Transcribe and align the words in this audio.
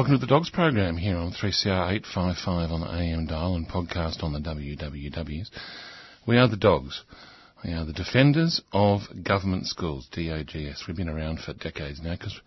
Welcome 0.00 0.18
to 0.18 0.26
the 0.26 0.32
Dogs 0.32 0.48
program 0.48 0.96
here 0.96 1.18
on 1.18 1.30
3CR 1.30 1.92
855 1.92 2.70
on 2.70 2.80
the 2.80 2.90
AM 2.90 3.26
dial 3.26 3.54
and 3.54 3.68
podcast 3.68 4.22
on 4.22 4.32
the 4.32 4.38
WWWs. 4.38 5.50
We 6.26 6.38
are 6.38 6.48
the 6.48 6.56
Dogs. 6.56 7.04
We 7.62 7.74
are 7.74 7.84
the 7.84 7.92
defenders 7.92 8.62
of 8.72 9.02
government 9.22 9.66
schools, 9.66 10.08
DOGS. 10.10 10.84
We've 10.88 10.96
been 10.96 11.10
around 11.10 11.40
for 11.40 11.52
decades 11.52 12.00
now 12.02 12.12
because 12.12 12.40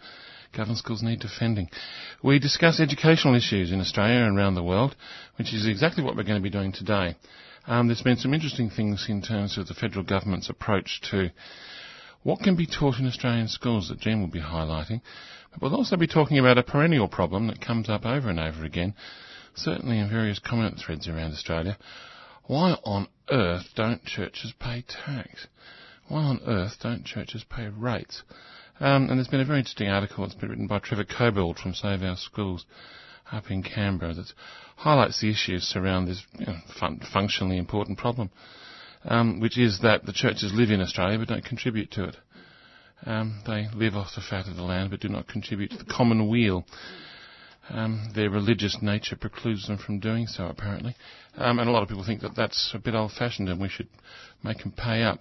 government 0.52 0.80
schools 0.80 1.04
need 1.04 1.20
defending. 1.20 1.70
We 2.24 2.40
discuss 2.40 2.80
educational 2.80 3.36
issues 3.36 3.72
in 3.72 3.82
Australia 3.82 4.26
and 4.26 4.36
around 4.36 4.56
the 4.56 4.64
world, 4.64 4.96
which 5.38 5.54
is 5.54 5.68
exactly 5.68 6.04
what 6.04 6.16
we're 6.16 6.24
going 6.24 6.42
to 6.42 6.44
be 6.44 6.50
doing 6.50 6.72
today. 6.72 7.16
Um, 7.68 7.88
there's 7.88 8.02
been 8.02 8.18
some 8.18 8.34
interesting 8.34 8.72
things 8.72 9.06
in 9.08 9.22
terms 9.22 9.60
of 9.60 9.68
the 9.68 9.76
federal 9.76 10.04
government's 10.04 10.50
approach 10.50 11.02
to 11.12 11.30
what 12.24 12.40
can 12.40 12.56
be 12.56 12.66
taught 12.66 13.00
in 13.00 13.06
Australian 13.06 13.48
schools 13.48 13.90
that 13.90 14.00
Jean 14.00 14.22
will 14.22 14.30
be 14.30 14.42
highlighting. 14.42 15.02
but 15.52 15.62
We'll 15.62 15.76
also 15.76 15.98
be 15.98 16.08
talking 16.08 16.40
about 16.40 16.58
a 16.58 16.64
perennial 16.64 17.08
problem 17.08 17.48
that 17.48 17.62
comes 17.62 17.90
up 17.90 18.06
over 18.06 18.30
and 18.30 18.40
over 18.40 18.64
again, 18.64 18.96
certainly 19.56 20.00
in 20.00 20.10
various 20.10 20.40
comment 20.40 20.80
threads 20.80 21.08
around 21.08 21.34
Australia. 21.34 21.78
Why 22.46 22.78
on 22.84 23.08
earth 23.30 23.68
don't 23.76 24.04
churches 24.04 24.54
pay 24.60 24.84
tax? 24.88 25.48
Why 26.08 26.24
on 26.24 26.42
earth 26.46 26.78
don't 26.82 27.06
churches 27.06 27.44
pay 27.44 27.68
rates? 27.68 28.24
Um, 28.80 29.10
and 29.10 29.18
there's 29.18 29.28
been 29.28 29.40
a 29.40 29.46
very 29.46 29.60
interesting 29.60 29.90
article 29.90 30.24
that's 30.24 30.40
been 30.40 30.50
written 30.50 30.68
by 30.68 30.80
Trevor 30.80 31.06
Cobbold 31.06 31.60
from 31.60 31.74
Save 31.74 32.04
Our 32.04 32.18
Schools 32.18 32.66
up 33.32 33.50
in 33.50 33.64
Canberra 33.64 34.14
that 34.14 34.34
highlights 34.76 35.22
the 35.22 35.30
issues 35.30 35.64
surrounding 35.64 36.14
this 36.14 36.26
you 36.38 36.46
know, 36.46 36.58
fun- 36.80 37.00
functionally 37.12 37.58
important 37.58 37.98
problem 37.98 38.30
um, 39.06 39.40
which 39.40 39.58
is 39.58 39.80
that 39.82 40.06
the 40.06 40.14
churches 40.14 40.52
live 40.54 40.70
in 40.70 40.82
Australia 40.82 41.18
but 41.18 41.28
don't 41.28 41.46
contribute 41.46 41.92
to 41.92 42.06
it. 42.06 42.18
Um, 43.06 43.42
they 43.46 43.68
live 43.76 43.96
off 43.96 44.16
the 44.16 44.22
fat 44.22 44.48
of 44.48 44.56
the 44.56 44.64
land 44.64 44.92
but 44.92 45.02
do 45.02 45.10
not 45.10 45.28
contribute 45.28 45.72
to 45.72 45.78
the 45.78 45.86
common 45.86 46.30
weal. 46.30 46.66
Um, 47.70 48.10
their 48.14 48.30
religious 48.30 48.78
nature 48.82 49.16
precludes 49.16 49.68
them 49.68 49.78
from 49.78 50.00
doing 50.00 50.28
so, 50.28 50.48
apparently. 50.48 50.96
Um, 51.38 51.60
and 51.60 51.70
a 51.70 51.72
lot 51.72 51.82
of 51.82 51.90
people 51.90 52.06
think 52.06 52.22
that 52.22 52.36
that's 52.36 52.72
a 52.74 52.80
bit 52.80 52.94
old-fashioned 52.94 53.48
and 53.48 53.62
we 53.62 53.70
should 53.70 53.88
make 54.44 54.60
them 54.60 54.74
pay 54.76 55.04
up. 55.04 55.20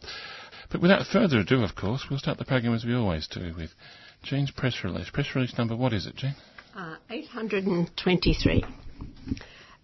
But 0.71 0.83
without 0.83 1.07
further 1.07 1.39
ado, 1.39 1.63
of 1.63 1.77
course, 1.77 2.07
we'll 2.11 2.19
start 2.19 2.39
the 2.39 2.45
program 2.45 2.75
as 2.75 2.85
we 2.85 2.95
always 2.95 3.29
do 3.29 3.55
with 3.57 3.71
Jean's 4.23 4.51
press 4.51 4.83
release. 4.83 5.11
Press 5.11 5.29
release 5.35 5.57
number, 5.57 5.77
what 5.77 5.93
is 5.93 6.07
it, 6.07 6.17
Jean? 6.17 6.35
Uh, 6.77 6.97
823. 7.11 8.65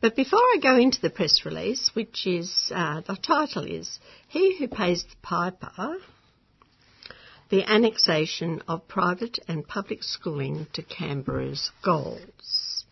But 0.00 0.14
before 0.14 0.38
I 0.38 0.58
go 0.62 0.76
into 0.76 1.00
the 1.00 1.10
press 1.10 1.44
release, 1.44 1.90
which 1.94 2.24
is 2.24 2.70
uh, 2.72 3.00
the 3.00 3.16
title 3.16 3.64
is 3.64 3.98
He 4.28 4.56
Who 4.56 4.68
Pays 4.68 5.02
the 5.02 5.16
Piper, 5.22 5.96
the 7.48 7.64
annexation 7.64 8.62
of 8.68 8.86
private 8.86 9.40
and 9.48 9.66
public 9.66 10.04
schooling 10.04 10.68
to 10.74 10.82
Canberra's 10.82 11.72
goals. 11.82 12.84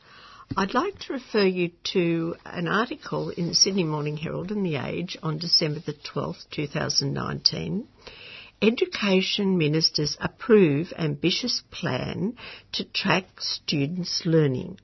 I'd 0.56 0.74
like 0.74 0.98
to 1.00 1.12
refer 1.12 1.44
you 1.44 1.70
to 1.92 2.34
an 2.44 2.66
article 2.66 3.30
in 3.30 3.48
the 3.48 3.54
Sydney 3.54 3.84
Morning 3.84 4.16
Herald 4.16 4.50
and 4.50 4.66
The 4.66 4.76
Age 4.76 5.16
on 5.22 5.38
December 5.38 5.78
the 5.78 5.92
12th, 5.92 6.50
2019. 6.50 7.86
Education 8.62 9.58
ministers 9.58 10.16
approve 10.20 10.92
ambitious 10.98 11.62
plan 11.70 12.36
to 12.72 12.84
track 12.84 13.26
students' 13.40 14.22
learning. 14.24 14.78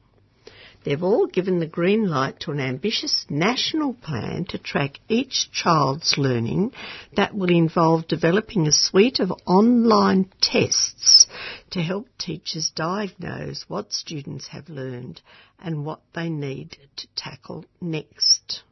They've 0.85 1.03
all 1.03 1.27
given 1.27 1.61
the 1.61 1.67
green 1.67 2.09
light 2.09 2.41
to 2.41 2.51
an 2.51 2.59
ambitious 2.59 3.25
national 3.29 3.95
plan 3.95 4.47
to 4.47 4.59
track 4.59 4.99
each 5.09 5.51
child's 5.53 6.19
learning 6.19 6.73
that 7.15 7.35
will 7.35 7.51
involve 7.51 8.09
developing 8.09 8.67
a 8.67 8.73
suite 8.73 9.21
of 9.21 9.33
online 9.47 10.31
tests 10.41 11.27
to 11.71 11.83
help 11.83 12.09
teachers 12.19 12.71
diagnose 12.75 13.65
what 13.69 13.93
students 13.93 14.49
have 14.49 14.69
learned 14.69 15.21
and 15.61 15.85
what 15.85 16.01
they 16.15 16.29
need 16.29 16.77
to 16.97 17.07
tackle 17.15 17.65
next. 17.81 18.63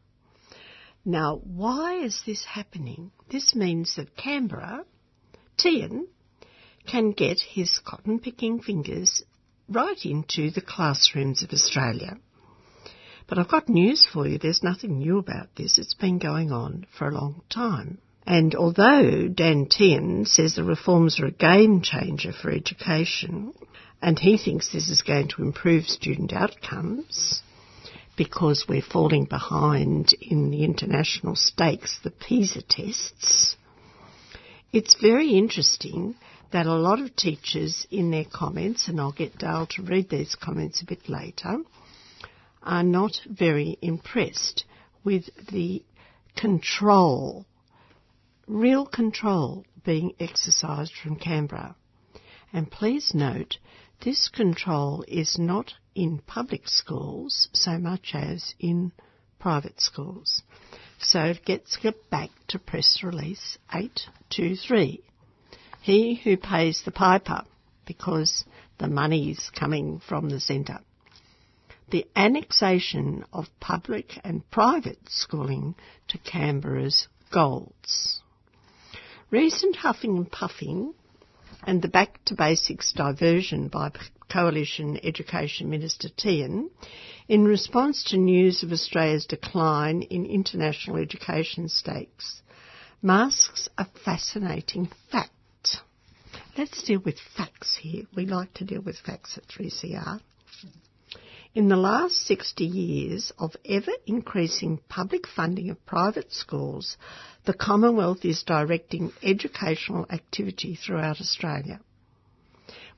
Now, 1.04 1.36
why 1.36 1.94
is 2.02 2.22
this 2.26 2.44
happening? 2.44 3.12
This 3.30 3.54
means 3.54 3.94
that 3.96 4.16
Canberra, 4.16 4.84
Tehan, 5.56 6.06
can 6.86 7.12
get 7.12 7.40
his 7.40 7.78
cotton 7.78 8.18
picking 8.18 8.60
fingers 8.60 9.22
right 9.70 10.04
into 10.04 10.50
the 10.50 10.60
classrooms 10.60 11.42
of 11.42 11.50
Australia. 11.50 12.18
But 13.28 13.38
I've 13.38 13.48
got 13.48 13.68
news 13.68 14.06
for 14.12 14.26
you. 14.26 14.38
There's 14.38 14.62
nothing 14.62 14.98
new 14.98 15.18
about 15.18 15.54
this. 15.56 15.78
It's 15.78 15.94
been 15.94 16.18
going 16.18 16.50
on 16.50 16.86
for 16.98 17.08
a 17.08 17.14
long 17.14 17.42
time. 17.48 17.98
And 18.26 18.54
although 18.54 19.28
Dan 19.28 19.66
Tehan 19.66 20.26
says 20.26 20.56
the 20.56 20.64
reforms 20.64 21.20
are 21.20 21.26
a 21.26 21.30
game 21.30 21.80
changer 21.80 22.32
for 22.32 22.50
education, 22.50 23.54
and 24.02 24.18
he 24.18 24.36
thinks 24.36 24.72
this 24.72 24.90
is 24.90 25.02
going 25.02 25.28
to 25.28 25.42
improve 25.42 25.84
student 25.84 26.32
outcomes, 26.32 27.42
because 28.16 28.66
we're 28.68 28.82
falling 28.82 29.24
behind 29.24 30.12
in 30.20 30.50
the 30.50 30.64
international 30.64 31.36
stakes, 31.36 31.98
the 32.02 32.10
PISA 32.10 32.62
tests, 32.68 33.56
it's 34.72 35.00
very 35.00 35.30
interesting 35.30 36.14
that 36.52 36.66
a 36.66 36.74
lot 36.74 37.00
of 37.00 37.14
teachers 37.14 37.86
in 37.90 38.10
their 38.10 38.24
comments, 38.24 38.88
and 38.88 39.00
I'll 39.00 39.12
get 39.12 39.38
Dale 39.38 39.66
to 39.70 39.82
read 39.82 40.08
these 40.08 40.34
comments 40.34 40.82
a 40.82 40.86
bit 40.86 41.08
later, 41.08 41.58
are 42.62 42.82
not 42.82 43.12
very 43.28 43.78
impressed 43.80 44.64
with 45.04 45.24
the 45.50 45.82
control, 46.36 47.46
real 48.46 48.84
control 48.84 49.64
being 49.84 50.14
exercised 50.18 50.92
from 51.02 51.16
Canberra. 51.16 51.76
And 52.52 52.70
please 52.70 53.12
note, 53.14 53.58
this 54.02 54.28
control 54.28 55.04
is 55.06 55.38
not 55.38 55.74
in 55.94 56.18
public 56.26 56.68
schools 56.68 57.48
so 57.52 57.78
much 57.78 58.10
as 58.14 58.54
in 58.58 58.92
private 59.38 59.80
schools. 59.80 60.42
So 60.98 61.34
let's 61.46 61.76
get 61.76 62.10
back 62.10 62.30
to 62.48 62.58
press 62.58 63.00
release 63.02 63.56
823 63.72 65.02
he 65.80 66.14
who 66.14 66.36
pays 66.36 66.82
the 66.84 66.90
piper, 66.90 67.42
because 67.86 68.44
the 68.78 68.88
money 68.88 69.30
is 69.30 69.50
coming 69.50 69.98
from 69.98 70.28
the 70.28 70.40
centre. 70.40 70.80
The 71.90 72.06
annexation 72.14 73.24
of 73.32 73.48
public 73.58 74.18
and 74.22 74.48
private 74.50 75.00
schooling 75.08 75.74
to 76.08 76.18
Canberra's 76.18 77.08
goals. 77.32 78.20
Recent 79.30 79.76
huffing 79.76 80.16
and 80.16 80.30
puffing 80.30 80.94
and 81.64 81.82
the 81.82 81.88
back 81.88 82.24
to 82.26 82.34
basics 82.34 82.92
diversion 82.92 83.68
by 83.68 83.90
Coalition 84.30 84.98
Education 85.02 85.68
Minister 85.68 86.08
Tehan 86.08 86.70
in 87.28 87.44
response 87.44 88.04
to 88.04 88.16
news 88.16 88.62
of 88.62 88.72
Australia's 88.72 89.26
decline 89.26 90.02
in 90.02 90.24
international 90.26 90.96
education 90.96 91.68
stakes 91.68 92.42
masks 93.02 93.68
a 93.78 93.86
fascinating 94.04 94.88
fact 95.10 95.32
Let's 96.58 96.82
deal 96.82 97.00
with 97.00 97.18
facts 97.36 97.76
here. 97.80 98.04
We 98.14 98.26
like 98.26 98.52
to 98.54 98.64
deal 98.64 98.80
with 98.80 98.98
facts 98.98 99.38
at 99.38 99.46
3CR. 99.46 100.20
In 101.54 101.68
the 101.68 101.76
last 101.76 102.16
60 102.26 102.64
years 102.64 103.32
of 103.38 103.56
ever 103.64 103.92
increasing 104.06 104.80
public 104.88 105.26
funding 105.28 105.70
of 105.70 105.84
private 105.86 106.32
schools, 106.32 106.96
the 107.44 107.54
Commonwealth 107.54 108.24
is 108.24 108.42
directing 108.42 109.12
educational 109.22 110.06
activity 110.10 110.74
throughout 110.74 111.20
Australia. 111.20 111.80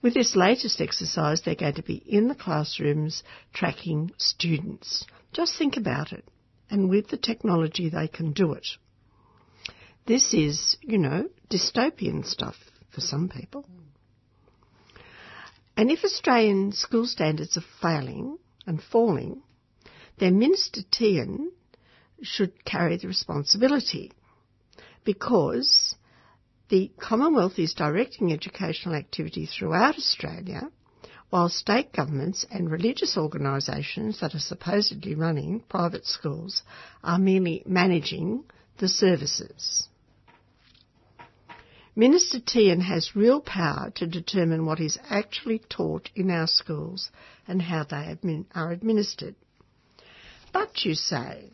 With 0.00 0.14
this 0.14 0.34
latest 0.34 0.80
exercise, 0.80 1.42
they're 1.42 1.54
going 1.54 1.74
to 1.74 1.82
be 1.82 2.02
in 2.06 2.28
the 2.28 2.34
classrooms 2.34 3.22
tracking 3.52 4.12
students. 4.16 5.06
Just 5.32 5.56
think 5.56 5.76
about 5.76 6.12
it. 6.12 6.24
And 6.70 6.88
with 6.88 7.08
the 7.08 7.18
technology, 7.18 7.90
they 7.90 8.08
can 8.08 8.32
do 8.32 8.52
it. 8.54 8.66
This 10.06 10.34
is, 10.34 10.76
you 10.80 10.98
know, 10.98 11.28
dystopian 11.50 12.26
stuff 12.26 12.56
for 12.92 13.00
some 13.00 13.28
people. 13.28 13.66
And 15.76 15.90
if 15.90 16.04
Australian 16.04 16.72
school 16.72 17.06
standards 17.06 17.56
are 17.56 17.64
failing 17.80 18.38
and 18.66 18.82
falling, 18.82 19.42
then 20.18 20.38
Minister 20.38 20.82
Tehan 20.90 21.48
should 22.22 22.64
carry 22.64 22.98
the 22.98 23.08
responsibility 23.08 24.12
because 25.04 25.94
the 26.68 26.92
Commonwealth 27.00 27.58
is 27.58 27.74
directing 27.74 28.32
educational 28.32 28.94
activity 28.94 29.46
throughout 29.46 29.96
Australia 29.96 30.70
while 31.30 31.48
state 31.48 31.92
governments 31.92 32.44
and 32.50 32.70
religious 32.70 33.16
organisations 33.16 34.20
that 34.20 34.34
are 34.34 34.38
supposedly 34.38 35.14
running 35.14 35.60
private 35.60 36.06
schools 36.06 36.62
are 37.02 37.18
merely 37.18 37.62
managing 37.66 38.44
the 38.78 38.88
services. 38.88 39.88
Minister 41.94 42.40
Tehan 42.40 42.80
has 42.80 43.14
real 43.14 43.40
power 43.40 43.92
to 43.96 44.06
determine 44.06 44.64
what 44.64 44.80
is 44.80 44.98
actually 45.10 45.58
taught 45.58 46.08
in 46.14 46.30
our 46.30 46.46
schools 46.46 47.10
and 47.46 47.60
how 47.60 47.84
they 47.84 48.16
are 48.54 48.72
administered. 48.72 49.34
But 50.52 50.86
you 50.86 50.94
say, 50.94 51.50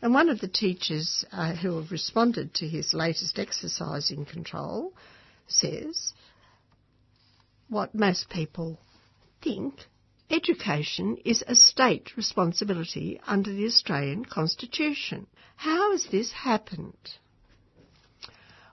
and 0.00 0.14
one 0.14 0.30
of 0.30 0.40
the 0.40 0.48
teachers 0.48 1.26
uh, 1.30 1.54
who 1.56 1.76
have 1.76 1.90
responded 1.90 2.54
to 2.54 2.68
his 2.68 2.94
latest 2.94 3.38
exercise 3.38 4.10
in 4.10 4.24
control 4.24 4.94
says 5.46 6.14
what 7.68 7.94
most 7.94 8.30
people 8.30 8.78
think 9.42 9.74
education 10.30 11.18
is 11.24 11.44
a 11.46 11.54
state 11.54 12.16
responsibility 12.16 13.20
under 13.26 13.52
the 13.52 13.66
Australian 13.66 14.24
Constitution. 14.24 15.26
How 15.56 15.92
has 15.92 16.06
this 16.06 16.32
happened? 16.32 17.18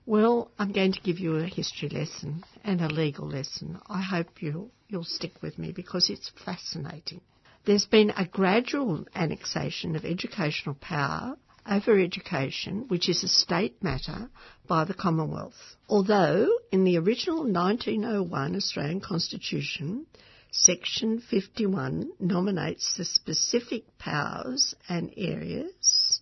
Well, 0.05 0.51
I'm 0.59 0.73
going 0.73 0.91
to 0.91 1.01
give 1.01 1.19
you 1.19 1.37
a 1.37 1.45
history 1.45 1.87
lesson 1.87 2.43
and 2.63 2.81
a 2.81 2.89
legal 2.89 3.25
lesson. 3.25 3.79
I 3.87 4.01
hope 4.01 4.41
you'll, 4.41 4.69
you'll 4.89 5.05
stick 5.05 5.41
with 5.41 5.57
me 5.57 5.71
because 5.71 6.09
it's 6.09 6.29
fascinating. 6.43 7.21
There's 7.65 7.85
been 7.85 8.09
a 8.09 8.25
gradual 8.25 9.05
annexation 9.15 9.95
of 9.95 10.03
educational 10.03 10.75
power 10.75 11.37
over 11.65 11.97
education, 11.97 12.89
which 12.89 13.07
is 13.07 13.23
a 13.23 13.29
state 13.29 13.81
matter, 13.81 14.29
by 14.67 14.83
the 14.83 14.93
Commonwealth. 14.93 15.77
Although 15.87 16.49
in 16.73 16.83
the 16.83 16.97
original 16.97 17.45
1901 17.45 18.57
Australian 18.57 18.99
Constitution, 18.99 20.05
Section 20.51 21.21
51 21.21 22.11
nominates 22.19 22.95
the 22.97 23.05
specific 23.05 23.97
powers 23.97 24.75
and 24.89 25.13
areas 25.15 26.19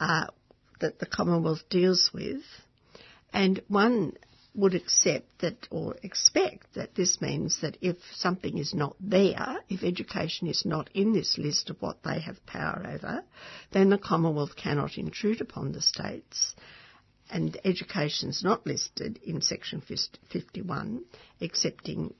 uh, 0.00 0.28
that 0.80 0.98
the 0.98 1.06
Commonwealth 1.06 1.68
deals 1.68 2.10
with, 2.14 2.42
and 3.32 3.62
one 3.68 4.12
would 4.54 4.74
accept 4.74 5.38
that 5.40 5.66
or 5.70 5.96
expect 6.02 6.74
that 6.74 6.94
this 6.94 7.20
means 7.20 7.60
that 7.62 7.78
if 7.80 7.96
something 8.12 8.58
is 8.58 8.74
not 8.74 8.94
there, 9.00 9.56
if 9.70 9.82
education 9.82 10.46
is 10.46 10.64
not 10.66 10.90
in 10.92 11.12
this 11.12 11.38
list 11.38 11.70
of 11.70 11.80
what 11.80 12.02
they 12.02 12.20
have 12.20 12.44
power 12.44 12.84
over, 12.86 13.24
then 13.70 13.88
the 13.88 13.98
Commonwealth 13.98 14.54
cannot 14.56 14.98
intrude 14.98 15.40
upon 15.40 15.72
the 15.72 15.80
states. 15.80 16.54
And 17.30 17.58
education 17.64 18.28
is 18.28 18.42
not 18.44 18.66
listed 18.66 19.18
in 19.24 19.40
section 19.40 19.80
51, 19.80 21.04
excepting 21.40 22.12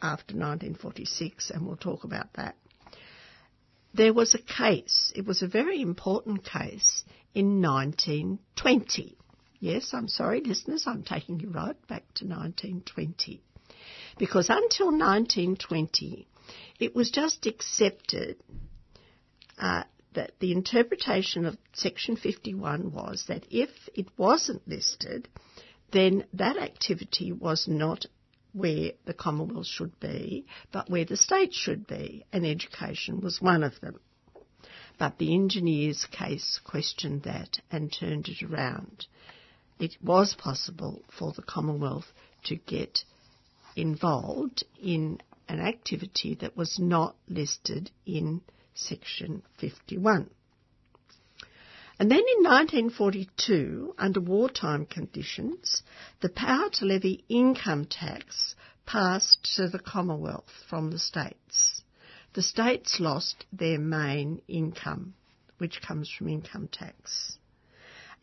after 0.00 0.34
1946, 0.34 1.50
and 1.50 1.66
we'll 1.66 1.76
talk 1.76 2.04
about 2.04 2.32
that. 2.34 2.54
There 3.92 4.14
was 4.14 4.34
a 4.34 4.38
case, 4.38 5.12
it 5.16 5.26
was 5.26 5.42
a 5.42 5.48
very 5.48 5.82
important 5.82 6.44
case 6.44 7.02
in 7.34 7.60
1920 7.60 9.16
Yes, 9.62 9.92
I'm 9.92 10.08
sorry, 10.08 10.40
listeners, 10.40 10.84
I'm 10.86 11.02
taking 11.02 11.38
you 11.38 11.50
right 11.50 11.76
back 11.86 12.04
to 12.14 12.24
1920. 12.24 13.42
Because 14.18 14.48
until 14.48 14.86
1920, 14.86 16.26
it 16.78 16.96
was 16.96 17.10
just 17.10 17.44
accepted 17.44 18.38
uh, 19.58 19.84
that 20.14 20.32
the 20.40 20.52
interpretation 20.52 21.44
of 21.44 21.58
Section 21.74 22.16
51 22.16 22.90
was 22.90 23.26
that 23.28 23.46
if 23.50 23.68
it 23.94 24.06
wasn't 24.16 24.66
listed, 24.66 25.28
then 25.92 26.24
that 26.32 26.56
activity 26.56 27.30
was 27.30 27.68
not 27.68 28.06
where 28.52 28.92
the 29.04 29.14
Commonwealth 29.14 29.66
should 29.66 30.00
be, 30.00 30.46
but 30.72 30.88
where 30.88 31.04
the 31.04 31.18
state 31.18 31.52
should 31.52 31.86
be, 31.86 32.24
and 32.32 32.46
education 32.46 33.20
was 33.20 33.42
one 33.42 33.62
of 33.62 33.78
them. 33.82 34.00
But 34.98 35.18
the 35.18 35.34
engineers' 35.34 36.06
case 36.10 36.58
questioned 36.64 37.24
that 37.24 37.60
and 37.70 37.92
turned 37.92 38.28
it 38.28 38.42
around 38.42 39.06
it 39.80 39.96
was 40.02 40.34
possible 40.34 41.02
for 41.18 41.32
the 41.32 41.42
Commonwealth 41.42 42.12
to 42.44 42.54
get 42.54 43.02
involved 43.74 44.62
in 44.80 45.18
an 45.48 45.58
activity 45.58 46.34
that 46.34 46.56
was 46.56 46.78
not 46.78 47.16
listed 47.28 47.90
in 48.04 48.42
Section 48.74 49.42
51. 49.58 50.30
And 51.98 52.10
then 52.10 52.18
in 52.18 52.44
1942, 52.44 53.94
under 53.98 54.20
wartime 54.20 54.86
conditions, 54.86 55.82
the 56.20 56.28
power 56.28 56.68
to 56.74 56.84
levy 56.84 57.24
income 57.28 57.86
tax 57.86 58.54
passed 58.86 59.56
to 59.56 59.68
the 59.68 59.78
Commonwealth 59.78 60.50
from 60.68 60.90
the 60.90 60.98
states. 60.98 61.82
The 62.34 62.42
states 62.42 63.00
lost 63.00 63.44
their 63.52 63.78
main 63.78 64.40
income, 64.46 65.14
which 65.58 65.82
comes 65.82 66.08
from 66.10 66.28
income 66.28 66.68
tax. 66.70 67.38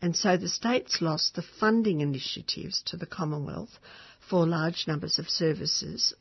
And 0.00 0.14
so 0.14 0.36
the 0.36 0.48
states 0.48 1.00
lost 1.00 1.34
the 1.34 1.42
funding 1.42 2.00
initiatives 2.00 2.82
to 2.86 2.96
the 2.96 3.06
Commonwealth 3.06 3.78
for 4.20 4.46
large 4.46 4.86
numbers 4.86 5.18
of 5.18 5.28
services, 5.28 6.14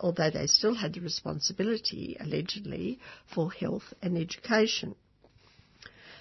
although 0.00 0.30
they 0.30 0.46
still 0.46 0.74
had 0.74 0.92
the 0.92 1.00
responsibility, 1.00 2.16
allegedly, 2.20 2.98
for 3.26 3.50
health 3.50 3.94
and 4.02 4.18
education. 4.18 4.94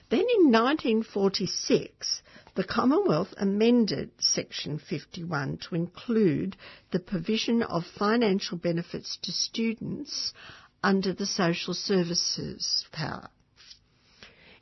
Then 0.10 0.22
in 0.22 0.52
1946, 0.52 2.22
the 2.56 2.63
Commonwealth 2.63 3.34
amended 3.38 4.12
Section 4.19 4.78
51 4.78 5.58
to 5.69 5.75
include 5.75 6.58
the 6.92 7.00
provision 7.00 7.63
of 7.63 7.86
financial 7.86 8.58
benefits 8.58 9.18
to 9.22 9.31
students 9.31 10.34
under 10.84 11.13
the 11.13 11.25
social 11.25 11.74
services 11.74 12.86
power. 12.91 13.30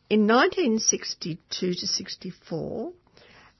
In 0.10 0.26
1962 0.26 1.76
to 1.76 1.86
64, 1.86 2.94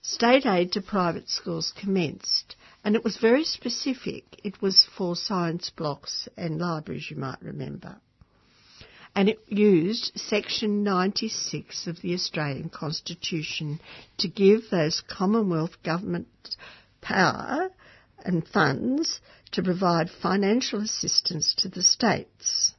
state 0.02 0.48
aid 0.48 0.72
to 0.72 0.82
private 0.82 1.30
schools 1.30 1.72
commenced, 1.80 2.56
and 2.84 2.96
it 2.96 3.04
was 3.04 3.18
very 3.18 3.44
specific. 3.44 4.24
It 4.44 4.60
was 4.60 4.84
for 4.98 5.16
science 5.16 5.70
blocks 5.70 6.28
and 6.36 6.58
libraries, 6.58 7.12
you 7.12 7.18
might 7.18 7.40
remember. 7.44 7.98
And 9.14 9.30
it 9.30 9.38
used 9.48 10.12
Section 10.16 10.84
96 10.84 11.86
of 11.86 12.02
the 12.02 12.16
Australian 12.16 12.70
Constitution 12.70 13.80
to 14.18 14.28
give 14.28 14.72
those 14.72 15.02
Commonwealth 15.02 15.84
government 15.84 16.56
power 17.00 17.70
and 18.26 18.48
funds 18.48 19.22
to 19.52 19.62
provide 19.62 20.10
financial 20.10 20.82
assistance 20.82 21.54
to 21.60 21.70
the 21.70 21.84
states. 21.84 22.74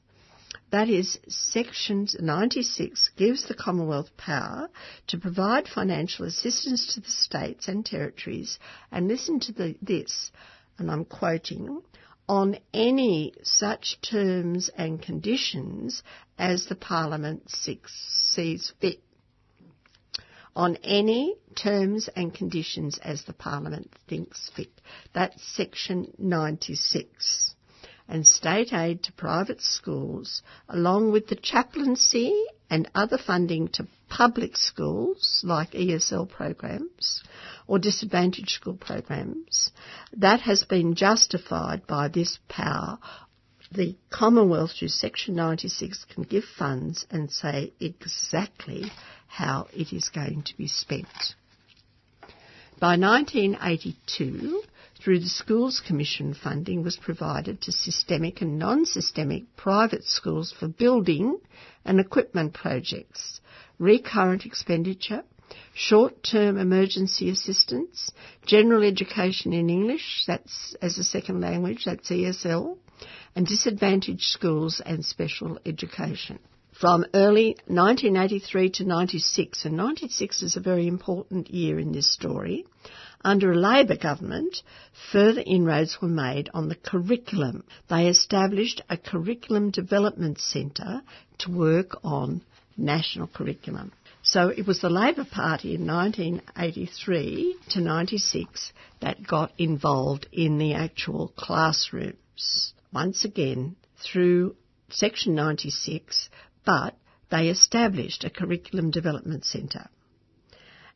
That 0.70 0.88
is, 0.88 1.18
Section 1.26 2.06
96 2.20 3.10
gives 3.16 3.48
the 3.48 3.54
Commonwealth 3.54 4.16
power 4.16 4.70
to 5.08 5.18
provide 5.18 5.66
financial 5.66 6.26
assistance 6.26 6.94
to 6.94 7.00
the 7.00 7.10
states 7.10 7.66
and 7.66 7.84
territories, 7.84 8.56
and 8.92 9.08
listen 9.08 9.40
to 9.40 9.52
the, 9.52 9.74
this, 9.82 10.30
and 10.78 10.88
I'm 10.88 11.04
quoting, 11.04 11.82
on 12.28 12.56
any 12.72 13.34
such 13.42 14.00
terms 14.00 14.70
and 14.76 15.02
conditions 15.02 16.04
as 16.38 16.66
the 16.66 16.76
Parliament 16.76 17.50
sees 17.50 18.72
fit. 18.80 19.02
On 20.54 20.76
any 20.84 21.34
terms 21.56 22.08
and 22.14 22.32
conditions 22.32 22.98
as 22.98 23.24
the 23.24 23.32
Parliament 23.32 23.90
thinks 24.08 24.50
fit. 24.54 24.80
That's 25.12 25.42
section 25.56 26.12
96 26.16 27.56
and 28.10 28.26
state 28.26 28.72
aid 28.72 29.04
to 29.04 29.12
private 29.12 29.62
schools, 29.62 30.42
along 30.68 31.12
with 31.12 31.28
the 31.28 31.36
chaplaincy 31.36 32.44
and 32.68 32.90
other 32.94 33.16
funding 33.16 33.68
to 33.68 33.86
public 34.08 34.56
schools 34.56 35.40
like 35.44 35.70
ESL 35.70 36.28
programs 36.28 37.22
or 37.68 37.78
disadvantaged 37.78 38.50
school 38.50 38.76
programs, 38.76 39.70
that 40.12 40.40
has 40.40 40.64
been 40.64 40.96
justified 40.96 41.86
by 41.86 42.08
this 42.08 42.38
power. 42.48 42.98
The 43.72 43.96
Commonwealth, 44.10 44.72
through 44.76 44.88
Section 44.88 45.36
96, 45.36 46.04
can 46.12 46.24
give 46.24 46.42
funds 46.44 47.06
and 47.10 47.30
say 47.30 47.72
exactly 47.78 48.90
how 49.28 49.68
it 49.72 49.92
is 49.92 50.08
going 50.08 50.42
to 50.42 50.56
be 50.56 50.66
spent. 50.66 51.36
By 52.80 52.96
1982, 52.96 54.64
through 55.02 55.20
the 55.20 55.28
Schools 55.28 55.80
Commission 55.86 56.34
funding 56.34 56.82
was 56.82 56.96
provided 56.96 57.62
to 57.62 57.72
systemic 57.72 58.42
and 58.42 58.58
non-systemic 58.58 59.56
private 59.56 60.04
schools 60.04 60.52
for 60.52 60.68
building 60.68 61.38
and 61.84 61.98
equipment 61.98 62.52
projects, 62.52 63.40
recurrent 63.78 64.44
expenditure, 64.44 65.22
short-term 65.74 66.58
emergency 66.58 67.30
assistance, 67.30 68.10
general 68.44 68.82
education 68.82 69.52
in 69.52 69.70
English, 69.70 70.24
that's 70.26 70.76
as 70.82 70.98
a 70.98 71.04
second 71.04 71.40
language, 71.40 71.84
that's 71.86 72.10
ESL, 72.10 72.76
and 73.34 73.46
disadvantaged 73.46 74.22
schools 74.24 74.82
and 74.84 75.04
special 75.04 75.58
education. 75.64 76.38
From 76.78 77.04
early 77.14 77.56
1983 77.66 78.70
to 78.70 78.84
96, 78.84 79.64
and 79.64 79.76
96 79.76 80.42
is 80.42 80.56
a 80.56 80.60
very 80.60 80.86
important 80.86 81.50
year 81.50 81.78
in 81.78 81.92
this 81.92 82.10
story, 82.12 82.64
under 83.22 83.52
a 83.52 83.56
Labor 83.56 83.96
government, 83.96 84.62
further 85.12 85.42
inroads 85.44 85.98
were 86.00 86.08
made 86.08 86.48
on 86.54 86.68
the 86.68 86.74
curriculum. 86.74 87.64
They 87.88 88.08
established 88.08 88.82
a 88.88 88.96
curriculum 88.96 89.70
development 89.70 90.40
centre 90.40 91.02
to 91.38 91.50
work 91.50 91.98
on 92.02 92.42
national 92.76 93.26
curriculum. 93.26 93.92
So 94.22 94.48
it 94.48 94.66
was 94.66 94.80
the 94.80 94.90
Labor 94.90 95.24
Party 95.24 95.74
in 95.74 95.86
1983 95.86 97.56
to 97.70 97.80
96 97.80 98.72
that 99.00 99.26
got 99.26 99.52
involved 99.58 100.26
in 100.32 100.58
the 100.58 100.74
actual 100.74 101.28
classrooms. 101.36 102.74
Once 102.92 103.24
again, 103.24 103.76
through 103.98 104.56
Section 104.90 105.34
96, 105.34 106.28
but 106.64 106.96
they 107.30 107.48
established 107.48 108.24
a 108.24 108.30
curriculum 108.30 108.90
development 108.90 109.44
centre. 109.44 109.88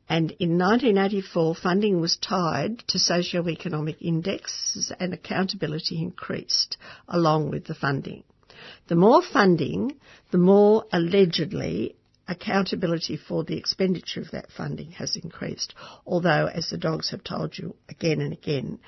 And 0.08 0.32
in 0.32 0.58
1984, 0.58 1.54
funding 1.54 2.00
was 2.00 2.16
tied 2.16 2.80
to 2.88 2.98
socio-economic 2.98 4.02
indexes 4.02 4.92
and 5.00 5.14
accountability 5.14 6.00
increased 6.00 6.76
along 7.08 7.50
with 7.50 7.64
the 7.64 7.74
funding. 7.74 8.22
The 8.88 8.96
more 8.96 9.22
funding, 9.22 9.96
the 10.30 10.38
more 10.38 10.84
allegedly 10.92 11.96
accountability 12.28 13.16
for 13.16 13.44
the 13.44 13.56
expenditure 13.56 14.20
of 14.20 14.30
that 14.30 14.50
funding 14.50 14.92
has 14.92 15.16
increased. 15.16 15.74
Although, 16.06 16.46
as 16.46 16.70
the 16.70 16.78
dogs 16.78 17.10
have 17.10 17.24
told 17.24 17.56
you 17.58 17.74
again 17.88 18.20
and 18.20 18.32
again, 18.32 18.78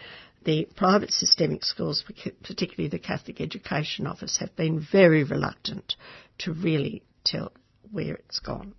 the 0.45 0.69
private 0.77 1.13
systemic 1.13 1.65
schools, 1.65 2.05
particularly 2.43 2.89
the 2.89 2.99
Catholic 2.99 3.41
Education 3.41 4.07
Office, 4.07 4.39
have 4.39 4.55
been 4.55 4.87
very 4.93 5.25
reluctant 5.25 5.97
to 6.39 6.53
really 6.53 7.03
tell 7.25 7.53
where 7.91 8.15
it's 8.15 8.39
gone. 8.39 8.75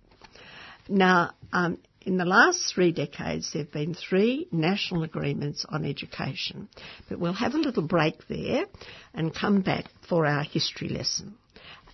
Now, 0.88 1.32
um, 1.52 1.78
in 2.08 2.16
the 2.16 2.24
last 2.24 2.72
three 2.72 2.90
decades, 2.90 3.52
there 3.52 3.64
have 3.64 3.70
been 3.70 3.92
three 3.92 4.48
national 4.50 5.02
agreements 5.02 5.66
on 5.68 5.84
education, 5.84 6.66
but 7.06 7.18
we'll 7.18 7.34
have 7.34 7.54
a 7.54 7.58
little 7.58 7.86
break 7.86 8.26
there 8.28 8.64
and 9.12 9.34
come 9.34 9.60
back 9.60 9.84
for 10.08 10.24
our 10.24 10.42
history 10.42 10.88
lesson. 10.88 11.34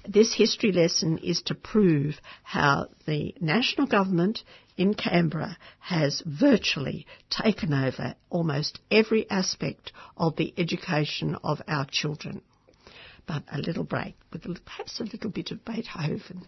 This 0.09 0.33
history 0.33 0.71
lesson 0.71 1.19
is 1.19 1.43
to 1.47 1.57
prove 1.57 2.21
how 2.45 2.91
the 3.09 3.35
national 3.41 3.89
government 3.89 4.45
in 4.77 4.95
Canberra 4.95 5.59
has 5.81 6.23
virtually 6.25 7.09
taken 7.29 7.75
over 7.75 8.15
almost 8.31 8.79
every 8.93 9.29
aspect 9.29 9.91
of 10.17 10.37
the 10.37 10.55
education 10.57 11.37
of 11.43 11.61
our 11.67 11.87
children. 11.91 12.41
But 13.27 13.43
a 13.51 13.59
little 13.59 13.83
break 13.83 14.15
with 14.33 14.65
perhaps 14.65 15.01
a 15.01 15.05
little 15.05 15.31
bit 15.31 15.51
of 15.51 15.65
Beethoven. 15.65 16.47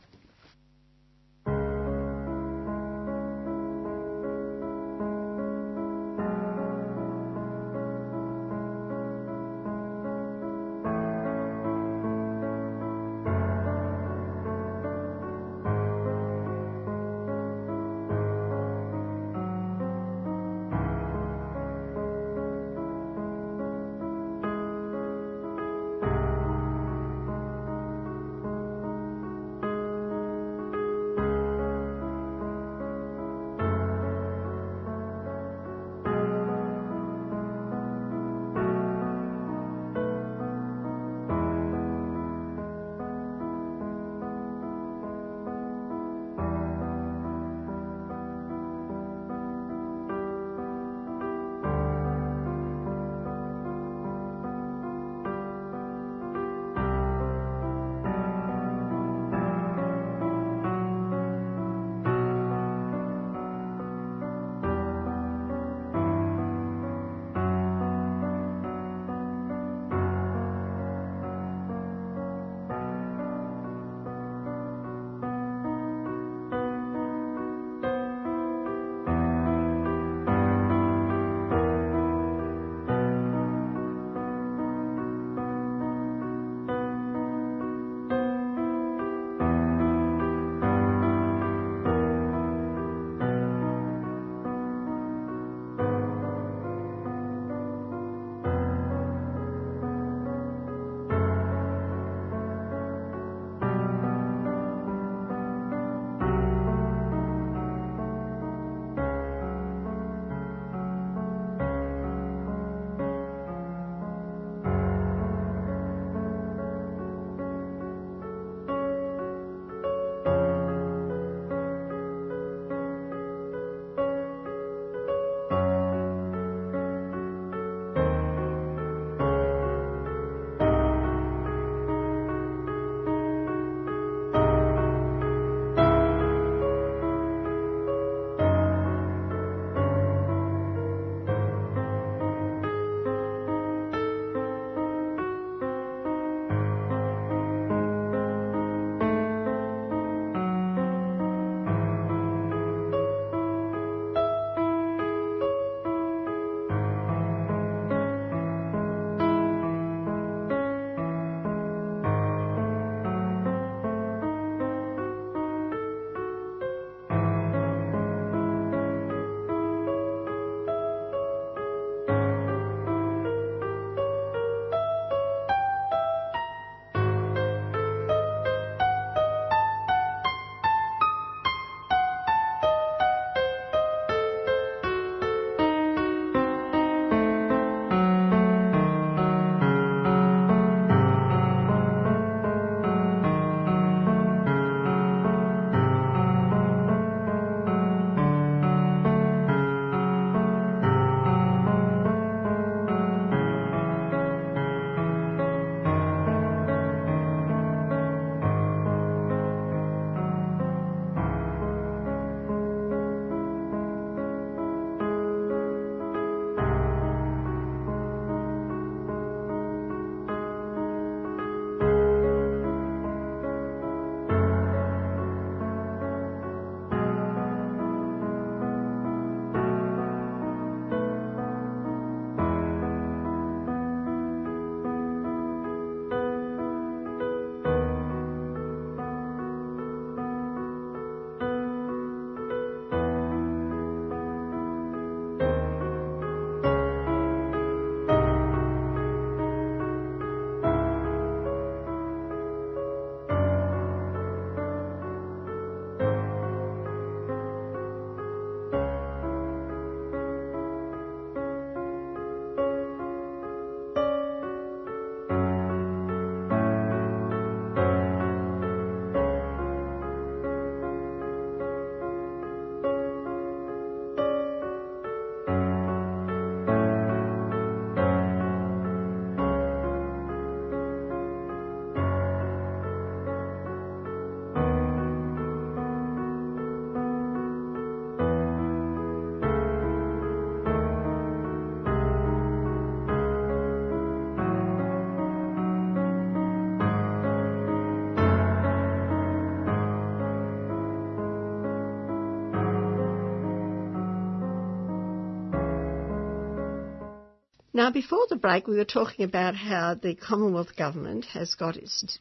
Now, 307.76 307.90
before 307.90 308.26
the 308.30 308.36
break, 308.36 308.66
we 308.66 308.78
were 308.78 308.86
talking 308.86 309.26
about 309.26 309.54
how 309.54 309.92
the 309.92 310.14
Commonwealth 310.14 310.76
Government 310.76 311.26
has 311.34 311.54
got 311.56 311.76
its 311.76 312.18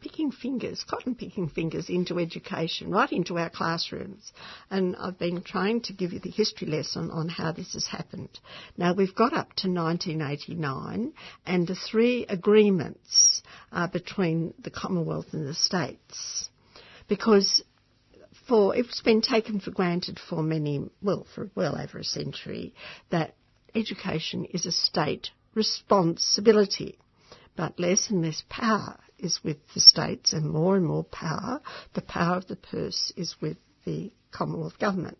picking 0.00 0.30
fingers, 0.30 0.82
cotton 0.88 1.14
picking 1.14 1.50
fingers 1.50 1.90
into 1.90 2.18
education, 2.18 2.90
right 2.90 3.12
into 3.12 3.36
our 3.36 3.50
classrooms. 3.50 4.32
And 4.70 4.96
I've 4.96 5.18
been 5.18 5.42
trying 5.42 5.82
to 5.82 5.92
give 5.92 6.14
you 6.14 6.20
the 6.20 6.30
history 6.30 6.68
lesson 6.68 7.10
on 7.10 7.28
how 7.28 7.52
this 7.52 7.74
has 7.74 7.86
happened. 7.86 8.30
Now 8.78 8.94
we've 8.94 9.14
got 9.14 9.34
up 9.34 9.52
to 9.56 9.68
1989 9.68 11.12
and 11.44 11.66
the 11.66 11.74
three 11.74 12.24
agreements 12.24 13.42
are 13.72 13.88
between 13.88 14.54
the 14.58 14.70
Commonwealth 14.70 15.34
and 15.34 15.46
the 15.46 15.52
states. 15.52 16.48
Because 17.08 17.62
for, 18.48 18.74
it's 18.74 19.02
been 19.02 19.20
taken 19.20 19.60
for 19.60 19.70
granted 19.70 20.18
for 20.18 20.42
many, 20.42 20.88
well, 21.02 21.26
for 21.34 21.50
well 21.54 21.76
over 21.78 21.98
a 21.98 22.04
century 22.04 22.72
that 23.10 23.34
education 23.74 24.44
is 24.46 24.66
a 24.66 24.72
state 24.72 25.30
responsibility 25.54 26.98
but 27.56 27.78
less 27.78 28.10
and 28.10 28.22
less 28.22 28.42
power 28.48 28.98
is 29.18 29.40
with 29.44 29.58
the 29.74 29.80
states 29.80 30.32
and 30.32 30.50
more 30.50 30.76
and 30.76 30.86
more 30.86 31.04
power, 31.04 31.60
the 31.94 32.02
power 32.02 32.36
of 32.36 32.46
the 32.48 32.56
purse 32.56 33.12
is 33.16 33.36
with 33.40 33.56
the 33.84 34.10
Commonwealth 34.30 34.78
Government. 34.78 35.18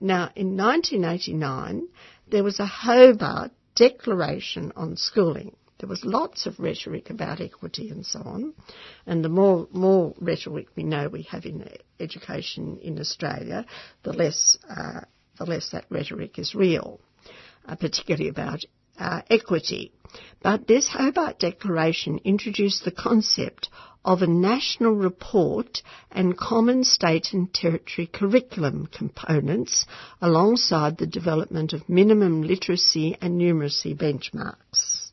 Now, 0.00 0.30
in 0.34 0.56
1989, 0.56 1.88
there 2.30 2.42
was 2.42 2.58
a 2.58 2.66
Hobart 2.66 3.52
Declaration 3.76 4.72
on 4.74 4.96
Schooling. 4.96 5.54
There 5.78 5.88
was 5.88 6.04
lots 6.04 6.46
of 6.46 6.58
rhetoric 6.58 7.10
about 7.10 7.40
equity 7.40 7.90
and 7.90 8.04
so 8.04 8.20
on, 8.20 8.54
and 9.06 9.24
the 9.24 9.30
more 9.30 9.66
more 9.72 10.14
rhetoric 10.20 10.68
we 10.76 10.82
know 10.82 11.08
we 11.08 11.22
have 11.22 11.46
in 11.46 11.66
education 11.98 12.78
in 12.82 12.98
Australia, 12.98 13.64
the 14.02 14.12
less 14.12 14.58
uh, 14.68 15.00
the 15.38 15.46
less 15.46 15.70
that 15.70 15.86
rhetoric 15.88 16.38
is 16.38 16.54
real, 16.54 17.00
uh, 17.66 17.76
particularly 17.76 18.28
about 18.28 18.64
uh, 18.98 19.22
equity. 19.30 19.92
But 20.42 20.66
this 20.66 20.88
Hobart 20.88 21.38
Declaration 21.38 22.20
introduced 22.24 22.84
the 22.84 22.90
concept 22.90 23.68
of 24.04 24.22
a 24.22 24.26
national 24.26 24.92
report 24.92 25.82
and 26.10 26.36
common 26.36 26.84
state 26.84 27.32
and 27.32 27.52
territory 27.52 28.06
curriculum 28.06 28.86
components 28.86 29.86
alongside 30.20 30.96
the 30.96 31.06
development 31.06 31.72
of 31.72 31.88
minimum 31.88 32.42
literacy 32.42 33.16
and 33.20 33.40
numeracy 33.40 33.94
benchmarks. 33.94 35.10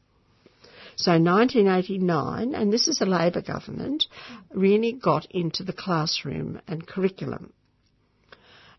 So 0.96 1.12
1989, 1.12 2.56
and 2.56 2.74
this 2.74 2.88
is 2.88 3.02
a 3.02 3.06
Labor 3.06 3.42
government, 3.42 4.08
really 4.52 4.94
got 4.94 5.28
into 5.30 5.64
the 5.64 5.74
classroom 5.74 6.60
and 6.68 6.88
curriculum. 6.88 7.54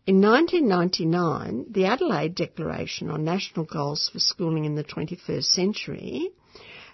In 0.07 0.21
1999, 0.21 1.65
the 1.71 1.85
Adelaide 1.85 2.33
Declaration 2.33 3.11
on 3.11 3.23
National 3.23 3.65
Goals 3.65 4.09
for 4.11 4.19
Schooling 4.19 4.65
in 4.65 4.75
the 4.75 4.83
21st 4.83 5.43
Century, 5.43 6.29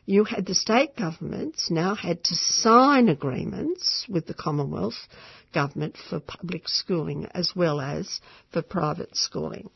you 0.06 0.24
had 0.26 0.46
the 0.46 0.56
state 0.56 0.96
governments 0.98 1.70
now 1.72 1.96
had 1.96 2.24
to 2.26 2.36
sign 2.36 3.08
agreements 3.08 4.06
with 4.10 4.26
the 4.26 4.34
Commonwealth 4.34 5.08
government 5.54 5.96
for 6.10 6.20
public 6.20 6.68
schooling 6.68 7.28
as 7.34 7.56
well 7.56 7.80
as 7.80 8.20
for 8.52 8.62
private 8.62 9.16
schooling. 9.16 9.70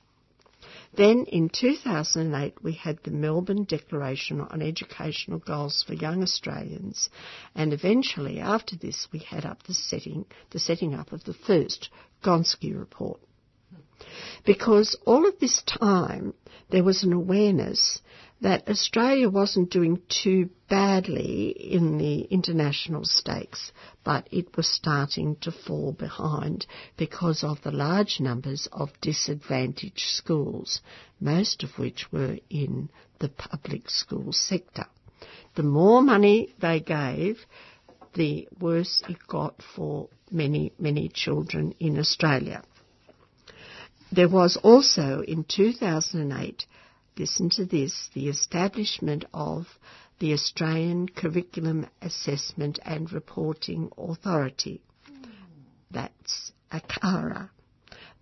Then 0.99 1.23
in 1.27 1.47
2008 1.47 2.62
we 2.62 2.73
had 2.73 2.99
the 3.03 3.12
Melbourne 3.12 3.63
Declaration 3.63 4.41
on 4.41 4.62
Educational 4.62 5.39
Goals 5.39 5.81
for 5.81 5.93
Young 5.93 6.21
Australians 6.21 7.09
and 7.55 7.71
eventually 7.71 8.41
after 8.41 8.75
this 8.75 9.07
we 9.09 9.19
had 9.19 9.45
up 9.45 9.63
the 9.63 9.73
setting, 9.73 10.25
the 10.49 10.59
setting 10.59 10.93
up 10.93 11.13
of 11.13 11.23
the 11.23 11.33
first 11.33 11.89
Gonski 12.21 12.77
report. 12.77 13.21
Because 14.45 14.97
all 15.05 15.25
of 15.25 15.39
this 15.39 15.63
time 15.63 16.33
there 16.69 16.83
was 16.83 17.01
an 17.03 17.13
awareness 17.13 18.01
that 18.41 18.69
Australia 18.69 19.30
wasn't 19.30 19.69
doing 19.69 20.02
too 20.08 20.49
badly 20.69 21.49
in 21.49 21.97
the 21.97 22.21
international 22.21 23.04
stakes, 23.04 23.71
but 24.04 24.28
it 24.32 24.56
was 24.56 24.67
starting 24.67 25.36
to 25.41 25.52
fall 25.52 25.91
behind 25.91 26.65
because 26.97 27.43
of 27.43 27.62
the 27.63 27.71
large 27.71 28.19
numbers 28.19 28.67
of 28.71 28.89
disadvantaged 29.02 30.08
schools, 30.10 30.82
most 31.19 31.63
of 31.63 31.78
which 31.78 32.12
were 32.12 32.38
in 32.49 32.89
the 33.19 33.30
public 33.30 33.89
school 33.89 34.32
sector. 34.32 34.86
The 35.56 35.63
more 35.63 36.02
money 36.02 36.54
they 36.60 36.80
gave, 36.80 37.45
the 38.13 38.47
worse 38.60 39.04
it 39.10 39.17
got 39.28 39.62
for 39.75 40.08
many, 40.32 40.71
many 40.80 41.10
children 41.10 41.73
in 41.80 41.99
Australia. 41.99 42.63
There 44.12 44.30
was 44.30 44.58
also 44.63 45.21
in 45.21 45.43
2008, 45.43 46.65
listen 47.19 47.49
to 47.49 47.65
this, 47.65 48.10
the 48.13 48.29
establishment 48.29 49.25
of 49.34 49.67
the 50.19 50.34
Australian 50.34 51.08
Curriculum 51.10 51.86
Assessment 52.01 52.79
and 52.86 53.12
Reporting 53.12 53.91
Authority. 53.97 54.82
That's 55.91 56.53
ACARA. 56.71 57.49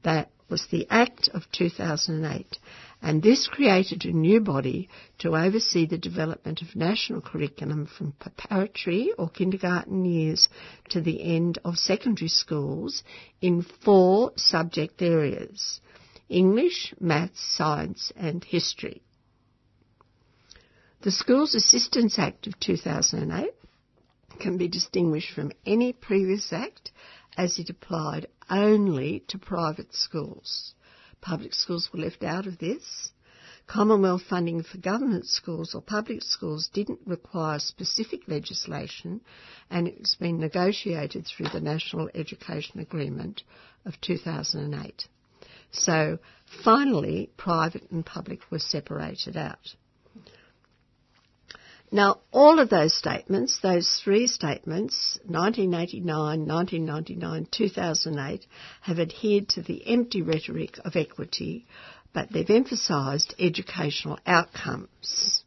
That 0.04 0.32
was 0.50 0.68
the 0.72 0.88
Act 0.90 1.30
of 1.34 1.44
2008 1.52 2.58
and 3.02 3.22
this 3.22 3.48
created 3.48 4.06
a 4.06 4.12
new 4.12 4.40
body 4.40 4.90
to 5.20 5.36
oversee 5.36 5.86
the 5.86 5.98
development 5.98 6.62
of 6.62 6.76
national 6.76 7.22
curriculum 7.22 7.86
from 7.86 8.14
preparatory 8.14 9.12
or 9.18 9.30
kindergarten 9.30 10.06
years 10.06 10.50
to 10.90 11.02
the 11.02 11.22
end 11.22 11.60
of 11.64 11.78
secondary 11.78 12.30
schools 12.30 13.04
in 13.42 13.62
four 13.84 14.32
subject 14.36 15.02
areas 15.02 15.80
English, 16.30 16.94
Maths, 17.00 17.40
Science 17.56 18.12
and 18.16 18.44
History. 18.44 19.02
The 21.02 21.12
Schools 21.12 21.56
Assistance 21.56 22.20
Act 22.20 22.48
of 22.48 22.60
2008 22.60 23.54
can 24.40 24.58
be 24.58 24.68
distinguished 24.68 25.32
from 25.32 25.52
any 25.66 25.94
previous 25.94 26.52
act 26.52 26.92
as 27.38 27.60
it 27.60 27.70
applied 27.70 28.28
only 28.50 29.24
to 29.28 29.38
private 29.38 29.94
schools. 29.94 30.74
Public 31.22 31.54
schools 31.54 31.90
were 31.94 32.00
left 32.00 32.24
out 32.24 32.48
of 32.48 32.58
this. 32.58 33.12
Commonwealth 33.68 34.24
funding 34.24 34.64
for 34.64 34.78
government 34.78 35.28
schools 35.28 35.76
or 35.76 35.82
public 35.82 36.24
schools 36.24 36.70
didn't 36.74 37.00
require 37.06 37.60
specific 37.60 38.28
legislation 38.28 39.22
and 39.70 39.88
it's 39.88 40.16
been 40.16 40.40
negotiated 40.40 41.26
through 41.26 41.50
the 41.50 41.60
National 41.60 42.10
Education 42.14 42.80
Agreement 42.80 43.44
of 43.86 44.00
2008. 44.02 45.08
So 45.72 46.20
finally, 46.64 47.30
private 47.38 47.90
and 47.92 48.06
public 48.06 48.40
were 48.52 48.60
separated 48.60 49.38
out. 49.38 49.76
Now, 51.92 52.20
all 52.34 52.60
of 52.60 52.70
those 52.70 52.94
statements, 52.94 53.60
those 53.62 54.02
three 54.04 54.28
statements, 54.28 55.20
1989, 55.26 56.46
1999, 56.46 57.48
2008, 57.50 58.46
have 58.82 59.00
adhered 59.00 59.48
to 59.50 59.62
the 59.62 59.88
empty 59.88 60.22
rhetoric 60.22 60.80
of 60.84 60.98
equity, 60.98 61.66
but 62.14 62.30
they've 62.32 62.50
emphasised 62.50 63.36
educational 63.40 64.20
outcomes 64.26 65.44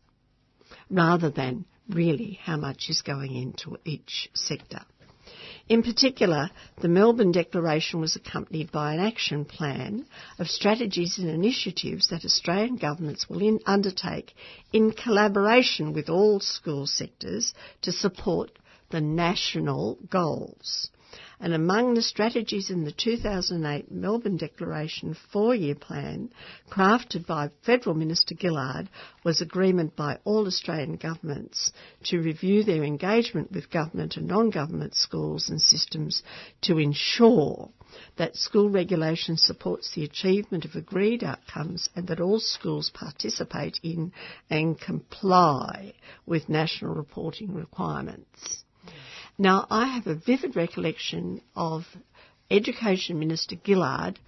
rather 0.88 1.28
than 1.28 1.66
really 1.90 2.38
how 2.42 2.56
much 2.56 2.88
is 2.88 3.02
going 3.02 3.34
into 3.34 3.76
each 3.84 4.30
sector. 4.32 4.80
In 5.70 5.84
particular, 5.84 6.50
the 6.80 6.88
Melbourne 6.88 7.30
Declaration 7.30 8.00
was 8.00 8.16
accompanied 8.16 8.72
by 8.72 8.92
an 8.92 8.98
action 8.98 9.44
plan 9.44 10.04
of 10.36 10.50
strategies 10.50 11.16
and 11.16 11.28
initiatives 11.28 12.08
that 12.08 12.24
Australian 12.24 12.74
governments 12.74 13.30
will 13.30 13.40
in 13.40 13.60
undertake 13.66 14.34
in 14.72 14.90
collaboration 14.90 15.92
with 15.92 16.08
all 16.10 16.40
school 16.40 16.88
sectors 16.88 17.54
to 17.82 17.92
support 17.92 18.50
the 18.88 19.00
national 19.00 19.96
goals 20.10 20.90
and 21.40 21.54
among 21.54 21.94
the 21.94 22.02
strategies 22.02 22.70
in 22.70 22.84
the 22.84 22.92
2008 22.92 23.90
Melbourne 23.90 24.36
Declaration 24.36 25.16
four-year 25.32 25.74
plan, 25.74 26.30
crafted 26.70 27.26
by 27.26 27.50
Federal 27.64 27.94
Minister 27.94 28.34
Gillard, 28.34 28.88
was 29.24 29.40
agreement 29.40 29.96
by 29.96 30.18
all 30.24 30.46
Australian 30.46 30.96
governments 30.96 31.72
to 32.04 32.20
review 32.20 32.62
their 32.62 32.84
engagement 32.84 33.50
with 33.52 33.70
government 33.70 34.16
and 34.16 34.28
non-government 34.28 34.94
schools 34.94 35.48
and 35.48 35.60
systems 35.60 36.22
to 36.62 36.78
ensure 36.78 37.70
that 38.16 38.36
school 38.36 38.70
regulation 38.70 39.36
supports 39.36 39.94
the 39.94 40.04
achievement 40.04 40.64
of 40.64 40.76
agreed 40.76 41.24
outcomes 41.24 41.88
and 41.96 42.06
that 42.06 42.20
all 42.20 42.38
schools 42.38 42.90
participate 42.90 43.80
in 43.82 44.12
and 44.48 44.80
comply 44.80 45.92
with 46.26 46.48
national 46.48 46.94
reporting 46.94 47.54
requirements. 47.54 48.64
Now, 49.40 49.66
I 49.70 49.86
have 49.86 50.06
a 50.06 50.14
vivid 50.14 50.54
recollection 50.54 51.40
of 51.56 51.84
Education 52.50 53.18
Minister 53.18 53.56
Gillard 53.64 54.18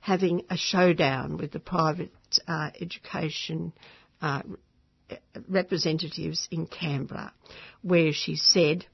having 0.00 0.46
a 0.48 0.56
showdown 0.56 1.36
with 1.36 1.52
the 1.52 1.60
private 1.60 2.10
uh, 2.48 2.70
education 2.80 3.74
uh, 4.22 4.40
representatives 5.46 6.48
in 6.50 6.66
Canberra, 6.66 7.34
where 7.82 8.12
she 8.14 8.36
said, 8.36 8.86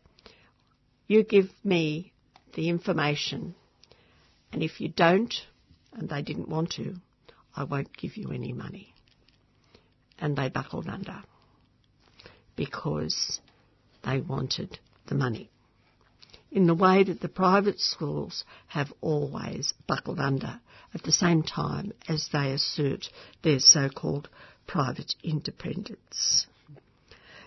You 1.07 1.23
give 1.23 1.49
me 1.63 2.13
the 2.55 2.71
information, 2.71 3.55
and 4.53 4.65
if 4.65 4.81
you 4.81 4.89
don't, 4.89 5.33
and 5.93 6.09
they 6.09 6.23
didn't 6.23 6.49
want 6.49 6.71
to, 6.73 6.97
I 7.55 7.63
won't 7.63 7.97
give 7.97 8.17
you 8.17 8.33
any 8.33 8.53
money. 8.53 8.95
and 10.19 10.37
they 10.37 10.49
buckled 10.49 10.89
under 10.89 11.23
because 12.57 13.41
they 14.03 14.19
wanted 14.19 14.81
the 15.07 15.15
money. 15.15 15.49
In 16.51 16.67
the 16.67 16.75
way 16.75 17.05
that 17.05 17.21
the 17.21 17.29
private 17.29 17.79
schools 17.79 18.45
have 18.69 18.93
always 19.01 19.73
buckled 19.87 20.19
under 20.19 20.61
at 20.95 21.03
the 21.03 21.13
same 21.13 21.43
time 21.43 21.93
as 22.09 22.29
they 22.33 22.53
assert 22.53 23.09
their 23.43 23.61
so-called 23.61 24.29
private 24.67 25.15
independence. 25.23 26.48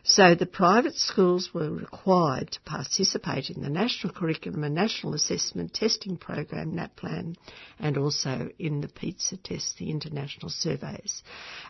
So 0.04 0.34
the 0.34 0.48
private 0.48 0.96
schools 0.96 1.54
were 1.54 1.70
required 1.70 2.52
to 2.52 2.62
participate 2.62 3.52
in 3.52 3.62
the 3.62 3.70
National 3.70 4.12
Curriculum 4.12 4.64
and 4.64 4.74
National 4.74 5.14
Assessment 5.14 5.76
Testing 5.76 6.18
Program, 6.18 6.74
NAPLAN, 6.74 7.36
and 7.78 7.98
also 7.98 8.50
in 8.58 8.82
the 8.82 8.88
PISA 8.88 9.38
test, 9.38 9.78
the 9.78 9.92
international 9.92 10.50
surveys. 10.50 11.22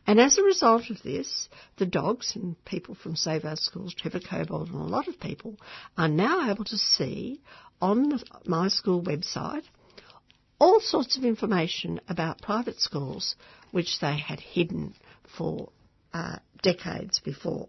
And 0.07 0.17
as 0.17 0.37
a 0.37 0.43
result 0.43 0.89
of 0.89 1.03
this, 1.03 1.49
the 1.75 1.85
dogs 1.85 2.33
and 2.37 2.55
people 2.63 2.95
from 2.95 3.17
Save 3.17 3.43
Our 3.43 3.57
Schools, 3.57 3.93
Trevor 3.93 4.21
Cobbold 4.21 4.67
and 4.67 4.79
a 4.79 4.85
lot 4.85 5.09
of 5.09 5.19
people, 5.19 5.57
are 5.97 6.07
now 6.07 6.49
able 6.49 6.65
to 6.65 6.77
see 6.77 7.41
on 7.81 8.09
the 8.09 8.23
My 8.45 8.69
School 8.69 9.03
website 9.03 9.65
all 10.57 10.79
sorts 10.79 11.17
of 11.17 11.25
information 11.25 11.99
about 12.07 12.41
private 12.41 12.79
schools 12.79 13.35
which 13.71 13.99
they 13.99 14.17
had 14.17 14.39
hidden 14.39 14.93
for 15.37 15.69
uh, 16.13 16.37
decades 16.61 17.19
before. 17.19 17.67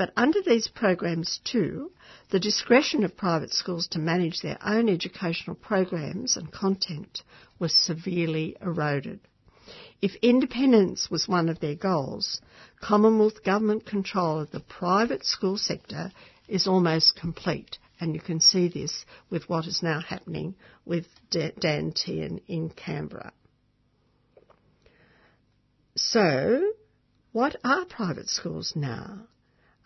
But 0.00 0.14
under 0.16 0.40
these 0.40 0.66
programs 0.66 1.40
too, 1.44 1.92
the 2.30 2.40
discretion 2.40 3.04
of 3.04 3.18
private 3.18 3.52
schools 3.52 3.86
to 3.88 3.98
manage 3.98 4.40
their 4.40 4.56
own 4.64 4.88
educational 4.88 5.54
programs 5.54 6.38
and 6.38 6.50
content 6.50 7.22
was 7.58 7.74
severely 7.74 8.56
eroded. 8.62 9.20
If 10.00 10.14
independence 10.22 11.10
was 11.10 11.28
one 11.28 11.50
of 11.50 11.60
their 11.60 11.74
goals, 11.74 12.40
Commonwealth 12.80 13.44
government 13.44 13.84
control 13.84 14.40
of 14.40 14.50
the 14.52 14.60
private 14.60 15.26
school 15.26 15.58
sector 15.58 16.12
is 16.48 16.66
almost 16.66 17.14
complete. 17.14 17.76
And 18.00 18.14
you 18.14 18.22
can 18.22 18.40
see 18.40 18.68
this 18.68 19.04
with 19.28 19.50
what 19.50 19.66
is 19.66 19.82
now 19.82 20.00
happening 20.00 20.54
with 20.86 21.08
Dan 21.30 21.92
Tehan 21.92 22.40
in 22.48 22.70
Canberra. 22.70 23.34
So, 25.94 26.72
what 27.32 27.56
are 27.62 27.84
private 27.84 28.30
schools 28.30 28.72
now? 28.74 29.26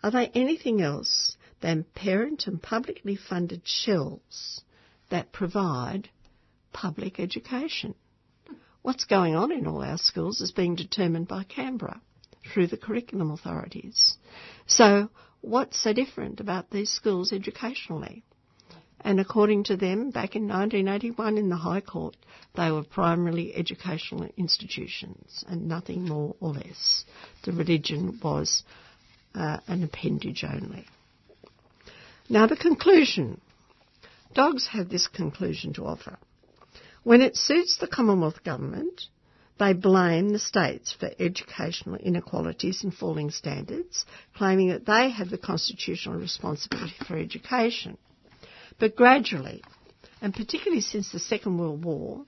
Are 0.05 0.11
they 0.11 0.27
anything 0.35 0.83
else 0.83 1.35
than 1.61 1.83
parent 1.95 2.45
and 2.45 2.61
publicly 2.61 3.15
funded 3.15 3.67
shells 3.67 4.61
that 5.09 5.31
provide 5.31 6.09
public 6.71 7.19
education? 7.19 7.95
What's 8.83 9.05
going 9.05 9.35
on 9.35 9.51
in 9.51 9.65
all 9.65 9.81
our 9.81 9.97
schools 9.97 10.41
is 10.41 10.51
being 10.51 10.75
determined 10.75 11.27
by 11.27 11.43
Canberra 11.43 12.01
through 12.53 12.67
the 12.67 12.77
curriculum 12.77 13.31
authorities. 13.31 14.15
So, 14.67 15.09
what's 15.41 15.81
so 15.81 15.91
different 15.91 16.39
about 16.39 16.69
these 16.69 16.91
schools 16.91 17.33
educationally? 17.33 18.23
And 19.01 19.19
according 19.19 19.63
to 19.65 19.75
them, 19.75 20.11
back 20.11 20.35
in 20.35 20.47
1981 20.47 21.39
in 21.39 21.49
the 21.49 21.55
High 21.55 21.81
Court, 21.81 22.15
they 22.53 22.69
were 22.69 22.83
primarily 22.83 23.55
educational 23.55 24.29
institutions 24.37 25.43
and 25.47 25.67
nothing 25.67 26.07
more 26.07 26.35
or 26.39 26.53
less. 26.53 27.05
The 27.43 27.53
religion 27.53 28.19
was 28.21 28.61
uh, 29.35 29.59
an 29.67 29.83
appendage 29.83 30.43
only. 30.43 30.85
Now, 32.29 32.47
the 32.47 32.55
conclusion. 32.55 33.41
Dogs 34.33 34.67
have 34.67 34.89
this 34.89 35.07
conclusion 35.07 35.73
to 35.73 35.85
offer. 35.85 36.17
When 37.03 37.21
it 37.21 37.37
suits 37.37 37.77
the 37.77 37.87
Commonwealth 37.87 38.43
Government, 38.43 39.03
they 39.59 39.73
blame 39.73 40.29
the 40.29 40.39
states 40.39 40.91
for 40.91 41.09
educational 41.19 41.95
inequalities 41.95 42.83
and 42.83 42.93
falling 42.93 43.31
standards, 43.31 44.05
claiming 44.35 44.69
that 44.69 44.85
they 44.85 45.11
have 45.11 45.29
the 45.29 45.37
constitutional 45.37 46.19
responsibility 46.19 46.95
for 47.07 47.17
education. 47.17 47.97
But 48.79 48.95
gradually, 48.95 49.63
and 50.21 50.33
particularly 50.33 50.81
since 50.81 51.11
the 51.11 51.19
Second 51.19 51.57
World 51.57 51.85
War, 51.85 52.25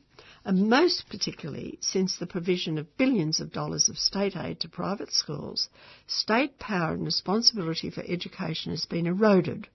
and 0.47 0.69
most 0.69 1.09
particularly 1.09 1.77
since 1.81 2.15
the 2.15 2.25
provision 2.25 2.77
of 2.77 2.95
billions 2.95 3.41
of 3.41 3.51
dollars 3.51 3.89
of 3.89 3.97
state 3.97 4.33
aid 4.33 4.57
to 4.61 4.69
private 4.69 5.11
schools, 5.11 5.67
state 6.07 6.57
power 6.57 6.93
and 6.93 7.03
responsibility 7.03 7.89
for 7.89 8.01
education 8.07 8.71
has 8.71 8.85
been 8.85 9.07
eroded. 9.07 9.67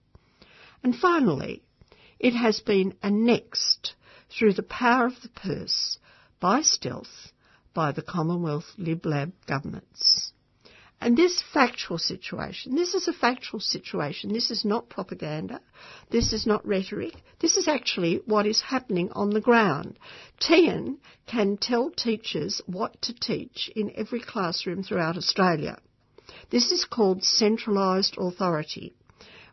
And 0.81 0.95
finally, 0.95 1.61
it 2.19 2.31
has 2.31 2.59
been 2.59 2.95
annexed 3.03 3.93
through 4.31 4.53
the 4.53 4.63
power 4.63 5.05
of 5.05 5.21
the 5.21 5.29
purse 5.29 5.99
by 6.39 6.63
stealth 6.63 7.31
by 7.75 7.91
the 7.91 8.01
Commonwealth 8.01 8.73
Lib 8.75 9.05
Lab 9.05 9.31
governments. 9.45 10.32
And 11.03 11.17
this 11.17 11.43
factual 11.53 11.97
situation, 11.97 12.75
this 12.75 12.93
is 12.93 13.09
a 13.09 13.13
factual 13.13 13.59
situation. 13.59 14.31
This 14.31 14.49
is 14.49 14.63
not 14.63 14.87
propaganda. 14.87 15.59
This 16.09 16.31
is 16.31 16.47
not 16.47 16.65
rhetoric. 16.65 17.13
This 17.41 17.57
is 17.57 17.67
actually 17.67 18.21
what 18.25 18.45
is 18.45 18.61
happening 18.61 19.11
on 19.11 19.31
the 19.31 19.41
ground. 19.41 19.99
Tehan 20.39 20.99
can 21.27 21.57
tell 21.57 21.91
teachers 21.91 22.61
what 22.67 23.01
to 23.01 23.13
teach 23.13 23.69
in 23.75 23.91
every 23.97 24.21
classroom 24.21 24.81
throughout 24.81 25.17
Australia. 25.17 25.77
This 26.51 26.71
is 26.71 26.85
called 26.85 27.25
centralised 27.25 28.15
authority, 28.17 28.93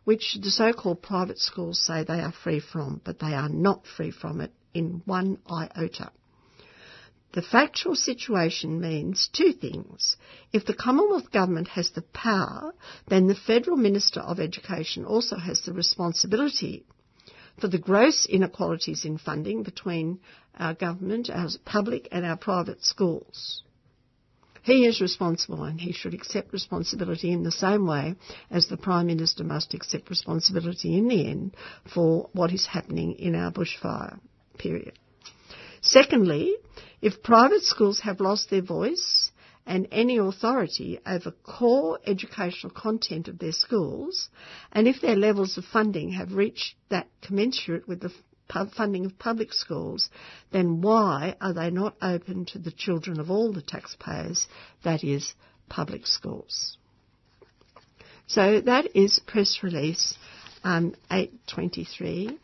which 0.05 0.37
the 0.41 0.51
so-called 0.51 1.01
private 1.01 1.37
schools 1.37 1.85
say 1.85 2.05
they 2.05 2.21
are 2.21 2.31
free 2.31 2.61
from, 2.61 3.01
but 3.03 3.19
they 3.19 3.33
are 3.33 3.49
not 3.49 3.85
free 3.85 4.11
from 4.11 4.39
it 4.39 4.53
in 4.73 5.01
one 5.03 5.37
iota. 5.51 6.13
The 7.33 7.41
factual 7.41 7.95
situation 7.95 8.81
means 8.81 9.29
two 9.31 9.53
things. 9.53 10.17
If 10.51 10.65
the 10.65 10.73
Commonwealth 10.73 11.31
Government 11.31 11.69
has 11.69 11.91
the 11.91 12.01
power, 12.01 12.73
then 13.07 13.27
the 13.27 13.35
Federal 13.35 13.77
Minister 13.77 14.19
of 14.19 14.39
Education 14.39 15.05
also 15.05 15.37
has 15.37 15.61
the 15.61 15.71
responsibility 15.71 16.85
for 17.57 17.69
the 17.69 17.77
gross 17.77 18.25
inequalities 18.25 19.05
in 19.05 19.17
funding 19.17 19.63
between 19.63 20.19
our 20.59 20.73
government, 20.73 21.29
our 21.29 21.47
public 21.63 22.09
and 22.11 22.25
our 22.25 22.35
private 22.37 22.83
schools. 22.83 23.63
He 24.63 24.85
is 24.85 25.01
responsible 25.01 25.63
and 25.63 25.79
he 25.79 25.91
should 25.93 26.13
accept 26.13 26.53
responsibility 26.53 27.31
in 27.31 27.43
the 27.43 27.51
same 27.51 27.87
way 27.87 28.15
as 28.49 28.67
the 28.67 28.77
Prime 28.77 29.07
Minister 29.07 29.43
must 29.43 29.73
accept 29.73 30.09
responsibility 30.09 30.97
in 30.97 31.07
the 31.07 31.27
end 31.27 31.55
for 31.93 32.29
what 32.33 32.51
is 32.51 32.65
happening 32.65 33.13
in 33.13 33.35
our 33.35 33.51
bushfire 33.51 34.19
period. 34.57 34.99
Secondly, 35.81 36.55
if 37.01 37.23
private 37.23 37.63
schools 37.63 38.01
have 38.01 38.19
lost 38.19 38.49
their 38.49 38.61
voice 38.61 39.31
and 39.65 39.87
any 39.91 40.17
authority 40.17 40.99
over 41.05 41.31
core 41.31 41.99
educational 42.05 42.71
content 42.71 43.27
of 43.27 43.39
their 43.39 43.51
schools, 43.51 44.29
and 44.71 44.87
if 44.87 45.01
their 45.01 45.15
levels 45.15 45.57
of 45.57 45.65
funding 45.65 46.11
have 46.11 46.33
reached 46.33 46.75
that 46.89 47.07
commensurate 47.21 47.87
with 47.87 48.01
the 48.01 48.13
funding 48.75 49.05
of 49.05 49.17
public 49.17 49.53
schools, 49.53 50.09
then 50.51 50.81
why 50.81 51.35
are 51.41 51.53
they 51.53 51.69
not 51.69 51.95
open 52.01 52.45
to 52.45 52.59
the 52.59 52.71
children 52.71 53.19
of 53.19 53.31
all 53.31 53.51
the 53.51 53.61
taxpayers, 53.61 54.47
that 54.83 55.03
is, 55.03 55.33
public 55.69 56.05
schools? 56.05 56.77
So 58.27 58.61
that 58.61 58.95
is 58.95 59.19
press 59.25 59.59
release 59.63 60.15
um, 60.63 60.95
823. 61.09 62.37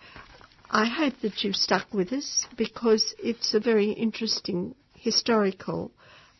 I 0.69 0.85
hope 0.87 1.21
that 1.21 1.43
you've 1.43 1.55
stuck 1.55 1.93
with 1.93 2.11
us 2.11 2.45
because 2.57 3.15
it's 3.19 3.53
a 3.53 3.59
very 3.59 3.91
interesting 3.91 4.75
historical 4.95 5.91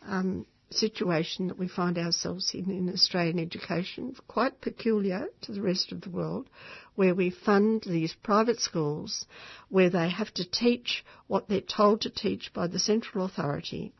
um, 0.06 0.44
situation 0.70 1.48
that 1.48 1.58
we 1.58 1.66
find 1.66 1.96
ourselves 1.96 2.52
in 2.52 2.70
in 2.70 2.90
Australian 2.92 3.38
education, 3.38 4.14
quite 4.26 4.60
peculiar 4.60 5.28
to 5.42 5.52
the 5.52 5.62
rest 5.62 5.92
of 5.92 6.02
the 6.02 6.10
world, 6.10 6.50
where 6.94 7.14
we 7.14 7.30
fund 7.30 7.82
these 7.86 8.14
private 8.22 8.60
schools 8.60 9.24
where 9.70 9.88
they 9.88 10.10
have 10.10 10.32
to 10.34 10.44
teach 10.44 11.04
what 11.26 11.48
they're 11.48 11.62
told 11.62 12.02
to 12.02 12.10
teach 12.10 12.52
by 12.52 12.66
the 12.66 12.78
central 12.78 13.24
authority, 13.24 13.92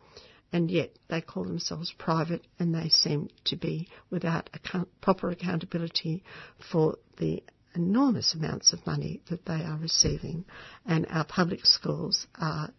and 0.53 0.71
yet 0.71 0.91
they 1.09 1.23
call 1.23 1.45
themselves 1.45 1.91
private 1.97 2.45
and 2.59 2.75
they 2.75 2.91
seem 2.91 3.31
to 3.45 3.57
be 3.57 3.89
without 4.11 4.51
account- 4.53 5.01
proper 5.01 5.31
accountability 5.31 6.23
for 6.71 6.99
the 7.17 7.43
enormous 7.75 8.35
amounts 8.35 8.73
of 8.73 8.87
money 8.87 9.21
that 9.31 9.45
they 9.47 9.63
are 9.63 9.79
receiving, 9.79 10.45
and 10.87 11.07
our 11.11 11.25
public 11.25 11.65
schools 11.65 12.27
are 12.41 12.71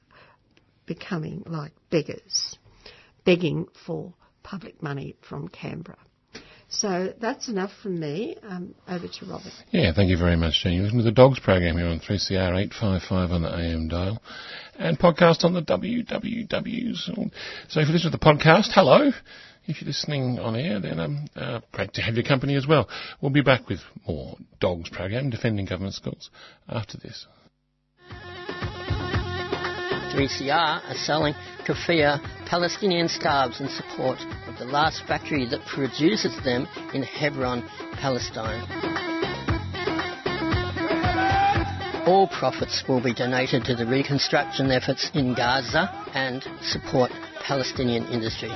becoming 0.86 1.43
like 1.45 1.71
beggars, 1.89 2.58
begging 3.25 3.67
for 3.86 4.13
public 4.43 4.82
money 4.82 5.15
from 5.21 5.47
Canberra. 5.47 5.97
So 6.71 7.13
that's 7.19 7.49
enough 7.49 7.71
from 7.82 7.99
me. 7.99 8.38
Um, 8.43 8.75
over 8.88 9.08
to 9.08 9.25
Robert. 9.25 9.52
Yeah, 9.71 9.91
thank 9.91 10.10
you 10.10 10.17
very 10.17 10.36
much, 10.36 10.62
Jenny. 10.63 10.80
Listen 10.80 10.99
to 10.99 11.04
the 11.04 11.12
Dogs 11.12 11.39
program 11.39 11.78
here 11.78 11.88
on 11.88 11.99
3CR 11.99 12.32
855 12.32 13.32
on 13.32 13.41
the 13.41 13.49
AM 13.49 13.88
dial 13.88 14.21
and 14.78 14.97
podcast 14.97 15.43
on 15.43 15.54
the 15.54 15.63
WWWs. 15.63 17.32
So 17.69 17.80
if 17.80 17.88
you 17.88 17.93
listen 17.93 18.12
to 18.12 18.17
the 18.17 18.23
podcast, 18.23 18.69
hello. 18.71 19.12
If 19.65 19.82
you're 19.82 19.88
listening 19.88 20.39
on 20.39 20.56
air, 20.56 20.80
then 20.80 21.00
um, 21.00 21.28
uh, 21.36 21.60
great 21.72 21.93
to 21.93 22.02
have 22.02 22.15
your 22.15 22.24
company 22.24 22.56
as 22.56 22.65
well. 22.65 22.89
We'll 23.22 23.32
be 23.32 23.41
back 23.41 23.67
with 23.69 23.80
more 24.08 24.36
Dogs 24.60 24.89
program, 24.89 25.30
Defending 25.30 25.65
Government 25.65 25.93
Schools, 25.93 26.30
after 26.67 26.98
this. 26.98 27.28
3CR 30.10 30.52
are 30.52 30.95
selling 30.95 31.34
Kafia 31.67 32.19
Palestinian 32.48 33.08
scarves 33.08 33.62
in 33.62 33.69
support 33.69 34.17
of 34.48 34.58
the 34.58 34.65
last 34.65 35.06
factory 35.08 35.48
that 35.48 35.63
produces 35.67 36.36
them 36.43 36.67
in 36.95 37.04
Hebron, 37.04 37.62
Palestine. 37.93 38.65
All 42.08 42.28
profits 42.28 42.84
will 42.88 43.04
be 43.04 43.13
donated 43.13 43.65
to 43.65 43.76
the 43.76 43.86
reconstruction 43.86 44.72
efforts 44.72 45.12
in 45.13 45.36
Gaza 45.36 45.91
and 46.15 46.43
support 46.63 47.12
Palestinian 47.45 48.06
industry. 48.08 48.50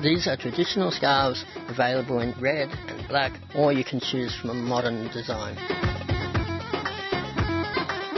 These 0.00 0.28
are 0.28 0.36
traditional 0.36 0.92
scarves 0.92 1.44
available 1.68 2.20
in 2.20 2.32
red 2.40 2.68
and 2.86 3.08
black, 3.08 3.32
or 3.56 3.72
you 3.72 3.82
can 3.84 3.98
choose 3.98 4.32
from 4.36 4.50
a 4.50 4.54
modern 4.54 5.08
design. 5.08 5.56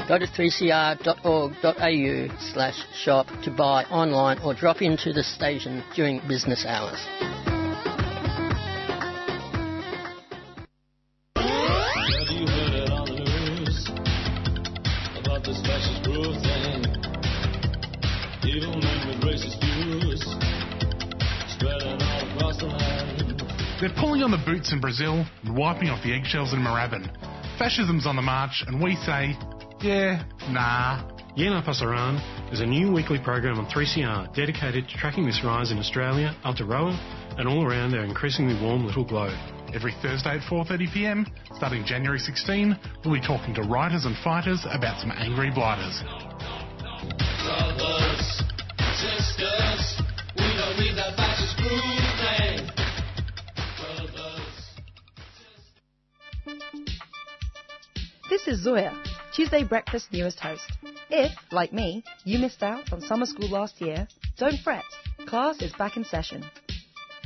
Go 0.07 0.19
to 0.19 0.27
3cr.org.au 0.27 2.29
slash 2.53 2.85
shop 2.93 3.29
to 3.45 3.51
buy 3.51 3.85
online 3.85 4.41
or 4.41 4.53
drop 4.53 4.83
into 4.83 5.15
the 5.15 5.23
station 5.23 5.83
during 5.95 6.21
business 6.29 6.67
hours. 6.67 6.99
They're 24.21 24.29
pulling 24.29 24.39
on 24.39 24.45
the 24.45 24.53
boots 24.53 24.71
in 24.71 24.81
Brazil 24.81 25.25
and 25.45 25.57
wiping 25.57 25.89
off 25.89 26.03
the 26.05 26.13
eggshells 26.13 26.53
in 26.53 26.61
Moorabbin. 26.61 27.09
Fascism's 27.59 28.07
on 28.07 28.17
the 28.17 28.23
march, 28.23 28.63
and 28.67 28.83
we 28.83 28.95
say, 28.97 29.33
yeah, 29.81 30.23
nah. 30.51 31.09
Yeah 31.37 31.49
Nah 31.49 31.65
Pasaran 31.65 32.21
is 32.53 32.61
a 32.61 32.67
new 32.67 32.93
weekly 32.93 33.19
program 33.19 33.59
on 33.59 33.65
3CR 33.71 34.35
dedicated 34.35 34.87
to 34.89 34.97
tracking 34.99 35.25
this 35.25 35.41
rise 35.43 35.73
in 35.73 35.79
Australia, 35.79 36.37
Aotearoa, 36.45 36.93
and 37.39 37.49
all 37.49 37.65
around 37.65 37.95
our 37.95 38.05
increasingly 38.05 38.61
warm 38.63 38.85
little 38.85 39.07
globe. 39.07 39.33
Every 39.73 39.95
Thursday 40.03 40.37
at 40.37 40.43
4.30pm, 40.43 41.27
starting 41.57 41.87
January 41.87 42.19
16, 42.19 42.79
we'll 43.07 43.15
be 43.15 43.27
talking 43.27 43.55
to 43.55 43.63
writers 43.63 44.05
and 44.05 44.15
fighters 44.23 44.67
about 44.71 45.01
some 45.01 45.13
angry 45.13 45.51
blighters. 45.51 46.03
Brothers, 47.47 48.43
sisters, 49.01 50.03
we 50.37 50.53
don't 50.59 50.79
need 50.79 51.20
This 58.31 58.47
is 58.47 58.63
Zoya, 58.63 58.97
Tuesday 59.35 59.65
Breakfast 59.65 60.13
newest 60.13 60.39
host. 60.39 60.63
If, 61.11 61.33
like 61.51 61.73
me, 61.73 62.05
you 62.23 62.39
missed 62.39 62.63
out 62.63 62.93
on 62.93 63.01
summer 63.01 63.27
school 63.27 63.51
last 63.51 63.81
year, 63.81 64.07
don't 64.39 64.61
fret. 64.63 64.85
Class 65.27 65.61
is 65.61 65.73
back 65.73 65.97
in 65.97 66.05
session. 66.05 66.45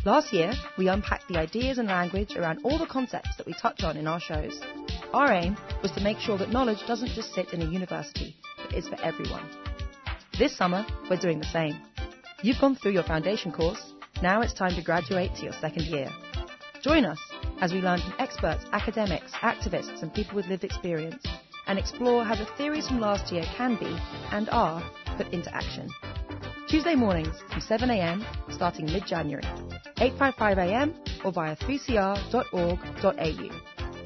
Last 0.06 0.32
year, 0.32 0.54
we 0.78 0.88
unpacked 0.88 1.28
the 1.28 1.36
ideas 1.36 1.76
and 1.76 1.88
language 1.88 2.36
around 2.36 2.60
all 2.64 2.78
the 2.78 2.86
concepts 2.86 3.36
that 3.36 3.46
we 3.46 3.52
touch 3.52 3.82
on 3.82 3.98
in 3.98 4.06
our 4.06 4.18
shows. 4.18 4.58
Our 5.12 5.30
aim 5.30 5.58
was 5.82 5.92
to 5.92 6.00
make 6.00 6.20
sure 6.20 6.38
that 6.38 6.48
knowledge 6.48 6.86
doesn't 6.86 7.12
just 7.12 7.34
sit 7.34 7.52
in 7.52 7.60
a 7.60 7.70
university, 7.70 8.34
but 8.56 8.74
is 8.74 8.88
for 8.88 8.98
everyone. 9.02 9.46
This 10.38 10.56
summer, 10.56 10.86
we're 11.10 11.18
doing 11.18 11.38
the 11.38 11.52
same. 11.52 11.76
You've 12.42 12.62
gone 12.62 12.76
through 12.76 12.92
your 12.92 13.02
foundation 13.02 13.52
course, 13.52 13.92
now 14.22 14.40
it's 14.40 14.54
time 14.54 14.74
to 14.74 14.82
graduate 14.82 15.34
to 15.36 15.42
your 15.42 15.54
second 15.60 15.84
year. 15.84 16.08
Join 16.80 17.04
us 17.04 17.18
as 17.64 17.72
we 17.72 17.80
learn 17.80 17.98
from 17.98 18.12
experts, 18.18 18.62
academics, 18.72 19.32
activists, 19.40 20.02
and 20.02 20.12
people 20.12 20.36
with 20.36 20.44
lived 20.48 20.64
experience, 20.64 21.24
and 21.66 21.78
explore 21.78 22.22
how 22.22 22.34
the 22.34 22.44
theories 22.58 22.86
from 22.86 23.00
last 23.00 23.32
year 23.32 23.42
can 23.56 23.74
be, 23.76 23.98
and 24.32 24.50
are, 24.50 24.82
put 25.16 25.26
into 25.32 25.50
action. 25.56 25.88
Tuesday 26.68 26.94
mornings 26.94 27.34
from 27.50 27.62
7am, 27.62 28.22
starting 28.52 28.84
mid-January, 28.84 29.42
8.55am 29.96 31.24
or 31.24 31.32
via 31.32 31.56
3cr.org.au. 31.56 33.50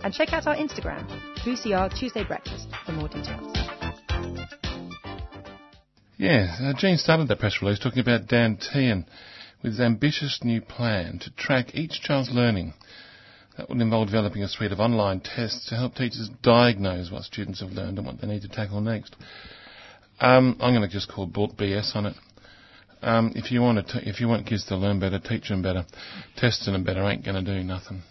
And 0.05 0.15
check 0.15 0.33
out 0.33 0.47
our 0.47 0.55
Instagram, 0.55 1.05
3CR 1.39 1.99
Tuesday 1.99 2.23
Breakfast, 2.23 2.69
for 2.87 2.93
more 2.93 3.09
details. 3.09 3.57
Yeah, 6.17 6.57
uh, 6.61 6.75
Jean 6.79 6.97
started 6.97 7.27
that 7.27 7.41
press 7.41 7.61
release 7.61 7.81
talking 7.81 7.99
about 7.99 8.29
Dan 8.29 8.57
Tehan 8.57 9.05
with 9.65 9.73
his 9.73 9.81
ambitious 9.81 10.45
new 10.45 10.61
plan 10.61 11.19
to 11.19 11.35
track 11.35 11.75
each 11.75 12.01
child's 12.01 12.31
learning. 12.31 12.75
That 13.59 13.69
would 13.69 13.81
involve 13.81 14.07
developing 14.07 14.45
a 14.45 14.49
suite 14.49 14.71
of 14.71 14.79
online 14.79 15.19
tests 15.19 15.69
to 15.69 15.75
help 15.75 15.97
teachers 15.97 16.31
diagnose 16.43 17.11
what 17.11 17.25
students 17.25 17.61
have 17.61 17.71
learned 17.71 17.99
and 17.99 18.07
what 18.07 18.21
they 18.21 18.29
need 18.29 18.43
to 18.43 18.49
tackle 18.49 18.81
next. 18.81 19.17
Um, 20.21 20.57
I'm 20.61 20.73
going 20.73 20.89
to 20.89 20.93
just 20.93 21.11
call 21.11 21.29
BS 21.29 21.97
on 21.97 22.07
it. 22.07 22.15
Um, 23.03 23.33
if 23.35 23.51
you 23.51 23.61
want 23.61 23.89
to, 23.89 24.09
if 24.09 24.21
you 24.21 24.29
want 24.29 24.47
kids 24.47 24.65
to 24.67 24.77
learn 24.77 25.01
better, 25.01 25.19
teach 25.19 25.49
them 25.49 25.63
better, 25.63 25.85
testing 26.37 26.73
them 26.73 26.85
better 26.85 27.03
ain't 27.05 27.25
going 27.25 27.45
to 27.45 27.59
do 27.59 27.65
nothing. 27.65 28.03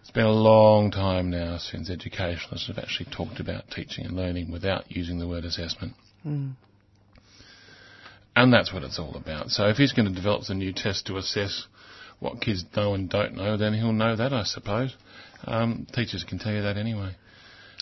It's 0.00 0.10
been 0.10 0.24
a 0.24 0.32
long 0.32 0.90
time 0.90 1.30
now 1.30 1.58
since 1.58 1.90
educationalists 1.90 2.68
have 2.68 2.78
actually 2.78 3.10
talked 3.14 3.40
about 3.40 3.70
teaching 3.70 4.06
and 4.06 4.16
learning 4.16 4.50
without 4.50 4.90
using 4.90 5.18
the 5.18 5.28
word 5.28 5.44
assessment. 5.44 5.92
And 8.34 8.52
that's 8.52 8.72
what 8.72 8.82
it's 8.82 8.98
all 8.98 9.16
about. 9.16 9.50
So 9.50 9.68
if 9.68 9.76
he's 9.76 9.92
going 9.92 10.08
to 10.08 10.14
develop 10.14 10.44
a 10.48 10.54
new 10.54 10.72
test 10.72 11.06
to 11.06 11.18
assess 11.18 11.66
what 12.22 12.40
kids 12.40 12.64
know 12.76 12.94
and 12.94 13.10
don't 13.10 13.34
know, 13.34 13.56
then 13.56 13.74
he'll 13.74 13.92
know 13.92 14.14
that, 14.16 14.32
I 14.32 14.44
suppose. 14.44 14.94
Um, 15.44 15.86
teachers 15.92 16.24
can 16.24 16.38
tell 16.38 16.52
you 16.52 16.62
that 16.62 16.76
anyway. 16.76 17.16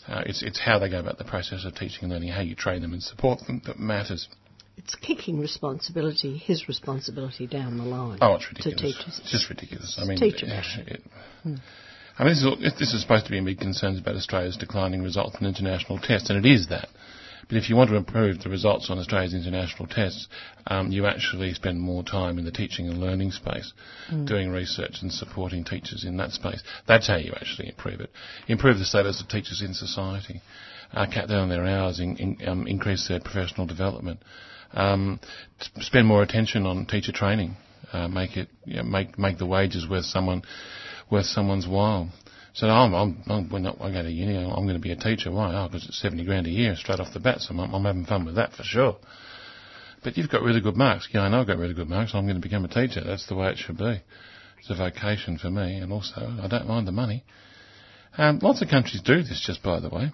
Uh, 0.08 0.22
it's, 0.24 0.42
it's 0.42 0.58
how 0.58 0.78
they 0.78 0.88
go 0.88 0.98
about 0.98 1.18
the 1.18 1.24
process 1.24 1.64
of 1.66 1.74
teaching 1.74 2.04
and 2.04 2.12
learning, 2.12 2.30
how 2.30 2.40
you 2.40 2.54
train 2.54 2.80
them 2.80 2.94
and 2.94 3.02
support 3.02 3.38
them 3.46 3.60
that 3.66 3.78
matters. 3.78 4.28
It's 4.78 4.94
kicking 4.94 5.38
responsibility, 5.38 6.38
his 6.38 6.68
responsibility 6.68 7.46
down 7.46 7.76
the 7.76 7.84
line. 7.84 8.18
Oh, 8.22 8.36
it's 8.36 8.44
To 8.48 8.54
ridiculous. 8.70 8.96
teachers. 8.96 9.20
It's 9.22 9.30
just 9.30 9.50
ridiculous. 9.50 9.98
I 10.00 10.06
mean, 10.06 10.18
Teacher 10.18 10.46
it- 10.46 10.88
it- 10.88 11.02
I 12.18 12.24
mean, 12.24 12.34
this 12.34 12.42
is, 12.42 12.78
this 12.78 12.94
is 12.94 13.02
supposed 13.02 13.26
to 13.26 13.30
be 13.30 13.38
a 13.38 13.42
big 13.42 13.58
concern 13.60 13.96
about 13.98 14.16
Australia's 14.16 14.56
declining 14.56 15.02
results 15.02 15.36
in 15.40 15.46
international 15.46 15.98
tests, 15.98 16.30
and 16.30 16.44
it 16.44 16.50
is 16.50 16.68
that. 16.68 16.88
But 17.50 17.56
if 17.56 17.68
you 17.68 17.74
want 17.74 17.90
to 17.90 17.96
improve 17.96 18.40
the 18.40 18.48
results 18.48 18.90
on 18.90 18.98
Australia's 18.98 19.34
international 19.34 19.88
tests, 19.88 20.28
um, 20.68 20.92
you 20.92 21.06
actually 21.06 21.52
spend 21.52 21.80
more 21.80 22.04
time 22.04 22.38
in 22.38 22.44
the 22.44 22.52
teaching 22.52 22.88
and 22.88 22.98
learning 22.98 23.32
space, 23.32 23.72
doing 24.24 24.50
research 24.50 24.98
and 25.02 25.12
supporting 25.12 25.64
teachers 25.64 26.04
in 26.04 26.16
that 26.18 26.30
space. 26.30 26.62
That's 26.86 27.08
how 27.08 27.16
you 27.16 27.32
actually 27.34 27.70
improve 27.70 28.00
it. 28.00 28.10
Improve 28.46 28.78
the 28.78 28.84
status 28.84 29.20
of 29.20 29.26
teachers 29.26 29.62
in 29.62 29.74
society, 29.74 30.40
uh, 30.92 31.06
cut 31.12 31.28
down 31.28 31.48
their 31.48 31.66
hours, 31.66 31.98
in, 31.98 32.16
in, 32.18 32.48
um, 32.48 32.66
increase 32.68 33.08
their 33.08 33.18
professional 33.18 33.66
development, 33.66 34.20
um, 34.72 35.18
spend 35.80 36.06
more 36.06 36.22
attention 36.22 36.66
on 36.66 36.86
teacher 36.86 37.10
training, 37.10 37.56
uh, 37.92 38.06
make 38.06 38.36
it 38.36 38.48
you 38.64 38.76
know, 38.76 38.84
make 38.84 39.18
make 39.18 39.38
the 39.38 39.46
wages 39.46 39.88
worth 39.88 40.04
someone 40.04 40.42
worth 41.10 41.26
someone's 41.26 41.66
while. 41.66 42.10
So 42.52 42.68
I'm, 42.68 42.94
I'm, 42.94 43.22
I'm 43.26 43.48
when 43.50 43.66
I 43.66 43.72
go 43.72 44.02
to 44.02 44.10
uni, 44.10 44.36
I'm 44.36 44.64
going 44.64 44.74
to 44.74 44.80
be 44.80 44.92
a 44.92 44.96
teacher. 44.96 45.30
Why? 45.30 45.54
Oh, 45.54 45.68
because 45.68 45.86
it's 45.86 46.00
70 46.00 46.24
grand 46.24 46.46
a 46.46 46.50
year 46.50 46.74
straight 46.76 47.00
off 47.00 47.12
the 47.12 47.20
bat, 47.20 47.40
so 47.40 47.54
I'm, 47.54 47.74
I'm 47.74 47.84
having 47.84 48.04
fun 48.04 48.24
with 48.24 48.34
that 48.36 48.52
for 48.52 48.64
sure. 48.64 48.96
But 50.02 50.16
you've 50.16 50.30
got 50.30 50.42
really 50.42 50.60
good 50.60 50.76
marks. 50.76 51.08
Yeah, 51.12 51.22
I 51.22 51.28
know 51.28 51.40
I've 51.40 51.46
got 51.46 51.58
really 51.58 51.74
good 51.74 51.88
marks. 51.88 52.14
I'm 52.14 52.24
going 52.24 52.40
to 52.40 52.42
become 52.42 52.64
a 52.64 52.68
teacher. 52.68 53.02
That's 53.04 53.26
the 53.28 53.34
way 53.36 53.50
it 53.50 53.58
should 53.58 53.76
be. 53.76 54.00
It's 54.58 54.70
a 54.70 54.74
vocation 54.74 55.38
for 55.38 55.50
me, 55.50 55.76
and 55.76 55.92
also 55.92 56.36
I 56.42 56.48
don't 56.48 56.66
mind 56.66 56.86
the 56.86 56.92
money. 56.92 57.24
Um, 58.18 58.40
lots 58.42 58.60
of 58.62 58.68
countries 58.68 59.02
do 59.02 59.22
this, 59.22 59.42
just 59.46 59.62
by 59.62 59.80
the 59.80 59.88
way. 59.88 60.12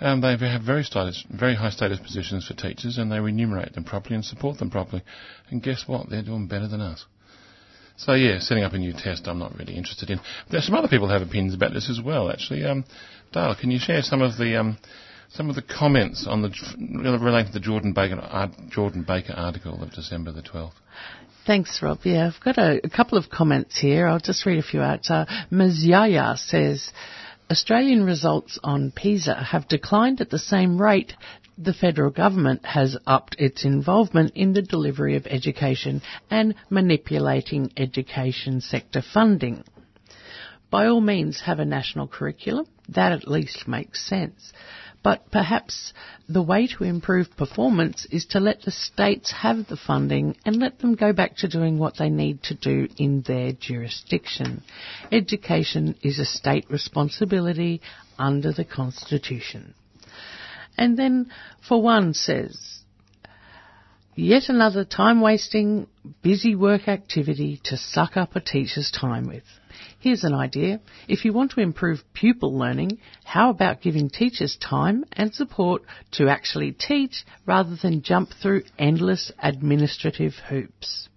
Um, 0.00 0.20
they 0.20 0.36
have 0.36 0.62
very 0.62 0.84
status, 0.84 1.24
very 1.28 1.56
high 1.56 1.70
status 1.70 1.98
positions 1.98 2.46
for 2.46 2.54
teachers, 2.54 2.98
and 2.98 3.10
they 3.10 3.18
remunerate 3.18 3.74
them 3.74 3.84
properly 3.84 4.14
and 4.14 4.24
support 4.24 4.58
them 4.58 4.70
properly. 4.70 5.02
And 5.50 5.62
guess 5.62 5.84
what? 5.86 6.08
They're 6.08 6.22
doing 6.22 6.46
better 6.46 6.68
than 6.68 6.80
us. 6.80 7.04
So 7.98 8.14
yeah, 8.14 8.38
setting 8.38 8.62
up 8.62 8.72
a 8.72 8.78
new 8.78 8.92
test, 8.92 9.26
I'm 9.26 9.40
not 9.40 9.58
really 9.58 9.76
interested 9.76 10.08
in. 10.08 10.20
There's 10.50 10.66
some 10.66 10.76
other 10.76 10.88
people 10.88 11.08
have 11.08 11.20
opinions 11.20 11.54
about 11.54 11.72
this 11.74 11.90
as 11.90 12.00
well. 12.00 12.30
Actually, 12.30 12.64
um, 12.64 12.84
Dale, 13.32 13.56
can 13.60 13.72
you 13.72 13.80
share 13.80 14.02
some 14.02 14.22
of 14.22 14.38
the 14.38 14.58
um, 14.58 14.78
some 15.30 15.50
of 15.50 15.56
the 15.56 15.62
comments 15.62 16.24
on 16.28 16.42
the 16.42 17.18
relating 17.20 17.52
to 17.52 17.58
the 17.58 17.64
Jordan 17.64 17.92
Baker 17.92 18.50
Jordan 18.70 19.04
Baker 19.06 19.34
article 19.36 19.82
of 19.82 19.92
December 19.92 20.30
the 20.30 20.42
12th? 20.42 20.72
Thanks, 21.44 21.80
Rob. 21.82 21.98
Yeah, 22.04 22.30
I've 22.32 22.44
got 22.44 22.58
a, 22.58 22.80
a 22.84 22.90
couple 22.90 23.18
of 23.18 23.30
comments 23.30 23.78
here. 23.78 24.06
I'll 24.06 24.20
just 24.20 24.46
read 24.46 24.58
a 24.58 24.62
few 24.62 24.80
out. 24.80 25.10
Uh, 25.10 25.24
Ms. 25.50 25.82
Yaya 25.84 26.36
says, 26.36 26.92
Australian 27.50 28.04
results 28.04 28.58
on 28.62 28.92
PISA 28.94 29.34
have 29.34 29.66
declined 29.66 30.20
at 30.20 30.28
the 30.28 30.38
same 30.38 30.80
rate 30.80 31.14
the 31.60 31.72
federal 31.72 32.10
government 32.10 32.64
has 32.64 32.96
upped 33.06 33.34
its 33.38 33.64
involvement 33.64 34.32
in 34.36 34.52
the 34.52 34.62
delivery 34.62 35.16
of 35.16 35.26
education 35.26 36.00
and 36.30 36.54
manipulating 36.70 37.72
education 37.76 38.60
sector 38.60 39.02
funding. 39.02 39.64
By 40.70 40.86
all 40.86 41.00
means, 41.00 41.40
have 41.40 41.58
a 41.58 41.64
national 41.64 42.06
curriculum. 42.08 42.66
That 42.90 43.12
at 43.12 43.26
least 43.26 43.66
makes 43.66 44.06
sense. 44.06 44.52
But 45.02 45.30
perhaps 45.30 45.92
the 46.28 46.42
way 46.42 46.66
to 46.66 46.84
improve 46.84 47.36
performance 47.36 48.06
is 48.10 48.26
to 48.26 48.40
let 48.40 48.62
the 48.62 48.70
states 48.70 49.32
have 49.32 49.66
the 49.66 49.76
funding 49.76 50.36
and 50.44 50.56
let 50.56 50.78
them 50.80 50.94
go 50.94 51.12
back 51.12 51.36
to 51.36 51.48
doing 51.48 51.78
what 51.78 51.96
they 51.96 52.10
need 52.10 52.42
to 52.44 52.54
do 52.54 52.88
in 52.98 53.22
their 53.22 53.52
jurisdiction. 53.52 54.62
Education 55.10 55.96
is 56.02 56.18
a 56.18 56.24
state 56.24 56.70
responsibility 56.70 57.80
under 58.18 58.52
the 58.52 58.64
Constitution. 58.64 59.74
And 60.78 60.96
then, 60.96 61.30
for 61.68 61.82
one, 61.82 62.14
says, 62.14 62.78
Yet 64.14 64.48
another 64.48 64.84
time 64.84 65.20
wasting, 65.20 65.86
busy 66.22 66.54
work 66.54 66.88
activity 66.88 67.60
to 67.64 67.76
suck 67.76 68.16
up 68.16 68.34
a 68.34 68.40
teacher's 68.40 68.90
time 68.90 69.28
with. 69.28 69.44
Here's 70.00 70.24
an 70.24 70.34
idea. 70.34 70.80
If 71.06 71.24
you 71.24 71.32
want 71.32 71.52
to 71.52 71.60
improve 71.60 72.02
pupil 72.14 72.56
learning, 72.56 72.98
how 73.24 73.50
about 73.50 73.80
giving 73.80 74.08
teachers 74.08 74.56
time 74.56 75.04
and 75.12 75.34
support 75.34 75.82
to 76.12 76.28
actually 76.28 76.72
teach 76.72 77.24
rather 77.46 77.76
than 77.76 78.02
jump 78.02 78.30
through 78.40 78.62
endless 78.78 79.30
administrative 79.40 80.34
hoops? 80.48 81.08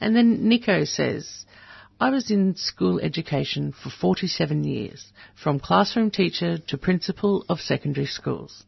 And 0.00 0.16
then 0.16 0.48
Nico 0.48 0.84
says, 0.84 1.44
I 2.02 2.10
was 2.10 2.32
in 2.32 2.56
school 2.56 2.98
education 2.98 3.70
for 3.70 3.88
47 3.88 4.64
years, 4.64 5.12
from 5.36 5.60
classroom 5.60 6.10
teacher 6.10 6.58
to 6.58 6.76
principal 6.76 7.44
of 7.48 7.60
secondary 7.60 8.08
schools. 8.08 8.64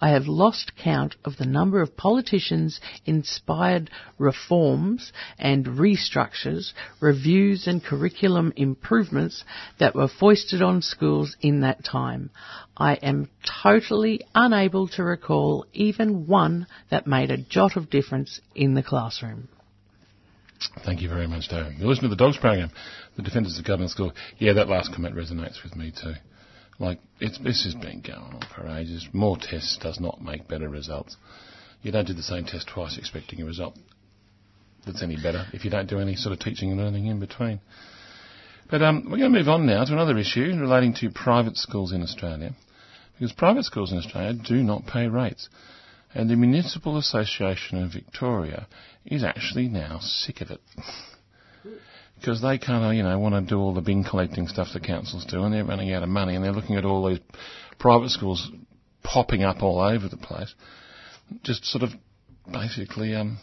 I 0.00 0.08
have 0.12 0.26
lost 0.28 0.78
count 0.78 1.14
of 1.22 1.36
the 1.36 1.44
number 1.44 1.82
of 1.82 1.94
politicians 1.98 2.80
inspired 3.04 3.90
reforms 4.16 5.12
and 5.38 5.66
restructures, 5.66 6.72
reviews 7.00 7.66
and 7.66 7.84
curriculum 7.84 8.54
improvements 8.56 9.44
that 9.78 9.94
were 9.94 10.08
foisted 10.08 10.62
on 10.62 10.80
schools 10.80 11.36
in 11.42 11.60
that 11.60 11.84
time. 11.84 12.30
I 12.78 12.94
am 12.94 13.28
totally 13.62 14.22
unable 14.34 14.88
to 14.88 15.04
recall 15.04 15.66
even 15.74 16.26
one 16.26 16.66
that 16.88 17.06
made 17.06 17.30
a 17.30 17.36
jot 17.36 17.76
of 17.76 17.90
difference 17.90 18.40
in 18.54 18.72
the 18.72 18.82
classroom. 18.82 19.48
Thank 20.84 21.00
you 21.00 21.08
very 21.08 21.26
much, 21.26 21.48
Darren. 21.50 21.78
You 21.78 21.86
listen 21.86 22.04
to 22.04 22.10
the 22.10 22.16
Dogs 22.16 22.36
program, 22.36 22.70
the 23.16 23.22
Defenders 23.22 23.58
of 23.58 23.64
Government 23.64 23.90
School. 23.90 24.12
Yeah, 24.38 24.54
that 24.54 24.68
last 24.68 24.92
comment 24.94 25.14
resonates 25.14 25.62
with 25.62 25.74
me 25.74 25.90
too. 25.90 26.14
Like, 26.78 26.98
it's, 27.18 27.38
this 27.38 27.64
has 27.64 27.74
been 27.74 28.00
going 28.00 28.34
on 28.34 28.40
for 28.54 28.66
ages. 28.68 29.08
More 29.12 29.36
tests 29.38 29.78
does 29.78 30.00
not 30.00 30.22
make 30.22 30.48
better 30.48 30.68
results. 30.68 31.16
You 31.82 31.92
don't 31.92 32.06
do 32.06 32.14
the 32.14 32.22
same 32.22 32.44
test 32.44 32.68
twice 32.68 32.98
expecting 32.98 33.40
a 33.42 33.44
result 33.44 33.76
that's 34.86 35.02
any 35.02 35.16
better 35.16 35.46
if 35.52 35.64
you 35.64 35.70
don't 35.70 35.88
do 35.88 35.98
any 35.98 36.16
sort 36.16 36.32
of 36.32 36.38
teaching 36.38 36.70
and 36.70 36.80
learning 36.80 37.06
in 37.06 37.20
between. 37.20 37.60
But 38.70 38.82
um, 38.82 39.04
we're 39.10 39.18
going 39.18 39.32
to 39.32 39.38
move 39.38 39.48
on 39.48 39.66
now 39.66 39.84
to 39.84 39.92
another 39.92 40.16
issue 40.16 40.54
relating 40.58 40.94
to 40.96 41.10
private 41.10 41.56
schools 41.56 41.92
in 41.92 42.02
Australia. 42.02 42.54
Because 43.18 43.32
private 43.32 43.64
schools 43.64 43.92
in 43.92 43.98
Australia 43.98 44.32
do 44.32 44.62
not 44.62 44.86
pay 44.86 45.08
rates. 45.08 45.48
And 46.14 46.28
the 46.28 46.36
Municipal 46.36 46.98
Association 46.98 47.82
of 47.82 47.92
Victoria 47.92 48.66
is 49.04 49.22
actually 49.22 49.68
now 49.68 50.00
sick 50.00 50.40
of 50.40 50.50
it. 50.50 50.60
because 52.16 52.42
they 52.42 52.58
kind 52.58 52.84
of, 52.84 52.94
you 52.94 53.02
know, 53.02 53.18
want 53.18 53.34
to 53.34 53.40
do 53.40 53.58
all 53.58 53.72
the 53.72 53.80
bin 53.80 54.04
collecting 54.04 54.46
stuff 54.46 54.68
the 54.72 54.80
councils 54.80 55.24
do, 55.24 55.42
and 55.42 55.54
they're 55.54 55.64
running 55.64 55.92
out 55.92 56.02
of 56.02 56.08
money, 56.08 56.34
and 56.34 56.44
they're 56.44 56.52
looking 56.52 56.76
at 56.76 56.84
all 56.84 57.08
these 57.08 57.20
private 57.78 58.10
schools 58.10 58.50
popping 59.02 59.42
up 59.42 59.62
all 59.62 59.80
over 59.80 60.08
the 60.08 60.16
place, 60.16 60.54
just 61.42 61.64
sort 61.64 61.82
of 61.82 61.90
basically 62.52 63.14
um, 63.14 63.38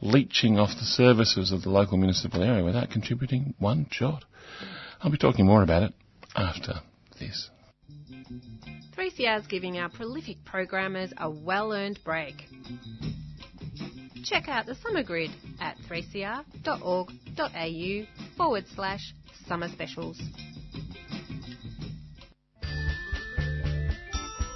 leeching 0.00 0.58
off 0.58 0.70
the 0.78 0.84
services 0.84 1.52
of 1.52 1.62
the 1.62 1.70
local 1.70 1.98
municipal 1.98 2.42
area 2.42 2.64
without 2.64 2.90
contributing 2.90 3.54
one 3.58 3.86
jot. 3.90 4.24
I'll 5.00 5.10
be 5.10 5.18
talking 5.18 5.44
more 5.44 5.62
about 5.62 5.82
it 5.82 5.92
after 6.34 6.74
this. 7.18 7.50
3CR 8.96 9.40
is 9.40 9.46
giving 9.46 9.78
our 9.78 9.88
prolific 9.88 10.44
programmers 10.44 11.12
a 11.16 11.30
well 11.30 11.72
earned 11.72 11.98
break. 12.04 12.34
Check 14.24 14.48
out 14.48 14.66
the 14.66 14.74
summer 14.76 15.02
grid 15.02 15.30
at 15.60 15.76
3cr.org.au 15.88 16.46
forward 18.36 18.64
slash 18.74 19.14
summer 19.46 19.68
specials. 19.68 20.20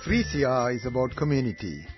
3CR 0.07 0.77
is 0.77 0.87
about 0.87 1.17
community, 1.17 1.85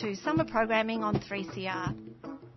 To 0.00 0.14
summer 0.16 0.44
programming 0.44 1.02
on 1.02 1.18
3CR. 1.18 1.94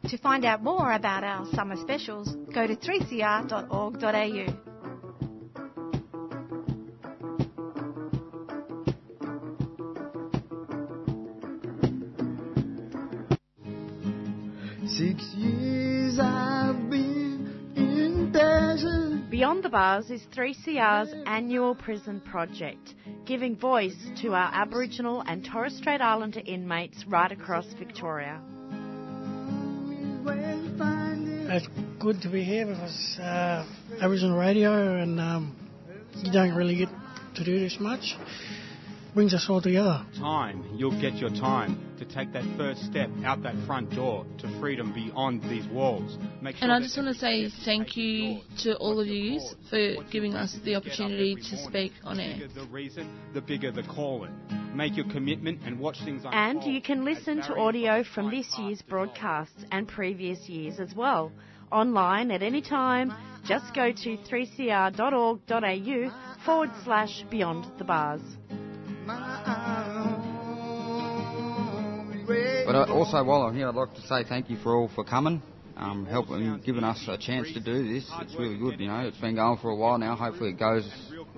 To 0.09 0.17
find 0.17 0.43
out 0.43 0.61
more 0.61 0.91
about 0.91 1.23
our 1.23 1.45
summer 1.53 1.77
specials, 1.77 2.35
go 2.53 2.67
to 2.67 2.75
3cr.org.au. 2.75 4.45
Six 14.87 15.33
years 15.35 16.19
I've 16.19 16.89
been 16.89 17.71
in 17.77 18.31
desert. 18.33 19.29
Beyond 19.29 19.63
the 19.63 19.69
Bars 19.69 20.09
is 20.09 20.21
3CR's 20.35 21.13
annual 21.25 21.73
prison 21.73 22.19
project, 22.19 22.95
giving 23.29 23.55
voice 23.55 23.93
to 24.19 24.33
our 24.33 24.49
Aboriginal 24.51 25.21
and 25.21 25.45
Torres 25.45 25.77
Strait 25.77 26.01
Islander 26.01 26.41
inmates 26.43 27.05
right 27.07 27.31
across 27.31 27.63
Victoria. 27.77 28.41
It's 30.25 31.67
good 31.99 32.23
to 32.23 32.29
be 32.29 32.43
here 32.43 32.65
because 32.65 33.17
uh, 33.19 33.67
Aboriginal 34.01 34.35
radio 34.35 34.95
and 34.99 35.19
um, 35.19 35.55
you 36.23 36.31
don't 36.31 36.55
really 36.55 36.75
get 36.75 36.89
to 37.35 37.45
do 37.45 37.59
this 37.59 37.77
much. 37.79 38.15
Brings 39.13 39.33
us 39.33 39.47
all 39.49 39.59
together. 39.61 40.05
time, 40.19 40.63
you'll 40.75 40.99
get 41.01 41.15
your 41.15 41.31
time 41.31 41.83
to 41.97 42.05
take 42.05 42.31
that 42.33 42.43
first 42.57 42.85
step 42.85 43.09
out 43.25 43.41
that 43.41 43.55
front 43.65 43.89
door 43.89 44.23
to 44.37 44.59
freedom 44.59 44.93
beyond 44.93 45.41
these 45.43 45.65
walls. 45.67 46.15
Make 46.41 46.57
sure 46.57 46.63
And 46.63 46.71
I 46.71 46.79
just 46.79 46.95
want 46.95 47.09
to 47.09 47.15
say 47.15 47.49
thank 47.65 47.97
you 47.97 48.41
to 48.59 48.77
all 48.77 48.99
of 48.99 49.07
you 49.07 49.41
for 49.71 49.95
giving 50.11 50.35
us 50.35 50.55
the 50.63 50.75
opportunity 50.75 51.35
to 51.35 51.57
speak 51.57 51.91
on 52.03 52.19
air. 52.19 52.47
the 52.53 52.65
reason, 52.65 53.09
the 53.33 53.41
bigger 53.41 53.71
the 53.71 53.81
calling. 53.83 54.31
Make 54.75 54.95
your 54.95 55.09
commitment 55.09 55.61
and 55.65 55.79
watch 55.79 55.97
things 56.05 56.23
unfold. 56.23 56.35
And 56.35 56.63
you 56.63 56.79
can 56.79 57.03
listen 57.03 57.41
to 57.41 57.55
audio 57.55 58.03
from 58.03 58.29
this 58.29 58.59
year's 58.59 58.83
broadcasts 58.83 59.65
and 59.71 59.87
previous 59.87 60.47
years 60.47 60.79
as 60.79 60.93
well. 60.93 61.31
Online 61.71 62.29
at 62.29 62.43
any 62.43 62.61
time, 62.61 63.11
just 63.43 63.73
go 63.73 63.91
to 63.91 64.17
3cr.org.au 64.17 66.11
forward 66.45 66.69
slash 66.83 67.23
beyond 67.29 67.65
the 67.79 67.83
bars. 67.83 68.21
But 72.65 72.75
uh, 72.75 72.93
also, 72.93 73.23
while 73.23 73.41
I'm 73.43 73.55
here, 73.55 73.67
I'd 73.67 73.73
like 73.73 73.95
to 73.95 74.01
say 74.01 74.23
thank 74.29 74.49
you 74.49 74.57
for 74.57 74.75
all 74.75 74.89
for 74.93 75.03
coming, 75.03 75.41
um, 75.75 76.05
helping, 76.05 76.61
giving 76.63 76.83
us 76.83 77.03
a 77.07 77.17
chance 77.17 77.51
to 77.53 77.59
do 77.59 77.93
this. 77.93 78.07
It's 78.21 78.35
really 78.35 78.59
good, 78.59 78.79
you 78.79 78.87
know. 78.87 78.99
It's 79.07 79.17
been 79.17 79.35
going 79.35 79.57
for 79.57 79.71
a 79.71 79.75
while 79.75 79.97
now. 79.97 80.15
Hopefully, 80.15 80.51
it 80.51 80.59
goes, 80.59 80.87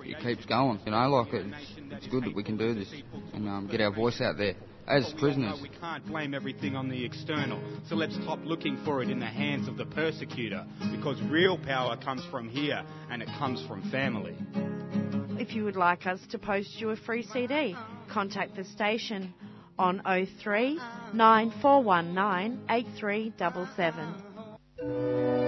it 0.00 0.18
keeps 0.22 0.44
going. 0.44 0.80
You 0.84 0.92
know, 0.92 1.08
like 1.08 1.32
it's, 1.32 1.66
it's 1.90 2.06
good 2.08 2.24
that 2.24 2.34
we 2.34 2.44
can 2.44 2.58
do 2.58 2.74
this 2.74 2.92
and 3.32 3.48
um, 3.48 3.66
get 3.66 3.80
our 3.80 3.94
voice 3.94 4.20
out 4.20 4.36
there 4.36 4.54
as 4.86 5.10
prisoners. 5.18 5.58
We 5.62 5.70
can't 5.70 6.04
blame 6.06 6.34
everything 6.34 6.76
on 6.76 6.90
the 6.90 7.02
external, 7.02 7.62
so 7.88 7.94
let's 7.94 8.14
stop 8.16 8.40
looking 8.44 8.76
for 8.84 9.02
it 9.02 9.08
in 9.08 9.18
the 9.18 9.26
hands 9.26 9.68
of 9.68 9.78
the 9.78 9.86
persecutor, 9.86 10.66
because 10.94 11.18
real 11.30 11.56
power 11.56 11.96
comes 11.96 12.22
from 12.30 12.48
here, 12.48 12.84
and 13.10 13.22
it 13.22 13.28
comes 13.38 13.64
from 13.66 13.90
family. 13.90 14.36
If 15.38 15.54
you 15.54 15.64
would 15.64 15.76
like 15.76 16.06
us 16.06 16.20
to 16.30 16.38
post 16.38 16.80
you 16.80 16.90
a 16.90 16.96
free 16.96 17.22
CD, 17.22 17.76
contact 18.08 18.56
the 18.56 18.64
station 18.64 19.32
on 19.78 20.02
03 20.42 20.78
9419 21.14 22.60
8377. 22.70 25.41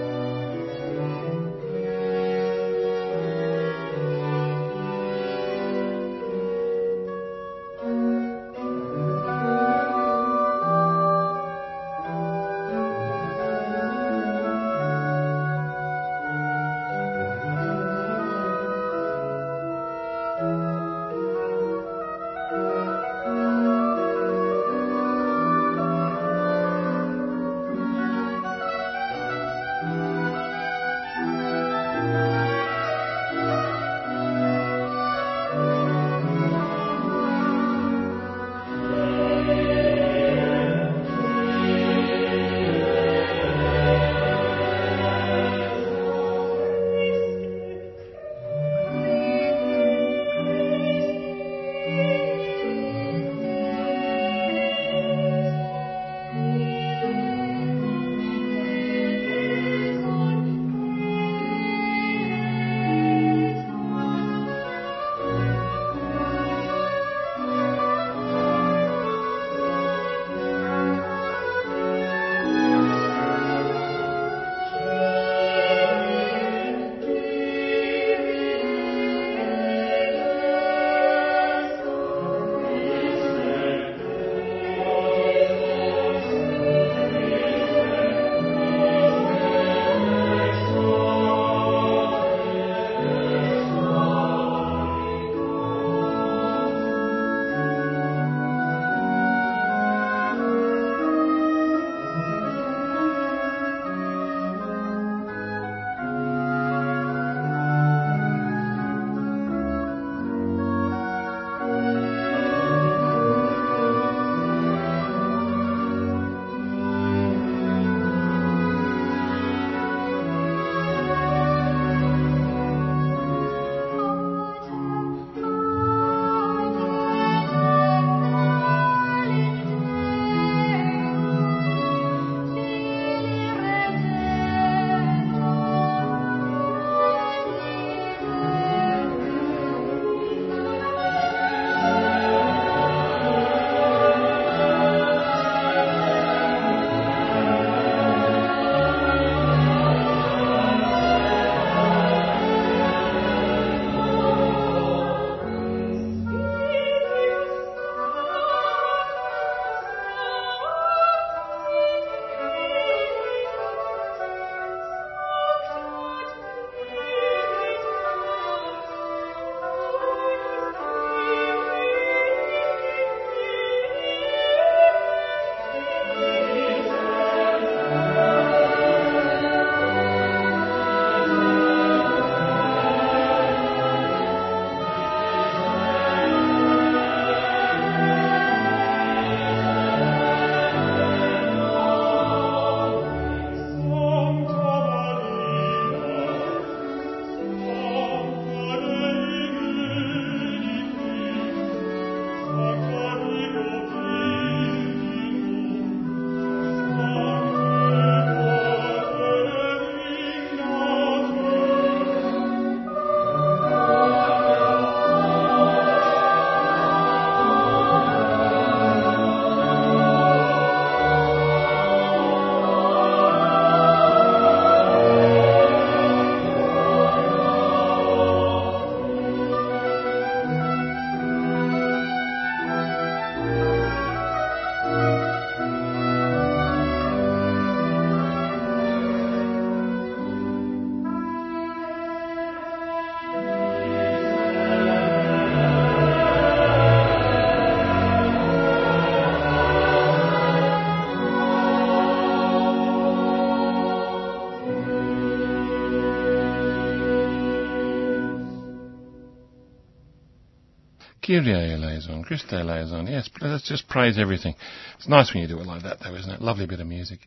Kyrie 261.43 261.73
eleison, 261.73 262.23
Christe 262.23 262.53
eleison. 262.53 263.07
Yes, 263.07 263.29
let's 263.41 263.67
just 263.67 263.87
praise 263.89 264.17
everything. 264.17 264.55
It's 264.95 265.07
nice 265.07 265.33
when 265.33 265.43
you 265.43 265.49
do 265.49 265.59
it 265.59 265.65
like 265.65 265.83
that, 265.83 265.99
though, 266.01 266.15
isn't 266.15 266.31
it? 266.31 266.41
Lovely 266.41 266.65
bit 266.65 266.79
of 266.79 266.87
music. 266.87 267.19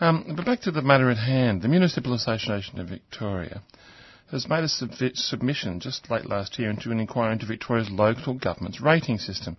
Um, 0.00 0.32
but 0.34 0.46
back 0.46 0.60
to 0.62 0.70
the 0.70 0.82
matter 0.82 1.10
at 1.10 1.18
hand. 1.18 1.60
The 1.60 1.68
Municipal 1.68 2.14
Association 2.14 2.78
of 2.78 2.88
Victoria 2.88 3.62
has 4.30 4.48
made 4.48 4.64
a 4.64 4.68
sub- 4.68 4.94
submission 5.14 5.80
just 5.80 6.10
late 6.10 6.26
last 6.26 6.58
year 6.58 6.70
into 6.70 6.90
an 6.90 7.00
inquiry 7.00 7.32
into 7.32 7.46
Victoria's 7.46 7.90
local 7.90 8.34
government's 8.34 8.80
rating 8.80 9.18
system. 9.18 9.56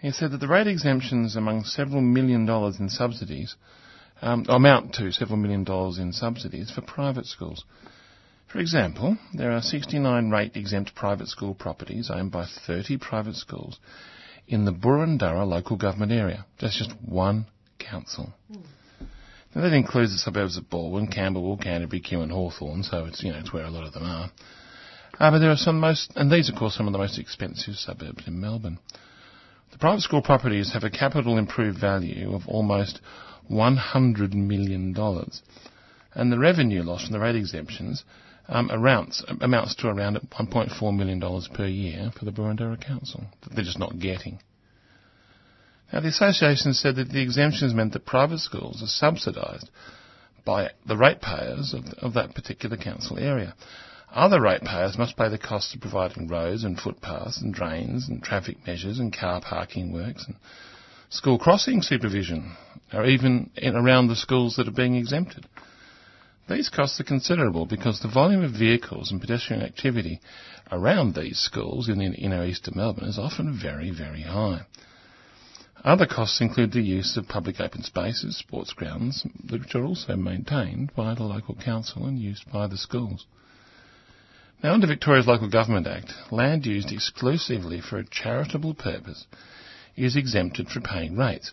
He 0.00 0.10
said 0.10 0.32
that 0.32 0.38
the 0.38 0.48
rate 0.48 0.66
exemptions 0.66 1.36
among 1.36 1.64
several 1.64 2.00
million 2.00 2.46
dollars 2.46 2.80
in 2.80 2.88
subsidies 2.88 3.54
um, 4.22 4.46
amount 4.48 4.94
to 4.94 5.12
several 5.12 5.38
million 5.38 5.64
dollars 5.64 5.98
in 5.98 6.12
subsidies 6.12 6.70
for 6.70 6.80
private 6.80 7.26
schools. 7.26 7.64
For 8.54 8.60
example, 8.60 9.18
there 9.32 9.50
are 9.50 9.60
69 9.60 10.30
rate 10.30 10.52
exempt 10.54 10.94
private 10.94 11.26
school 11.26 11.54
properties 11.56 12.08
owned 12.08 12.30
by 12.30 12.46
30 12.68 12.98
private 12.98 13.34
schools 13.34 13.80
in 14.46 14.64
the 14.64 14.70
Boroondara 14.70 15.44
local 15.44 15.76
government 15.76 16.12
area. 16.12 16.46
That's 16.60 16.78
just 16.78 16.92
one 17.04 17.46
council. 17.80 18.32
Now, 19.52 19.62
that 19.62 19.72
includes 19.72 20.12
the 20.12 20.18
suburbs 20.18 20.56
of 20.56 20.70
Balwyn, 20.70 21.12
Camberwell, 21.12 21.56
Canterbury, 21.56 21.98
Kew 21.98 22.20
and 22.20 22.30
Hawthorn, 22.30 22.84
so 22.84 23.06
it's, 23.06 23.24
you 23.24 23.32
know, 23.32 23.40
it's 23.40 23.52
where 23.52 23.64
a 23.64 23.70
lot 23.70 23.88
of 23.88 23.92
them 23.92 24.04
are. 24.04 24.30
Uh, 25.18 25.30
but 25.32 25.40
there 25.40 25.50
are 25.50 25.56
some 25.56 25.80
most, 25.80 26.12
and 26.14 26.30
these 26.30 26.48
of 26.48 26.54
course 26.54 26.76
some 26.76 26.86
of 26.86 26.92
the 26.92 26.98
most 27.00 27.18
expensive 27.18 27.74
suburbs 27.74 28.22
in 28.28 28.40
Melbourne. 28.40 28.78
The 29.72 29.78
private 29.78 30.02
school 30.02 30.22
properties 30.22 30.74
have 30.74 30.84
a 30.84 30.90
capital 30.90 31.38
improved 31.38 31.80
value 31.80 32.32
of 32.32 32.42
almost 32.46 33.00
$100 33.50 34.32
million. 34.32 34.94
And 36.14 36.30
the 36.30 36.38
revenue 36.38 36.84
loss 36.84 37.02
from 37.02 37.14
the 37.14 37.18
rate 37.18 37.34
exemptions 37.34 38.04
um, 38.48 38.70
amounts, 38.70 39.24
amounts 39.40 39.74
to 39.76 39.88
around 39.88 40.18
$1.4 40.30 40.96
million 40.96 41.20
per 41.54 41.66
year 41.66 42.10
for 42.18 42.24
the 42.24 42.32
Boroondara 42.32 42.84
Council 42.84 43.24
that 43.42 43.54
they're 43.54 43.64
just 43.64 43.78
not 43.78 43.98
getting. 43.98 44.38
Now, 45.92 46.00
the 46.00 46.08
association 46.08 46.74
said 46.74 46.96
that 46.96 47.10
the 47.10 47.22
exemptions 47.22 47.74
meant 47.74 47.92
that 47.92 48.04
private 48.06 48.40
schools 48.40 48.82
are 48.82 48.86
subsidised 48.86 49.70
by 50.44 50.70
the 50.86 50.96
ratepayers 50.96 51.72
of, 51.72 51.84
of 51.98 52.14
that 52.14 52.34
particular 52.34 52.76
council 52.76 53.18
area. 53.18 53.54
Other 54.12 54.40
ratepayers 54.40 54.98
must 54.98 55.16
pay 55.16 55.28
the 55.28 55.38
cost 55.38 55.74
of 55.74 55.80
providing 55.80 56.28
roads 56.28 56.64
and 56.64 56.78
footpaths 56.78 57.40
and 57.40 57.52
drains 57.52 58.08
and 58.08 58.22
traffic 58.22 58.58
measures 58.66 58.98
and 58.98 59.16
car 59.16 59.40
parking 59.40 59.92
works 59.92 60.24
and 60.26 60.36
school 61.10 61.38
crossing 61.38 61.82
supervision, 61.82 62.56
or 62.92 63.06
even 63.06 63.50
in 63.56 63.74
around 63.74 64.08
the 64.08 64.16
schools 64.16 64.56
that 64.56 64.68
are 64.68 64.72
being 64.72 64.96
exempted. 64.96 65.46
These 66.46 66.68
costs 66.68 67.00
are 67.00 67.04
considerable 67.04 67.64
because 67.64 68.00
the 68.00 68.08
volume 68.08 68.44
of 68.44 68.52
vehicles 68.52 69.10
and 69.10 69.20
pedestrian 69.20 69.62
activity 69.62 70.20
around 70.70 71.14
these 71.14 71.38
schools 71.38 71.88
in 71.88 71.98
the 71.98 72.12
inner 72.12 72.44
east 72.44 72.68
of 72.68 72.76
Melbourne 72.76 73.08
is 73.08 73.18
often 73.18 73.58
very, 73.58 73.90
very 73.90 74.22
high. 74.22 74.66
Other 75.84 76.06
costs 76.06 76.42
include 76.42 76.72
the 76.72 76.82
use 76.82 77.16
of 77.16 77.28
public 77.28 77.60
open 77.60 77.82
spaces, 77.82 78.36
sports 78.36 78.72
grounds, 78.74 79.26
which 79.48 79.74
are 79.74 79.84
also 79.84 80.16
maintained 80.16 80.94
by 80.94 81.14
the 81.14 81.24
local 81.24 81.54
council 81.54 82.06
and 82.06 82.18
used 82.18 82.50
by 82.52 82.66
the 82.66 82.78
schools. 82.78 83.26
Now, 84.62 84.72
under 84.72 84.86
Victoria's 84.86 85.26
Local 85.26 85.48
Government 85.48 85.86
Act, 85.86 86.12
land 86.30 86.64
used 86.64 86.90
exclusively 86.90 87.80
for 87.80 87.98
a 87.98 88.04
charitable 88.04 88.74
purpose 88.74 89.26
is 89.96 90.16
exempted 90.16 90.68
from 90.68 90.82
paying 90.82 91.16
rates, 91.16 91.52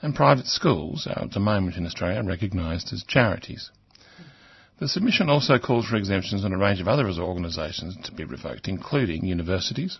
and 0.00 0.14
private 0.14 0.46
schools 0.46 1.06
are 1.06 1.24
at 1.24 1.32
the 1.32 1.40
moment 1.40 1.76
in 1.76 1.86
Australia 1.86 2.20
are 2.20 2.24
recognised 2.24 2.92
as 2.92 3.04
charities. 3.04 3.70
The 4.78 4.88
submission 4.88 5.30
also 5.30 5.58
calls 5.58 5.86
for 5.86 5.96
exemptions 5.96 6.44
on 6.44 6.52
a 6.52 6.58
range 6.58 6.80
of 6.80 6.88
other 6.88 7.08
organisations 7.08 7.96
to 8.04 8.12
be 8.12 8.24
revoked, 8.24 8.68
including 8.68 9.24
universities 9.24 9.98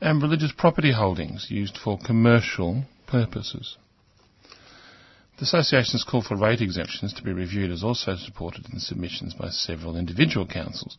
and 0.00 0.22
religious 0.22 0.52
property 0.56 0.92
holdings 0.92 1.50
used 1.50 1.76
for 1.76 1.98
commercial 1.98 2.84
purposes. 3.06 3.76
The 5.38 5.44
association's 5.44 6.04
call 6.04 6.22
for 6.22 6.36
rate 6.36 6.60
exemptions 6.60 7.12
to 7.14 7.22
be 7.22 7.32
reviewed 7.32 7.70
is 7.70 7.84
also 7.84 8.16
supported 8.16 8.66
in 8.72 8.80
submissions 8.80 9.34
by 9.34 9.50
several 9.50 9.96
individual 9.96 10.46
councils. 10.46 10.96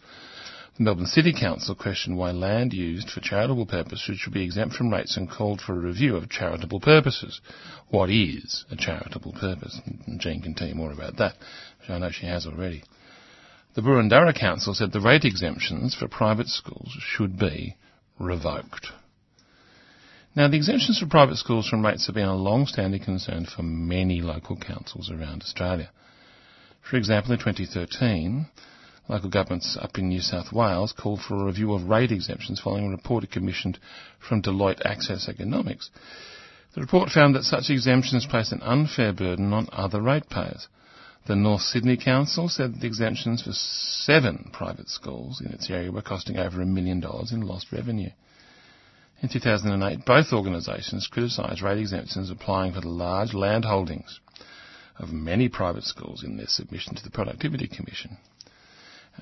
The 0.77 0.83
Melbourne 0.83 1.07
City 1.07 1.33
Council 1.33 1.75
questioned 1.75 2.17
why 2.17 2.31
land 2.31 2.71
used 2.71 3.09
for 3.09 3.19
charitable 3.19 3.65
purposes 3.65 4.17
should 4.17 4.31
be 4.31 4.43
exempt 4.43 4.75
from 4.75 4.91
rates 4.91 5.17
and 5.17 5.29
called 5.29 5.59
for 5.59 5.73
a 5.73 5.79
review 5.79 6.15
of 6.15 6.29
charitable 6.29 6.79
purposes. 6.79 7.41
What 7.89 8.09
is 8.09 8.63
a 8.71 8.77
charitable 8.77 9.33
purpose? 9.33 9.77
And 10.07 10.21
Jean 10.21 10.41
can 10.41 10.53
tell 10.53 10.69
you 10.69 10.75
more 10.75 10.93
about 10.93 11.17
that, 11.17 11.35
I 11.89 11.99
know 11.99 12.11
she 12.11 12.25
has 12.25 12.45
already. 12.45 12.83
The 13.75 13.81
Boroondara 13.81 14.33
Council 14.33 14.73
said 14.73 14.91
the 14.91 14.99
rate 14.99 15.25
exemptions 15.25 15.95
for 15.95 16.07
private 16.07 16.47
schools 16.47 16.89
should 16.99 17.37
be 17.37 17.75
revoked. 18.19 18.91
Now, 20.35 20.47
the 20.47 20.57
exemptions 20.57 20.99
for 20.99 21.07
private 21.07 21.37
schools 21.37 21.67
from 21.67 21.85
rates 21.85 22.05
have 22.05 22.15
been 22.15 22.27
a 22.27 22.35
long-standing 22.35 23.03
concern 23.03 23.45
for 23.45 23.63
many 23.63 24.21
local 24.21 24.57
councils 24.57 25.09
around 25.09 25.41
Australia. 25.41 25.89
For 26.81 26.97
example, 26.97 27.33
in 27.33 27.39
2013, 27.39 28.47
local 29.07 29.29
governments 29.29 29.77
up 29.79 29.97
in 29.97 30.09
New 30.09 30.21
South 30.21 30.53
Wales 30.53 30.93
called 30.93 31.21
for 31.21 31.35
a 31.35 31.45
review 31.45 31.73
of 31.73 31.89
rate 31.89 32.11
exemptions 32.11 32.59
following 32.59 32.87
a 32.87 32.89
report 32.89 33.29
commissioned 33.31 33.79
from 34.19 34.41
Deloitte 34.41 34.85
Access 34.85 35.27
Economics. 35.27 35.89
The 36.73 36.81
report 36.81 37.09
found 37.09 37.35
that 37.35 37.43
such 37.43 37.69
exemptions 37.69 38.27
place 38.27 38.51
an 38.51 38.61
unfair 38.61 39.11
burden 39.13 39.51
on 39.51 39.67
other 39.71 40.01
ratepayers. 40.01 40.67
The 41.25 41.35
North 41.35 41.61
Sydney 41.61 41.97
Council 41.97 42.49
said 42.49 42.79
the 42.79 42.87
exemptions 42.87 43.43
for 43.43 43.53
seven 43.53 44.49
private 44.51 44.89
schools 44.89 45.41
in 45.41 45.51
its 45.51 45.69
area 45.69 45.91
were 45.91 46.01
costing 46.01 46.37
over 46.37 46.61
a 46.61 46.65
million 46.65 46.99
dollars 46.99 47.31
in 47.31 47.41
lost 47.41 47.71
revenue. 47.71 48.09
In 49.21 49.29
2008, 49.29 50.05
both 50.05 50.31
organisations 50.31 51.07
criticised 51.07 51.61
rate 51.61 51.77
exemptions 51.77 52.31
applying 52.31 52.73
for 52.73 52.81
the 52.81 52.89
large 52.89 53.33
land 53.33 53.65
holdings 53.65 54.19
of 54.97 55.11
many 55.11 55.49
private 55.49 55.83
schools 55.83 56.23
in 56.23 56.37
their 56.37 56.47
submission 56.47 56.95
to 56.95 57.03
the 57.03 57.11
Productivity 57.11 57.67
Commission. 57.67 58.17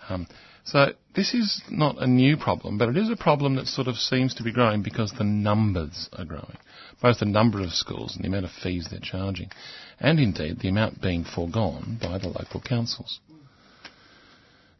Um, 0.09 0.27
so 0.67 0.91
this 1.15 1.33
is 1.33 1.61
not 1.71 1.95
a 1.97 2.07
new 2.07 2.35
problem, 2.35 2.77
but 2.77 2.89
it 2.89 2.97
is 2.97 3.09
a 3.09 3.15
problem 3.15 3.55
that 3.55 3.67
sort 3.67 3.87
of 3.87 3.95
seems 3.95 4.33
to 4.35 4.43
be 4.43 4.51
growing 4.51 4.83
because 4.83 5.13
the 5.13 5.23
numbers 5.23 6.09
are 6.11 6.25
growing, 6.25 6.57
both 7.01 7.19
the 7.19 7.25
number 7.25 7.61
of 7.61 7.71
schools 7.71 8.15
and 8.15 8.23
the 8.23 8.27
amount 8.27 8.43
of 8.43 8.51
fees 8.51 8.89
they're 8.91 8.99
charging, 8.99 9.49
and 9.97 10.19
indeed 10.19 10.59
the 10.59 10.67
amount 10.67 11.01
being 11.01 11.23
foregone 11.23 11.97
by 12.01 12.17
the 12.17 12.27
local 12.27 12.59
councils. 12.59 13.21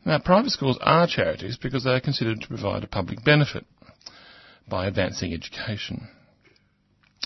Now, 0.05 0.19
private 0.19 0.51
schools 0.51 0.77
are 0.81 1.07
charities 1.07 1.55
because 1.55 1.85
they 1.85 1.91
are 1.91 2.01
considered 2.01 2.41
to 2.41 2.47
provide 2.47 2.83
a 2.83 2.87
public 2.87 3.23
benefit 3.23 3.65
by 4.67 4.87
advancing 4.87 5.33
education. 5.33 6.09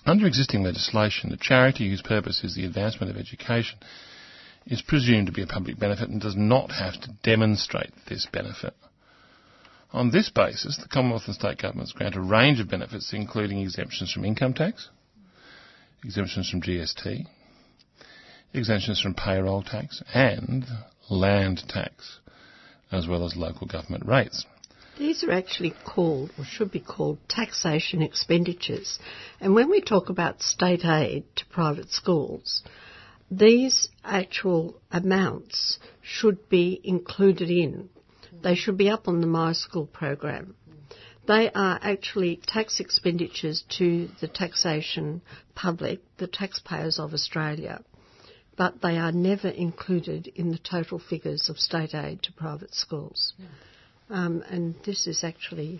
Under 0.05 0.27
existing 0.27 0.61
legislation, 0.61 1.31
a 1.33 1.37
charity 1.37 1.89
whose 1.89 2.03
purpose 2.03 2.43
is 2.43 2.53
the 2.53 2.65
advancement 2.65 3.11
of 3.11 3.17
education 3.17 3.79
is 4.65 4.81
presumed 4.81 5.27
to 5.27 5.33
be 5.33 5.41
a 5.41 5.47
public 5.47 5.79
benefit 5.79 6.09
and 6.09 6.21
does 6.21 6.35
not 6.35 6.71
have 6.71 6.99
to 7.01 7.09
demonstrate 7.23 7.91
this 8.07 8.27
benefit. 8.31 8.73
On 9.93 10.11
this 10.11 10.29
basis, 10.29 10.77
the 10.77 10.87
Commonwealth 10.87 11.23
and 11.25 11.35
state 11.35 11.57
governments 11.57 11.91
grant 11.91 12.15
a 12.15 12.21
range 12.21 12.59
of 12.59 12.69
benefits, 12.69 13.11
including 13.13 13.59
exemptions 13.59 14.11
from 14.11 14.23
income 14.23 14.53
tax, 14.53 14.89
exemptions 16.03 16.49
from 16.49 16.61
GST, 16.61 17.25
exemptions 18.53 19.01
from 19.01 19.13
payroll 19.13 19.63
tax, 19.63 20.01
and 20.13 20.65
land 21.09 21.63
tax, 21.67 22.19
as 22.91 23.07
well 23.07 23.25
as 23.25 23.35
local 23.35 23.67
government 23.67 24.05
rates. 24.05 24.45
These 24.97 25.23
are 25.23 25.31
actually 25.31 25.73
called, 25.85 26.31
or 26.37 26.45
should 26.45 26.71
be 26.71 26.79
called, 26.79 27.17
taxation 27.27 28.01
expenditures. 28.01 28.99
And 29.39 29.55
when 29.55 29.69
we 29.69 29.81
talk 29.81 30.09
about 30.09 30.41
state 30.41 30.85
aid 30.85 31.23
to 31.37 31.45
private 31.47 31.91
schools, 31.91 32.61
these 33.31 33.87
actual 34.03 34.75
amounts 34.91 35.79
should 36.01 36.49
be 36.49 36.81
included 36.83 37.49
in. 37.49 37.89
They 38.43 38.55
should 38.55 38.77
be 38.77 38.89
up 38.89 39.07
on 39.07 39.21
the 39.21 39.27
My 39.27 39.53
School 39.53 39.85
program. 39.85 40.55
They 41.27 41.49
are 41.51 41.79
actually 41.81 42.41
tax 42.45 42.81
expenditures 42.81 43.63
to 43.77 44.09
the 44.19 44.27
taxation 44.27 45.21
public, 45.55 46.01
the 46.17 46.27
taxpayers 46.27 46.99
of 46.99 47.13
Australia, 47.13 47.83
but 48.57 48.81
they 48.81 48.97
are 48.97 49.13
never 49.13 49.47
included 49.47 50.27
in 50.27 50.49
the 50.49 50.57
total 50.57 50.99
figures 50.99 51.47
of 51.47 51.57
state 51.57 51.95
aid 51.95 52.23
to 52.23 52.33
private 52.33 52.75
schools. 52.75 53.33
Um, 54.09 54.43
and 54.49 54.75
this 54.83 55.07
is 55.07 55.23
actually 55.23 55.79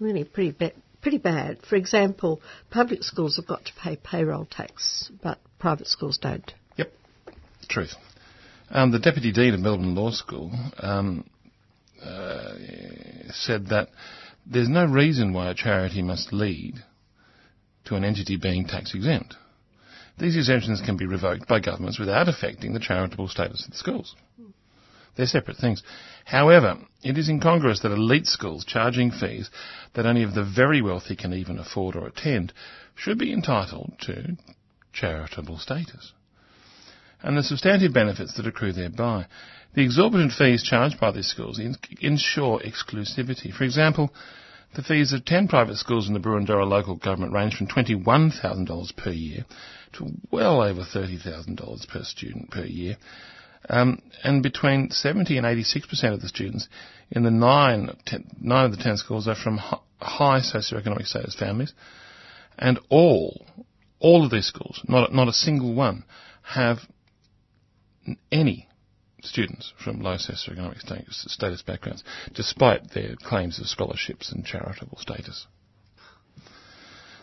really 0.00 0.24
pretty 0.24 0.52
ba- 0.52 0.72
pretty 1.02 1.18
bad. 1.18 1.58
For 1.68 1.76
example, 1.76 2.40
public 2.70 3.02
schools 3.02 3.36
have 3.36 3.46
got 3.46 3.66
to 3.66 3.72
pay 3.74 3.96
payroll 3.96 4.46
tax, 4.46 5.10
but 5.22 5.38
private 5.58 5.88
schools 5.88 6.16
don't. 6.16 6.54
Truth. 7.72 7.94
Um, 8.68 8.90
the 8.90 8.98
Deputy 8.98 9.32
Dean 9.32 9.54
of 9.54 9.60
Melbourne 9.60 9.94
Law 9.94 10.10
School 10.10 10.52
um, 10.78 11.24
uh, 12.04 12.52
said 13.30 13.68
that 13.68 13.88
there's 14.44 14.68
no 14.68 14.84
reason 14.84 15.32
why 15.32 15.48
a 15.48 15.54
charity 15.54 16.02
must 16.02 16.34
lead 16.34 16.74
to 17.86 17.94
an 17.94 18.04
entity 18.04 18.36
being 18.36 18.66
tax 18.66 18.94
exempt. 18.94 19.36
These 20.18 20.36
exemptions 20.36 20.82
can 20.82 20.98
be 20.98 21.06
revoked 21.06 21.48
by 21.48 21.60
governments 21.60 21.98
without 21.98 22.28
affecting 22.28 22.74
the 22.74 22.78
charitable 22.78 23.28
status 23.28 23.64
of 23.64 23.70
the 23.70 23.78
schools. 23.78 24.14
They're 25.16 25.24
separate 25.24 25.56
things. 25.56 25.82
However, 26.26 26.76
it 27.02 27.16
is 27.16 27.30
incongruous 27.30 27.80
that 27.80 27.92
elite 27.92 28.26
schools 28.26 28.66
charging 28.66 29.12
fees 29.12 29.48
that 29.94 30.04
only 30.04 30.24
of 30.24 30.34
the 30.34 30.44
very 30.44 30.82
wealthy 30.82 31.16
can 31.16 31.32
even 31.32 31.58
afford 31.58 31.96
or 31.96 32.06
attend 32.06 32.52
should 32.94 33.16
be 33.16 33.32
entitled 33.32 33.94
to 34.02 34.36
charitable 34.92 35.56
status. 35.56 36.12
And 37.22 37.36
the 37.36 37.42
substantive 37.42 37.92
benefits 37.92 38.34
that 38.34 38.46
accrue 38.46 38.72
thereby. 38.72 39.26
The 39.74 39.82
exorbitant 39.82 40.32
fees 40.32 40.62
charged 40.62 41.00
by 41.00 41.12
these 41.12 41.28
schools 41.28 41.60
ensure 42.00 42.60
exclusivity. 42.60 43.52
For 43.52 43.64
example, 43.64 44.12
the 44.74 44.82
fees 44.82 45.12
of 45.12 45.24
10 45.24 45.48
private 45.48 45.76
schools 45.76 46.08
in 46.08 46.14
the 46.14 46.20
Boroondara 46.20 46.66
local 46.66 46.96
government 46.96 47.32
range 47.32 47.54
from 47.56 47.68
$21,000 47.68 48.96
per 48.96 49.10
year 49.10 49.44
to 49.94 50.10
well 50.30 50.62
over 50.62 50.82
$30,000 50.82 51.88
per 51.88 52.02
student 52.02 52.50
per 52.50 52.64
year. 52.64 52.96
Um, 53.68 54.02
and 54.24 54.42
between 54.42 54.90
70 54.90 55.36
and 55.38 55.46
86% 55.46 56.12
of 56.12 56.20
the 56.20 56.28
students 56.28 56.68
in 57.10 57.22
the 57.22 57.30
nine, 57.30 57.90
ten, 58.04 58.24
nine 58.40 58.66
of 58.66 58.76
the 58.76 58.82
10 58.82 58.96
schools 58.96 59.28
are 59.28 59.36
from 59.36 59.58
high 59.58 60.40
socioeconomic 60.40 61.06
status 61.06 61.36
families. 61.36 61.72
And 62.58 62.80
all, 62.88 63.46
all 64.00 64.24
of 64.24 64.30
these 64.30 64.46
schools, 64.46 64.82
not, 64.88 65.14
not 65.14 65.28
a 65.28 65.32
single 65.32 65.74
one, 65.74 66.04
have 66.42 66.78
any 68.30 68.68
students 69.22 69.72
from 69.82 70.00
low 70.00 70.16
socioeconomic 70.16 70.80
status 71.10 71.62
backgrounds, 71.62 72.02
despite 72.34 72.92
their 72.92 73.14
claims 73.16 73.58
of 73.60 73.66
scholarships 73.66 74.32
and 74.32 74.44
charitable 74.44 74.98
status. 74.98 75.46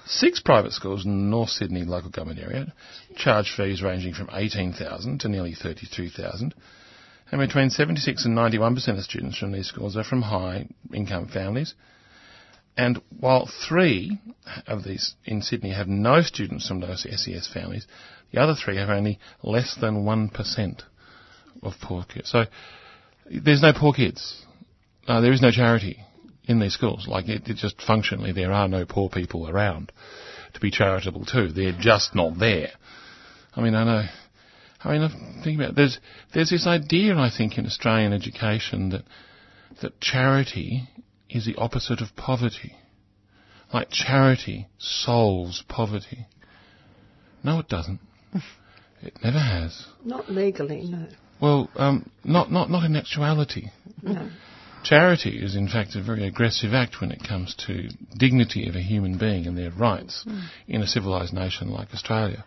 Six 0.05 0.39
private 0.39 0.73
schools 0.73 1.05
in 1.05 1.11
the 1.11 1.29
North 1.29 1.49
Sydney 1.49 1.83
local 1.83 2.09
government 2.09 2.39
area 2.39 2.73
charge 3.15 3.53
fees 3.55 3.83
ranging 3.83 4.13
from 4.13 4.29
18,000 4.33 5.19
to 5.19 5.29
nearly 5.29 5.53
32,000. 5.53 6.55
And 7.31 7.39
between 7.39 7.69
76 7.69 8.25
and 8.25 8.35
91% 8.35 8.97
of 8.97 9.03
students 9.03 9.37
from 9.37 9.51
these 9.51 9.67
schools 9.67 9.95
are 9.95 10.03
from 10.03 10.23
high 10.23 10.67
income 10.91 11.27
families. 11.27 11.75
And 12.75 13.01
while 13.19 13.45
three 13.67 14.19
of 14.65 14.83
these 14.83 15.13
in 15.25 15.43
Sydney 15.43 15.71
have 15.73 15.87
no 15.87 16.21
students 16.21 16.67
from 16.67 16.79
those 16.79 17.03
SES 17.03 17.47
families, 17.47 17.85
the 18.31 18.41
other 18.41 18.55
three 18.55 18.77
have 18.77 18.89
only 18.89 19.19
less 19.43 19.75
than 19.79 20.03
1% 20.03 20.81
of 21.63 21.73
poor 21.81 22.03
kids. 22.03 22.29
So 22.29 22.45
there's 23.25 23.61
no 23.61 23.73
poor 23.73 23.93
kids. 23.93 24.45
Uh, 25.07 25.21
there 25.21 25.31
is 25.31 25.41
no 25.41 25.51
charity 25.51 25.99
in 26.45 26.59
these 26.59 26.73
schools. 26.73 27.07
Like 27.07 27.27
it, 27.27 27.47
it 27.47 27.57
just 27.57 27.81
functionally, 27.81 28.31
there 28.31 28.51
are 28.51 28.67
no 28.67 28.85
poor 28.85 29.09
people 29.09 29.49
around 29.49 29.91
to 30.53 30.59
be 30.59 30.71
charitable 30.71 31.25
to. 31.25 31.51
They're 31.51 31.77
just 31.79 32.15
not 32.15 32.37
there. 32.39 32.71
I 33.55 33.61
mean, 33.61 33.75
I 33.75 33.83
know. 33.83 34.03
I 34.81 34.93
mean, 34.93 35.01
i 35.01 35.43
think 35.43 35.59
about 35.59 35.71
it. 35.71 35.75
There's 35.75 35.99
there's 36.33 36.49
this 36.49 36.65
idea, 36.65 37.15
I 37.17 37.29
think, 37.35 37.57
in 37.57 37.65
Australian 37.65 38.13
education 38.13 38.89
that 38.89 39.03
that 39.81 39.99
charity 39.99 40.87
is 41.29 41.45
the 41.45 41.55
opposite 41.55 42.01
of 42.01 42.15
poverty. 42.15 42.75
Like 43.73 43.89
charity 43.91 44.67
solves 44.77 45.63
poverty. 45.67 46.25
No, 47.43 47.59
it 47.59 47.67
doesn't. 47.67 47.99
It 49.01 49.13
never 49.23 49.39
has. 49.39 49.85
Not 50.03 50.29
legally, 50.29 50.81
no. 50.83 51.07
Well, 51.41 51.69
um, 51.77 52.09
not, 52.25 52.51
not, 52.51 52.69
not 52.69 52.83
in 52.83 52.97
actuality. 52.97 53.67
No. 54.03 54.29
Charity 54.83 55.41
is, 55.41 55.55
in 55.55 55.67
fact, 55.69 55.95
a 55.95 56.03
very 56.03 56.25
aggressive 56.27 56.73
act 56.73 56.99
when 56.99 57.11
it 57.11 57.23
comes 57.23 57.55
to 57.67 57.89
dignity 58.17 58.67
of 58.67 58.75
a 58.75 58.81
human 58.81 59.17
being 59.17 59.45
and 59.47 59.57
their 59.57 59.71
rights 59.71 60.25
Mm. 60.27 60.43
in 60.67 60.81
a 60.81 60.87
civilised 60.87 61.33
nation 61.33 61.69
like 61.69 61.93
Australia. 61.93 62.43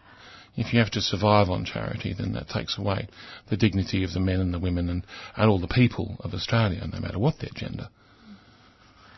If 0.57 0.75
you 0.75 0.81
have 0.81 0.91
to 0.91 1.01
survive 1.01 1.49
on 1.49 1.65
charity, 1.65 2.13
then 2.13 2.33
that 2.33 2.49
takes 2.51 2.77
away 2.77 3.09
the 3.49 3.57
dignity 3.57 4.05
of 4.05 4.13
the 4.13 4.21
men 4.21 4.41
and 4.41 4.53
the 4.53 4.59
women 4.59 4.91
and, 4.91 5.07
and 5.37 5.51
all 5.51 5.59
the 5.59 5.69
people 5.69 6.17
of 6.21 6.35
Australia, 6.35 6.87
no 6.87 7.01
matter 7.01 7.19
what 7.19 7.39
their 7.39 7.51
gender. 7.55 7.89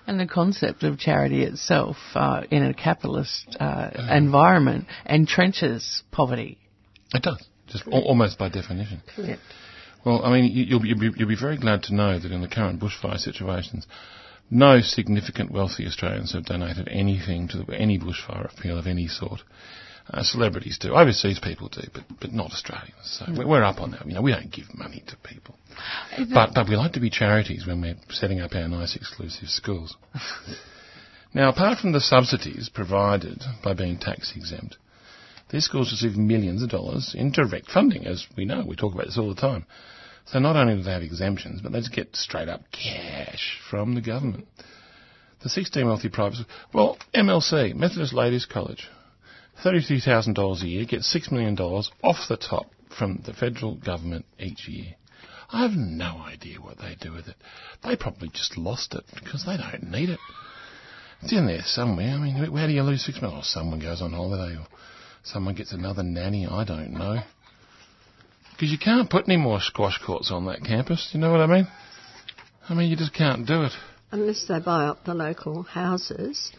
And 0.06 0.20
the 0.20 0.26
concept 0.26 0.82
of 0.82 0.98
charity 0.98 1.42
itself 1.44 1.96
uh, 2.14 2.42
in 2.50 2.62
a 2.62 2.74
capitalist 2.74 3.56
uh, 3.58 3.90
environment 4.10 4.86
entrenches 5.08 6.02
poverty. 6.12 6.58
It 7.14 7.22
does, 7.22 7.42
just 7.68 7.86
al- 7.86 8.02
almost 8.04 8.38
by 8.38 8.48
definition. 8.50 9.02
Correct. 9.16 9.40
Well, 10.04 10.22
I 10.24 10.30
mean, 10.32 10.52
you- 10.52 10.64
you'll 10.64 10.80
be, 10.80 10.88
you'll, 10.88 10.98
be, 11.00 11.10
you'll 11.16 11.28
be 11.28 11.36
very 11.40 11.56
glad 11.56 11.84
to 11.84 11.94
know 11.94 12.18
that 12.18 12.30
in 12.30 12.42
the 12.42 12.48
current 12.48 12.80
bushfire 12.80 13.18
situations, 13.18 13.86
no 14.50 14.80
significant 14.82 15.50
wealthy 15.50 15.86
Australians 15.86 16.32
have 16.32 16.44
donated 16.44 16.88
anything 16.90 17.48
to 17.48 17.58
the, 17.62 17.74
any 17.74 17.98
bushfire 17.98 18.52
appeal 18.52 18.78
of 18.78 18.86
any 18.86 19.06
sort. 19.08 19.40
Uh, 20.10 20.22
celebrities 20.22 20.76
do, 20.78 20.94
overseas 20.94 21.38
people 21.40 21.68
do, 21.68 21.80
but 21.94 22.04
but 22.20 22.30
not 22.32 22.52
Australians. 22.52 22.92
So 23.04 23.24
Mm. 23.24 23.46
we're, 23.46 23.64
up 23.64 23.80
on 23.80 23.92
that. 23.92 24.06
You 24.06 24.12
know, 24.14 24.20
we 24.20 24.32
don't 24.32 24.50
give 24.50 24.66
money 24.74 25.02
to 25.06 25.16
people, 25.16 25.56
but 26.32 26.52
but 26.54 26.68
we 26.68 26.76
like 26.76 26.92
to 26.92 27.00
be 27.00 27.08
charities 27.08 27.66
when 27.66 27.80
we're 27.80 27.96
setting 28.10 28.40
up 28.40 28.54
our 28.54 28.68
nice 28.68 28.96
exclusive 28.96 29.48
schools. 29.48 29.96
now, 31.34 31.48
apart 31.48 31.78
from 31.78 31.92
the 31.92 32.00
subsidies 32.00 32.68
provided 32.68 33.42
by 33.62 33.72
being 33.72 33.96
tax 33.98 34.34
exempt, 34.36 34.76
these 35.48 35.64
schools 35.64 35.90
receive 35.90 36.18
millions 36.18 36.62
of 36.62 36.68
dollars 36.68 37.14
in 37.16 37.32
direct 37.32 37.70
funding, 37.70 38.06
as 38.06 38.26
we 38.36 38.44
know. 38.44 38.62
We 38.66 38.76
talk 38.76 38.92
about 38.92 39.06
this 39.06 39.16
all 39.18 39.34
the 39.34 39.40
time. 39.40 39.64
So 40.26 40.38
not 40.38 40.56
only 40.56 40.76
do 40.76 40.82
they 40.82 40.90
have 40.92 41.02
exemptions, 41.02 41.60
but 41.62 41.72
they 41.72 41.80
just 41.80 41.92
get 41.92 42.14
straight 42.16 42.48
up 42.48 42.62
cash 42.72 43.58
from 43.70 43.94
the 43.94 44.00
government. 44.00 44.46
The 45.42 45.48
16 45.48 45.86
wealthy 45.86 46.08
private 46.08 46.36
schools, 46.36 46.48
well, 46.72 46.98
MLC, 47.14 47.74
Methodist 47.74 48.14
Ladies 48.14 48.46
College, 48.46 48.88
$32,000 49.62 50.62
a 50.62 50.66
year, 50.66 50.84
gets 50.84 51.14
$6 51.14 51.32
million 51.32 51.58
off 51.58 52.28
the 52.28 52.36
top 52.36 52.66
from 52.96 53.22
the 53.26 53.32
federal 53.32 53.74
government 53.74 54.24
each 54.38 54.68
year. 54.68 54.94
I 55.50 55.62
have 55.62 55.76
no 55.76 56.22
idea 56.26 56.60
what 56.60 56.78
they 56.78 56.96
do 57.00 57.12
with 57.12 57.28
it. 57.28 57.36
They 57.82 57.96
probably 57.96 58.28
just 58.28 58.56
lost 58.56 58.94
it 58.94 59.04
because 59.14 59.44
they 59.44 59.56
don't 59.56 59.90
need 59.90 60.08
it. 60.08 60.18
It's 61.22 61.32
in 61.32 61.46
there 61.46 61.62
somewhere. 61.64 62.08
I 62.08 62.18
mean, 62.18 62.52
where 62.52 62.66
do 62.66 62.72
you 62.72 62.82
lose 62.82 63.04
six 63.04 63.20
million? 63.20 63.38
Or 63.38 63.40
oh, 63.40 63.44
someone 63.44 63.80
goes 63.80 64.02
on 64.02 64.12
holiday, 64.12 64.56
or 64.56 64.66
someone 65.22 65.54
gets 65.54 65.72
another 65.72 66.02
nanny. 66.02 66.46
I 66.46 66.64
don't 66.64 66.92
know. 66.92 67.20
Because 68.52 68.70
you 68.70 68.78
can't 68.78 69.08
put 69.08 69.28
any 69.28 69.36
more 69.36 69.60
squash 69.60 69.98
courts 70.04 70.30
on 70.30 70.46
that 70.46 70.64
campus. 70.64 71.10
You 71.12 71.20
know 71.20 71.30
what 71.30 71.40
I 71.40 71.46
mean? 71.46 71.68
I 72.68 72.74
mean, 72.74 72.90
you 72.90 72.96
just 72.96 73.14
can't 73.14 73.46
do 73.46 73.62
it. 73.62 73.72
Unless 74.10 74.46
they 74.46 74.60
buy 74.60 74.84
up 74.84 75.04
the 75.04 75.14
local 75.14 75.62
houses 75.62 76.52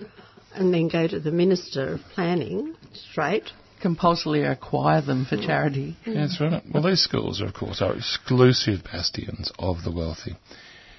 and 0.56 0.74
then 0.74 0.88
go 0.88 1.08
to 1.08 1.20
the 1.20 1.32
Minister 1.32 1.94
of 1.94 2.02
Planning 2.14 2.76
straight. 2.94 3.52
Compulsorily 3.82 4.44
acquire 4.44 5.02
them 5.02 5.26
for 5.26 5.38
charity. 5.38 5.96
Yeah, 6.06 6.14
that's 6.14 6.40
right. 6.40 6.64
Well, 6.74 6.84
these 6.84 7.02
schools, 7.02 7.42
are, 7.42 7.46
of 7.46 7.54
course, 7.54 7.82
are 7.82 7.96
exclusive 7.96 8.84
bastions 8.84 9.52
of 9.60 9.84
the 9.84 9.92
wealthy. 9.92 10.36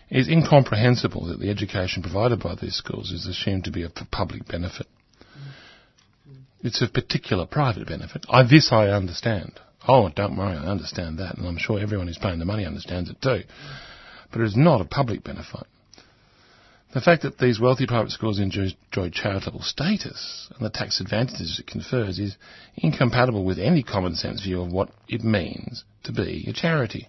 It 0.09 0.19
is 0.19 0.29
incomprehensible 0.29 1.27
that 1.27 1.41
the 1.41 1.51
education 1.51 2.03
provided 2.03 2.41
by 2.41 2.55
these 2.55 2.77
schools 2.77 3.11
is 3.11 3.27
assumed 3.27 3.65
to 3.65 3.73
be 3.73 3.83
of 3.83 3.93
public 4.11 4.47
benefit. 4.47 4.87
It's 6.61 6.81
of 6.83 6.93
particular 6.93 7.47
private 7.47 7.89
benefit. 7.89 8.25
I, 8.29 8.43
this 8.45 8.71
I 8.71 8.89
understand. 8.89 9.59
Oh, 9.89 10.09
don't 10.15 10.37
worry, 10.37 10.57
I 10.57 10.67
understand 10.67 11.19
that, 11.19 11.37
and 11.39 11.47
I'm 11.47 11.59
sure 11.59 11.81
everyone 11.81 12.09
who's 12.09 12.19
paying 12.19 12.39
the 12.39 12.45
money 12.45 12.65
understands 12.65 13.11
it 13.11 13.21
too. 13.23 13.43
But 14.33 14.41
it 14.41 14.45
is 14.45 14.57
not 14.57 14.81
a 14.81 14.85
public 14.85 15.23
benefit. 15.23 15.67
The 16.97 17.03
fact 17.03 17.25
that 17.25 17.37
these 17.37 17.61
wealthy 17.61 17.87
private 17.87 18.11
schools 18.11 18.39
enjoy, 18.39 18.71
enjoy 18.91 19.11
charitable 19.11 19.61
status 19.61 20.49
and 20.57 20.65
the 20.65 20.71
tax 20.71 20.99
advantages 20.99 21.59
it 21.59 21.67
confers 21.67 22.19
is 22.19 22.39
incompatible 22.75 23.45
with 23.45 23.59
any 23.59 23.83
common 23.83 24.15
sense 24.15 24.43
view 24.43 24.63
of 24.63 24.73
what 24.73 24.89
it 25.07 25.23
means 25.23 25.85
to 26.05 26.13
be 26.13 26.47
a 26.49 26.55
charity. 26.55 27.09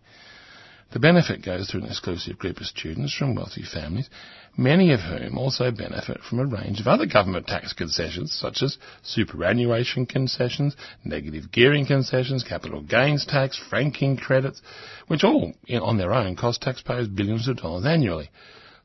The 0.91 0.99
benefit 0.99 1.41
goes 1.41 1.69
to 1.69 1.77
an 1.77 1.85
exclusive 1.85 2.37
group 2.37 2.59
of 2.59 2.65
students 2.65 3.13
from 3.13 3.33
wealthy 3.33 3.63
families, 3.63 4.09
many 4.57 4.91
of 4.91 4.99
whom 4.99 5.37
also 5.37 5.71
benefit 5.71 6.19
from 6.21 6.39
a 6.39 6.45
range 6.45 6.81
of 6.81 6.87
other 6.87 7.05
government 7.05 7.47
tax 7.47 7.71
concessions, 7.71 8.33
such 8.33 8.61
as 8.61 8.77
superannuation 9.03 10.05
concessions, 10.05 10.75
negative 11.05 11.49
gearing 11.49 11.85
concessions, 11.85 12.43
capital 12.43 12.81
gains 12.81 13.25
tax, 13.25 13.57
franking 13.57 14.17
credits, 14.17 14.61
which 15.07 15.23
all, 15.23 15.53
on 15.81 15.97
their 15.97 16.13
own, 16.13 16.35
cost 16.35 16.61
taxpayers 16.61 17.07
billions 17.07 17.47
of 17.47 17.55
dollars 17.55 17.85
annually. 17.85 18.29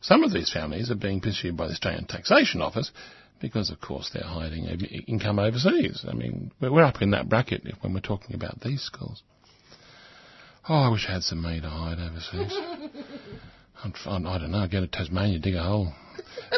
Some 0.03 0.25
of 0.25 0.33
these 0.33 0.53
families 0.53 0.91
are 0.91 0.97
being 0.97 1.21
pursued 1.21 1.57
by 1.57 1.67
the 1.67 1.73
Australian 1.73 2.07
Taxation 2.07 2.61
Office 2.61 2.91
because, 3.41 3.71
of 3.71 3.81
course, 3.81 4.11
they're 4.13 4.23
hiding 4.23 4.65
income 5.07 5.39
overseas. 5.39 6.05
I 6.09 6.13
mean, 6.13 6.53
we're 6.61 6.85
up 6.85 7.01
in 7.01 7.13
that 7.13 7.29
bracket 7.29 7.63
when 7.81 7.95
we're 7.95 8.01
talking 8.01 8.35
about 8.35 8.61
these 8.61 8.83
schools. 8.83 9.23
Oh, 10.69 10.75
I 10.75 10.89
wish 10.91 11.07
I 11.09 11.15
had 11.15 11.23
some 11.23 11.43
money 11.43 11.61
to 11.61 11.69
hide 11.69 11.99
overseas. 11.99 12.57
I'd, 13.85 13.93
I'd, 14.07 14.27
I 14.27 14.39
don't 14.39 14.53
know, 14.53 14.69
go 14.71 14.81
to 14.81 14.87
Tasmania, 14.87 15.39
dig 15.41 15.55
a 15.55 15.63
hole, 15.63 15.93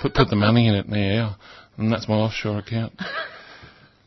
put 0.02 0.14
put 0.14 0.28
the 0.28 0.36
money 0.36 0.68
in 0.68 0.74
it 0.74 0.90
there, 0.90 1.36
and 1.78 1.90
that's 1.90 2.08
my 2.08 2.16
offshore 2.16 2.58
account. 2.58 2.92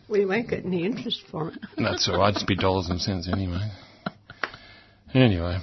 We 0.09 0.25
won't 0.25 0.49
get 0.49 0.63
any 0.63 0.85
interest 0.85 1.23
for 1.29 1.49
it. 1.49 1.57
That's 1.77 2.07
all 2.07 2.19
right, 2.19 2.33
just 2.33 2.47
be 2.47 2.55
dollars 2.55 2.87
and 2.89 3.01
cents 3.01 3.27
anyway. 3.31 3.69
Anyway, 5.13 5.59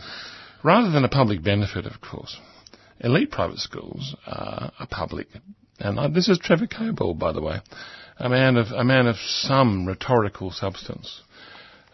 rather 0.62 0.90
than 0.90 1.04
a 1.04 1.08
public 1.08 1.42
benefit, 1.42 1.86
of 1.86 2.00
course, 2.00 2.36
elite 3.04 3.30
private 3.30 3.58
schools 3.58 4.16
are 4.26 4.72
a 4.80 4.86
public. 4.86 5.28
And 5.78 6.14
this 6.14 6.28
is 6.28 6.38
Trevor 6.38 6.66
Cobbold, 6.66 7.18
by 7.18 7.32
the 7.32 7.42
way, 7.42 7.60
a 8.18 8.28
man 8.28 8.56
of 8.56 8.68
a 8.68 8.84
man 8.84 9.06
of 9.06 9.16
some 9.16 9.86
rhetorical 9.86 10.50
substance. 10.50 11.22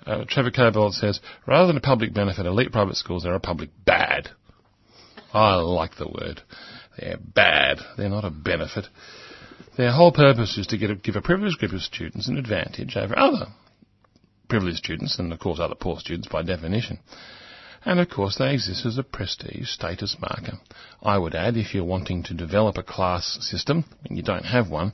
Uh, 0.06 0.24
Trevor 0.26 0.50
Cobbold 0.50 0.92
says, 0.92 1.20
rather 1.46 1.66
than 1.66 1.76
a 1.76 1.80
public 1.80 2.14
benefit, 2.14 2.46
elite 2.46 2.72
private 2.72 2.96
schools 2.96 3.26
are 3.26 3.34
a 3.34 3.40
public 3.40 3.70
bad. 3.84 4.30
I 5.32 5.56
like 5.56 5.96
the 5.96 6.08
word. 6.08 6.42
They're 6.98 7.18
bad. 7.18 7.78
They're 7.96 8.08
not 8.08 8.24
a 8.24 8.30
benefit. 8.30 8.86
Their 9.76 9.92
whole 9.92 10.12
purpose 10.12 10.56
is 10.58 10.66
to 10.68 10.76
a, 10.84 10.94
give 10.94 11.16
a 11.16 11.22
privileged 11.22 11.58
group 11.58 11.72
of 11.72 11.82
students 11.82 12.28
an 12.28 12.38
advantage 12.38 12.96
over 12.96 13.18
other 13.18 13.46
privileged 14.48 14.78
students, 14.78 15.18
and 15.18 15.32
of 15.32 15.38
course 15.38 15.60
other 15.60 15.76
poor 15.76 15.98
students 15.98 16.28
by 16.28 16.42
definition. 16.42 16.98
And 17.84 17.98
of 17.98 18.10
course 18.10 18.36
they 18.36 18.52
exist 18.52 18.84
as 18.84 18.98
a 18.98 19.02
prestige 19.02 19.68
status 19.68 20.16
marker. 20.20 20.58
I 21.02 21.16
would 21.16 21.34
add, 21.34 21.56
if 21.56 21.74
you're 21.74 21.84
wanting 21.84 22.22
to 22.24 22.34
develop 22.34 22.76
a 22.76 22.82
class 22.82 23.38
system, 23.40 23.84
and 24.04 24.16
you 24.16 24.22
don't 24.22 24.44
have 24.44 24.68
one, 24.68 24.92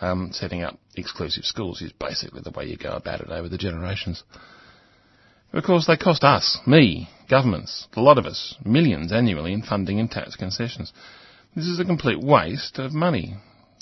um, 0.00 0.30
setting 0.32 0.62
up 0.62 0.78
exclusive 0.96 1.44
schools 1.44 1.82
is 1.82 1.92
basically 1.92 2.42
the 2.42 2.52
way 2.52 2.66
you 2.66 2.76
go 2.76 2.92
about 2.92 3.20
it 3.20 3.30
over 3.30 3.48
the 3.48 3.58
generations. 3.58 4.22
Of 5.52 5.64
course, 5.64 5.86
they 5.86 5.96
cost 5.96 6.22
us, 6.22 6.58
me, 6.64 7.08
governments, 7.28 7.88
a 7.94 8.00
lot 8.00 8.18
of 8.18 8.26
us, 8.26 8.54
millions 8.64 9.10
annually 9.12 9.52
in 9.52 9.62
funding 9.62 9.98
and 9.98 10.08
tax 10.08 10.36
concessions. 10.36 10.92
This 11.56 11.66
is 11.66 11.80
a 11.80 11.84
complete 11.84 12.20
waste 12.20 12.78
of 12.78 12.92
money, 12.92 13.34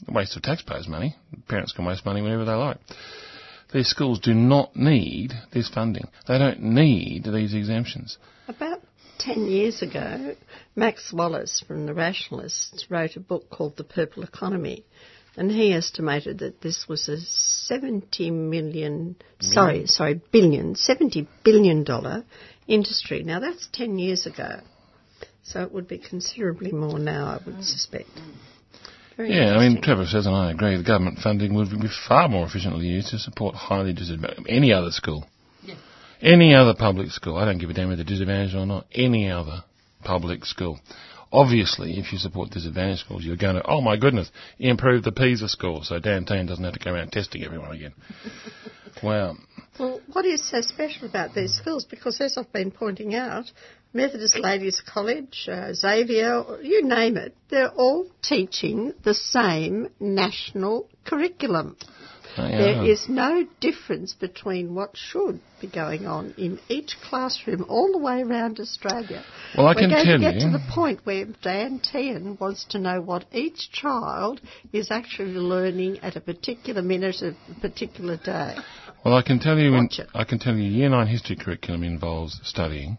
a 0.06 0.12
waste 0.12 0.34
of 0.36 0.42
taxpayers' 0.42 0.88
money. 0.88 1.16
Parents 1.48 1.72
can 1.72 1.84
waste 1.84 2.06
money 2.06 2.22
whenever 2.22 2.46
they 2.46 2.52
like. 2.52 2.78
These 3.72 3.88
schools 3.88 4.18
do 4.20 4.32
not 4.32 4.74
need 4.76 5.34
this 5.52 5.68
funding. 5.68 6.08
They 6.26 6.38
don't 6.38 6.62
need 6.62 7.24
these 7.24 7.52
exemptions. 7.54 8.16
About 8.46 8.80
10 9.18 9.46
years 9.46 9.82
ago, 9.82 10.34
Max 10.74 11.12
Wallace 11.12 11.62
from 11.66 11.86
The 11.86 11.92
Rationalists 11.92 12.86
wrote 12.88 13.16
a 13.16 13.20
book 13.20 13.50
called 13.50 13.76
The 13.76 13.84
Purple 13.84 14.22
Economy. 14.22 14.84
And 15.36 15.50
he 15.52 15.72
estimated 15.72 16.38
that 16.38 16.62
this 16.62 16.86
was 16.88 17.08
a 17.08 17.18
70 17.20 18.30
million, 18.30 19.16
sorry, 19.40 19.86
sorry, 19.86 20.20
billion, 20.32 20.74
70 20.74 21.28
billion 21.44 21.84
dollar 21.84 22.24
industry. 22.66 23.22
Now 23.22 23.38
that's 23.38 23.68
10 23.72 23.98
years 23.98 24.26
ago. 24.26 24.60
So 25.44 25.62
it 25.62 25.72
would 25.72 25.86
be 25.86 25.98
considerably 25.98 26.72
more 26.72 26.98
now, 26.98 27.26
I 27.26 27.40
would 27.44 27.62
suspect. 27.64 28.08
Very 29.18 29.34
yeah, 29.34 29.56
I 29.56 29.68
mean. 29.68 29.82
Trevor 29.82 30.06
says, 30.06 30.26
and 30.26 30.34
I 30.34 30.52
agree, 30.52 30.76
the 30.76 30.84
government 30.84 31.18
funding 31.18 31.52
would 31.54 31.70
be 31.70 31.88
far 32.08 32.28
more 32.28 32.46
efficiently 32.46 32.86
used 32.86 33.08
to 33.08 33.18
support 33.18 33.56
highly 33.56 33.92
disadvantaged, 33.92 34.46
any 34.48 34.72
other 34.72 34.92
school. 34.92 35.26
Any 36.20 36.54
other 36.54 36.74
public 36.74 37.10
school. 37.10 37.36
I 37.36 37.44
don't 37.44 37.58
give 37.58 37.70
a 37.70 37.72
damn 37.72 37.90
if 37.90 37.96
they're 37.96 38.04
disadvantaged 38.04 38.54
or 38.54 38.66
not. 38.66 38.86
Any 38.92 39.30
other 39.30 39.64
public 40.04 40.44
school. 40.44 40.80
Obviously, 41.32 41.98
if 41.98 42.12
you 42.12 42.18
support 42.18 42.50
disadvantaged 42.50 43.00
schools, 43.00 43.24
you're 43.24 43.36
going 43.36 43.56
to, 43.56 43.62
oh 43.66 43.80
my 43.80 43.96
goodness, 43.96 44.30
improve 44.58 45.04
the 45.04 45.12
PISA 45.12 45.48
score 45.48 45.84
so 45.84 45.98
Dan 45.98 46.24
Tehan 46.24 46.48
doesn't 46.48 46.64
have 46.64 46.74
to 46.74 46.80
go 46.80 46.92
around 46.92 47.12
testing 47.12 47.44
everyone 47.44 47.72
again. 47.72 47.92
wow. 49.02 49.36
Well, 49.78 50.00
what 50.12 50.24
is 50.24 50.48
so 50.48 50.60
special 50.60 51.06
about 51.08 51.34
these 51.34 51.54
schools? 51.54 51.84
Because 51.84 52.20
as 52.20 52.36
I've 52.36 52.52
been 52.52 52.70
pointing 52.70 53.14
out, 53.14 53.50
Methodist 53.92 54.38
Ladies 54.38 54.82
College, 54.86 55.48
uh, 55.50 55.72
Xavier, 55.72 56.58
you 56.62 56.84
name 56.84 57.16
it, 57.16 57.34
they're 57.48 57.70
all 57.70 58.06
teaching 58.22 58.92
the 59.02 59.14
same 59.14 59.88
national 59.98 60.88
curriculum. 61.06 61.76
They 62.36 62.42
There 62.50 62.76
are. 62.76 62.84
is 62.86 63.08
no 63.08 63.46
difference 63.60 64.12
between 64.12 64.74
what 64.74 64.90
should 64.94 65.40
be 65.60 65.66
going 65.68 66.06
on 66.06 66.34
in 66.36 66.60
each 66.68 66.96
classroom 67.00 67.64
all 67.68 67.90
the 67.90 67.98
way 67.98 68.20
around 68.22 68.60
Australia. 68.60 69.24
Well, 69.56 69.66
I 69.66 69.70
We're 69.70 69.80
can 69.80 69.90
going 69.90 70.04
tell 70.04 70.14
to 70.18 70.20
get 70.20 70.34
you- 70.34 70.40
to 70.42 70.50
the 70.58 70.64
point 70.70 71.00
where 71.04 71.24
Dan 71.42 71.80
Tehan 71.80 72.38
wants 72.38 72.64
to 72.66 72.78
know 72.78 73.00
what 73.00 73.24
each 73.32 73.72
child 73.72 74.40
is 74.72 74.90
actually 74.90 75.32
learning 75.34 75.98
at 76.00 76.14
a 76.14 76.20
particular 76.20 76.82
minute 76.82 77.22
of 77.22 77.34
a 77.50 77.60
particular 77.60 78.16
day. 78.18 78.54
Well, 79.04 79.14
I 79.14 79.22
can 79.22 79.38
tell 79.40 79.58
you, 79.58 79.74
in, 79.74 79.88
I 80.14 80.24
can 80.24 80.38
tell 80.38 80.54
you, 80.54 80.70
Year 80.70 80.90
Nine 80.90 81.06
history 81.06 81.36
curriculum 81.36 81.82
involves 81.82 82.38
studying 82.44 82.98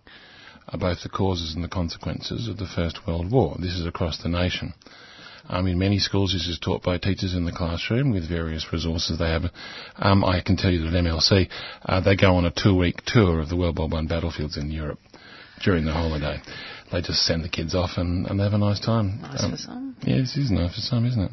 uh, 0.71 0.77
both 0.77 1.01
the 1.03 1.09
causes 1.09 1.55
and 1.55 1.63
the 1.63 1.67
consequences 1.69 2.47
of 2.47 2.57
the 2.57 2.67
First 2.67 3.05
World 3.07 3.31
War. 3.31 3.55
This 3.59 3.73
is 3.75 3.85
across 3.85 4.21
the 4.21 4.29
nation. 4.29 4.73
Um, 5.51 5.65
in 5.65 5.79
many 5.79 5.97
schools, 5.97 6.33
this 6.33 6.47
is 6.47 6.59
taught 6.59 6.83
by 6.83 6.99
teachers 6.99 7.33
in 7.33 7.45
the 7.45 7.51
classroom 7.51 8.11
with 8.11 8.29
various 8.29 8.71
resources 8.71 9.17
they 9.17 9.29
have. 9.29 9.45
Um, 9.97 10.23
I 10.23 10.41
can 10.41 10.57
tell 10.57 10.69
you 10.71 10.81
that 10.83 10.95
at 10.95 11.03
MLC, 11.03 11.49
uh, 11.85 12.01
they 12.01 12.15
go 12.15 12.35
on 12.35 12.45
a 12.45 12.51
two-week 12.51 13.01
tour 13.05 13.39
of 13.39 13.49
the 13.49 13.55
World 13.57 13.79
War 13.79 13.87
One 13.87 14.05
battlefields 14.05 14.57
in 14.57 14.69
Europe 14.69 14.99
during 15.63 15.85
the 15.85 15.91
holiday. 15.93 16.39
They 16.91 17.01
just 17.01 17.25
send 17.25 17.43
the 17.43 17.49
kids 17.49 17.73
off 17.73 17.91
and, 17.97 18.27
and 18.27 18.39
they 18.39 18.43
have 18.43 18.53
a 18.53 18.57
nice 18.59 18.79
time. 18.79 19.19
Nice 19.21 19.43
Um, 19.43 19.51
for 19.51 19.57
some. 19.57 19.95
Yeah, 20.03 20.17
this 20.17 20.37
is 20.37 20.51
nice 20.51 20.75
for 20.75 20.81
some, 20.81 21.05
isn't 21.05 21.21
it? 21.21 21.31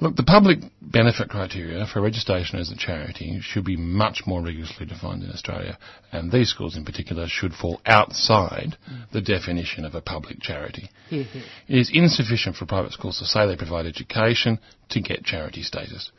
Look, 0.00 0.16
the 0.16 0.22
public 0.22 0.60
benefit 0.80 1.28
criteria 1.28 1.86
for 1.86 2.00
registration 2.00 2.58
as 2.58 2.70
a 2.70 2.76
charity 2.76 3.38
should 3.42 3.64
be 3.64 3.76
much 3.76 4.22
more 4.26 4.40
rigorously 4.40 4.86
defined 4.86 5.22
in 5.22 5.30
Australia, 5.30 5.76
and 6.10 6.32
these 6.32 6.48
schools 6.48 6.74
in 6.74 6.86
particular 6.86 7.26
should 7.28 7.52
fall 7.52 7.82
outside 7.84 8.78
the 9.12 9.20
definition 9.20 9.84
of 9.84 9.94
a 9.94 10.00
public 10.00 10.40
charity. 10.40 10.88
It 11.10 11.44
is 11.68 11.90
insufficient 11.92 12.56
for 12.56 12.64
private 12.64 12.92
schools 12.92 13.18
to 13.18 13.26
say 13.26 13.46
they 13.46 13.56
provide 13.56 13.84
education 13.84 14.58
to 14.88 15.02
get 15.02 15.22
charity 15.24 15.62
status, 15.62 16.10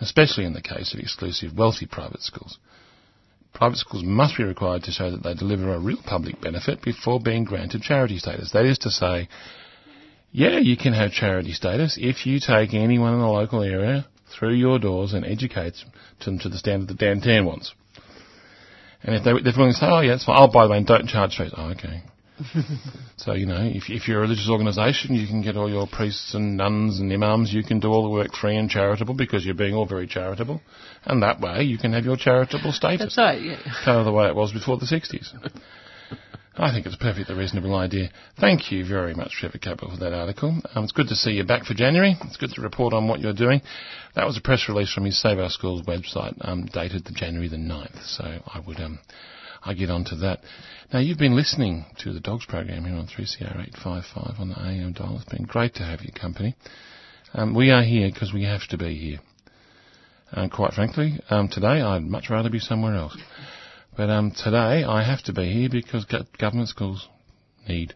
especially 0.00 0.44
in 0.44 0.52
the 0.52 0.60
case 0.60 0.92
of 0.92 1.00
exclusive 1.00 1.56
wealthy 1.56 1.86
private 1.86 2.20
schools. 2.20 2.58
Private 3.54 3.78
schools 3.78 4.04
must 4.04 4.36
be 4.36 4.44
required 4.44 4.82
to 4.82 4.90
show 4.90 5.10
that 5.10 5.22
they 5.22 5.32
deliver 5.32 5.72
a 5.72 5.78
real 5.78 6.02
public 6.04 6.40
benefit 6.42 6.82
before 6.82 7.20
being 7.20 7.44
granted 7.44 7.80
charity 7.80 8.18
status. 8.18 8.50
That 8.50 8.66
is 8.66 8.78
to 8.78 8.90
say, 8.90 9.28
yeah, 10.36 10.58
you 10.58 10.76
can 10.76 10.94
have 10.94 11.12
charity 11.12 11.52
status 11.52 11.96
if 11.96 12.26
you 12.26 12.40
take 12.40 12.74
anyone 12.74 13.14
in 13.14 13.20
the 13.20 13.26
local 13.28 13.62
area 13.62 14.04
through 14.36 14.54
your 14.54 14.80
doors 14.80 15.12
and 15.12 15.24
educate 15.24 15.76
them 16.24 16.40
to 16.40 16.48
the 16.48 16.58
standard 16.58 16.88
that 16.88 16.98
Dan 16.98 17.20
Tehan 17.20 17.44
wants. 17.44 17.72
And 19.04 19.14
if 19.14 19.22
they, 19.22 19.30
they're 19.30 19.56
willing 19.56 19.74
to 19.74 19.78
say, 19.78 19.86
oh 19.88 20.00
yeah, 20.00 20.14
it's 20.14 20.24
fine. 20.24 20.36
Oh, 20.36 20.48
by 20.52 20.66
the 20.66 20.72
way, 20.72 20.82
don't 20.82 21.06
charge 21.06 21.36
fees. 21.36 21.52
Oh, 21.56 21.70
okay. 21.70 22.02
So, 23.16 23.32
you 23.32 23.46
know, 23.46 23.60
if, 23.60 23.84
if 23.88 24.08
you're 24.08 24.18
a 24.18 24.22
religious 24.22 24.50
organisation, 24.50 25.14
you 25.14 25.28
can 25.28 25.40
get 25.40 25.56
all 25.56 25.70
your 25.70 25.86
priests 25.86 26.34
and 26.34 26.56
nuns 26.56 26.98
and 26.98 27.12
imams, 27.12 27.54
you 27.54 27.62
can 27.62 27.78
do 27.78 27.88
all 27.88 28.02
the 28.02 28.10
work 28.10 28.34
free 28.34 28.56
and 28.56 28.68
charitable 28.68 29.14
because 29.14 29.46
you're 29.46 29.54
being 29.54 29.72
all 29.72 29.86
very 29.86 30.08
charitable. 30.08 30.60
And 31.04 31.22
that 31.22 31.40
way 31.40 31.62
you 31.62 31.78
can 31.78 31.92
have 31.92 32.04
your 32.04 32.16
charitable 32.16 32.72
status. 32.72 32.98
That's 32.98 33.18
right, 33.18 33.40
yeah. 33.40 33.62
Kind 33.84 33.98
of 34.00 34.04
the 34.04 34.12
way 34.12 34.26
it 34.26 34.34
was 34.34 34.52
before 34.52 34.78
the 34.78 34.86
60s. 34.86 35.32
I 36.56 36.70
think 36.70 36.86
it's 36.86 36.94
a 36.94 36.98
perfectly 36.98 37.34
reasonable 37.34 37.74
idea. 37.74 38.10
Thank 38.38 38.70
you 38.70 38.86
very 38.86 39.12
much, 39.12 39.32
Trevor 39.32 39.58
Cobbold, 39.58 39.94
for 39.94 39.96
that 39.98 40.12
article. 40.12 40.56
Um, 40.74 40.84
it's 40.84 40.92
good 40.92 41.08
to 41.08 41.16
see 41.16 41.32
you 41.32 41.42
back 41.42 41.64
for 41.64 41.74
January. 41.74 42.16
It's 42.22 42.36
good 42.36 42.52
to 42.52 42.60
report 42.60 42.94
on 42.94 43.08
what 43.08 43.18
you're 43.18 43.32
doing. 43.32 43.60
That 44.14 44.24
was 44.24 44.36
a 44.36 44.40
press 44.40 44.68
release 44.68 44.92
from 44.92 45.04
his 45.04 45.20
Save 45.20 45.40
Our 45.40 45.50
Schools 45.50 45.82
website, 45.82 46.36
um, 46.42 46.66
dated 46.66 47.06
the 47.06 47.12
January 47.12 47.48
the 47.48 47.56
9th. 47.56 48.00
So 48.06 48.24
I 48.24 48.60
would, 48.64 48.78
um, 48.78 49.00
I 49.64 49.74
get 49.74 49.90
on 49.90 50.04
to 50.04 50.16
that. 50.16 50.42
Now 50.92 51.00
you've 51.00 51.18
been 51.18 51.34
listening 51.34 51.86
to 52.04 52.12
the 52.12 52.20
Dogs 52.20 52.46
program 52.46 52.84
here 52.84 52.94
on 52.94 53.08
3CR 53.08 53.50
855 53.50 54.38
on 54.38 54.48
the 54.50 54.60
AM 54.60 54.92
dial. 54.92 55.16
It's 55.20 55.36
been 55.36 55.46
great 55.46 55.74
to 55.74 55.82
have 55.82 56.02
your 56.02 56.12
company. 56.12 56.54
Um, 57.32 57.56
we 57.56 57.72
are 57.72 57.82
here 57.82 58.08
because 58.12 58.32
we 58.32 58.44
have 58.44 58.62
to 58.68 58.78
be 58.78 58.94
here. 58.96 59.18
And 60.30 60.52
quite 60.52 60.72
frankly, 60.72 61.18
um, 61.30 61.48
today 61.48 61.80
I'd 61.80 62.04
much 62.04 62.30
rather 62.30 62.48
be 62.48 62.60
somewhere 62.60 62.94
else. 62.94 63.16
But 63.96 64.10
um, 64.10 64.32
today 64.32 64.82
I 64.84 65.04
have 65.04 65.22
to 65.24 65.32
be 65.32 65.52
here 65.52 65.68
because 65.70 66.04
government 66.38 66.68
schools 66.68 67.08
need 67.68 67.94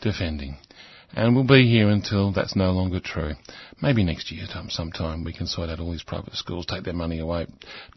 defending. 0.00 0.56
And 1.12 1.34
we'll 1.34 1.44
be 1.44 1.68
here 1.68 1.88
until 1.88 2.30
that's 2.32 2.54
no 2.54 2.70
longer 2.70 3.00
true. 3.00 3.32
Maybe 3.82 4.04
next 4.04 4.30
year 4.30 4.46
sometime 4.68 5.24
we 5.24 5.32
can 5.32 5.48
sort 5.48 5.68
out 5.68 5.80
all 5.80 5.90
these 5.90 6.04
private 6.04 6.36
schools, 6.36 6.66
take 6.66 6.84
their 6.84 6.94
money 6.94 7.18
away, 7.18 7.48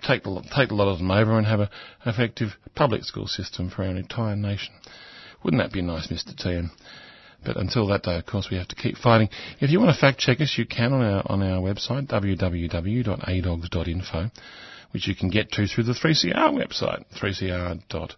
take, 0.01 0.24
the, 0.24 0.43
take 0.55 0.72
a 0.72 0.76
lot 0.76 0.91
of 0.91 0.97
them 0.97 1.11
over 1.11 1.38
and 1.38 1.45
have 1.45 1.59
a 1.59 1.70
effective 2.07 2.55
public 2.74 3.03
school 3.03 3.28
system 3.28 3.70
for 3.70 3.84
our 3.84 3.95
entire 3.95 4.36
nation. 4.36 4.74
Wouldn't 5.43 5.61
that 5.61 5.72
be 5.72 5.84
nice, 5.84 6.07
Mr. 6.07 6.36
Tehan? 6.36 6.72
But 7.45 7.57
until 7.57 7.86
that 7.88 8.03
day, 8.03 8.16
of 8.18 8.26
course, 8.26 8.47
we 8.49 8.55
have 8.57 8.70
to 8.70 8.76
keep 8.76 8.97
fighting. 8.97 9.30
If 9.59 9.70
you 9.70 9.80
want 9.80 9.93
to 9.93 9.99
fact 9.99 10.18
check 10.18 10.41
us, 10.41 10.57
you 10.57 10.66
can 10.66 10.93
on 10.93 11.01
our 11.01 11.22
on 11.26 11.43
our 11.43 11.59
website 11.59 12.07
www.adogs.info, 12.07 14.32
which 14.94 15.08
you 15.08 15.16
can 15.16 15.30
get 15.30 15.52
to 15.52 15.68
through 15.68 15.86
the 15.86 15.94
3CR 15.94 16.54
website, 16.54 17.04
3cr.org.au. 17.20 18.14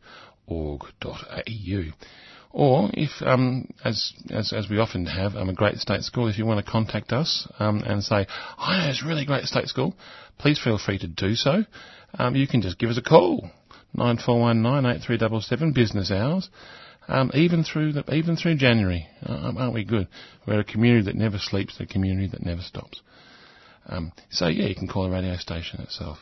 Or 2.52 2.90
if, 2.94 3.10
um, 3.22 3.68
as, 3.84 4.14
as 4.30 4.54
as 4.54 4.70
we 4.70 4.80
often 4.80 5.08
have, 5.08 5.36
um, 5.36 5.50
a 5.50 5.54
great 5.54 5.78
state 5.78 6.04
school, 6.04 6.30
if 6.30 6.38
you 6.38 6.46
want 6.46 6.66
to 6.66 6.72
contact 6.72 7.12
us 7.12 7.46
um, 7.60 7.84
and 7.86 8.02
say, 8.02 8.28
"I 8.58 8.78
know 8.78 8.90
it's 8.90 9.04
a 9.04 9.08
really 9.08 9.26
great 9.26 9.44
state 9.44 9.68
school," 9.68 9.94
please 10.38 10.58
feel 10.58 10.78
free 10.78 10.98
to 11.00 11.08
do 11.08 11.36
so. 11.36 11.66
Um, 12.18 12.34
you 12.34 12.48
can 12.48 12.62
just 12.62 12.80
give 12.80 12.90
us 12.90 12.98
a 12.98 13.02
call, 13.02 13.50
nine 13.94 14.18
four 14.18 14.40
one 14.40 14.62
nine 14.62 14.86
eight 14.86 15.02
three 15.02 15.18
double 15.18 15.42
seven 15.42 15.74
business 15.74 16.12
hours. 16.12 16.50
Um, 17.10 17.30
even 17.34 17.66
through 17.66 17.92
the, 17.92 18.14
even 18.16 18.38
through 18.38 18.56
January, 18.56 19.06
aren't 19.28 19.74
we 19.74 19.84
good? 19.84 20.08
We're 20.48 20.62
a 20.62 20.64
community 20.64 21.08
that 21.08 21.16
never 21.16 21.38
sleeps, 21.38 21.78
a 21.82 21.86
community 21.86 22.30
that 22.30 22.42
never 22.42 22.62
stops. 22.62 23.02
Um, 23.88 24.14
so 24.30 24.48
yeah, 24.48 24.68
you 24.68 24.76
can 24.76 24.88
call 24.88 25.04
the 25.04 25.10
radio 25.10 25.36
station 25.36 25.82
itself. 25.82 26.20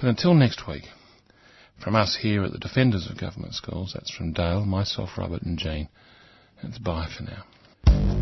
But 0.00 0.08
until 0.08 0.32
next 0.32 0.66
week, 0.66 0.84
from 1.84 1.94
us 1.94 2.16
here 2.22 2.42
at 2.42 2.52
the 2.52 2.58
Defenders 2.58 3.06
of 3.10 3.20
Government 3.20 3.52
Schools, 3.52 3.92
that's 3.92 4.10
from 4.10 4.32
Dale, 4.32 4.64
myself, 4.64 5.10
Robert, 5.18 5.42
and 5.42 5.58
Jane, 5.58 5.90
It's 6.62 6.78
bye 6.78 7.06
for 7.14 7.24
now. 7.24 7.44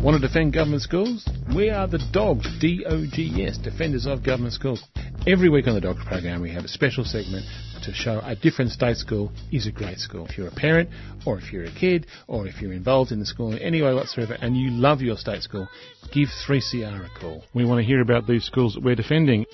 Want 0.03 0.19
to 0.21 0.27
defend 0.27 0.53
government 0.53 0.81
schools? 0.81 1.25
We 1.55 1.69
are 1.69 1.87
the 1.87 2.05
Dogs, 2.11 2.47
D-O-G-S, 2.59 3.59
Defenders 3.59 4.05
of 4.05 4.25
Government 4.25 4.53
Schools. 4.53 4.83
Every 5.25 5.47
week 5.47 5.67
on 5.67 5.73
the 5.73 5.79
Dogs 5.79 6.03
program 6.05 6.41
we 6.41 6.51
have 6.51 6.65
a 6.65 6.69
special 6.69 7.05
segment 7.05 7.45
to 7.83 7.93
show 7.93 8.19
a 8.25 8.35
different 8.35 8.71
state 8.71 8.97
school 8.97 9.31
is 9.51 9.65
a 9.65 9.71
great 9.71 9.99
school. 9.99 10.25
If 10.25 10.37
you're 10.37 10.47
a 10.47 10.51
parent, 10.51 10.89
or 11.25 11.37
if 11.37 11.53
you're 11.53 11.65
a 11.65 11.71
kid, 11.71 12.07
or 12.27 12.45
if 12.45 12.61
you're 12.61 12.73
involved 12.73 13.13
in 13.13 13.19
the 13.19 13.25
school 13.25 13.53
in 13.53 13.59
any 13.59 13.81
way 13.81 13.93
whatsoever 13.93 14.37
and 14.41 14.57
you 14.57 14.69
love 14.71 15.01
your 15.01 15.15
state 15.15 15.43
school, 15.43 15.67
give 16.13 16.27
3CR 16.45 17.05
a 17.05 17.19
call. 17.19 17.43
We 17.53 17.63
want 17.63 17.79
to 17.79 17.85
hear 17.85 18.01
about 18.01 18.27
these 18.27 18.43
schools 18.43 18.73
that 18.73 18.83
we're 18.83 18.95
defending. 18.95 19.45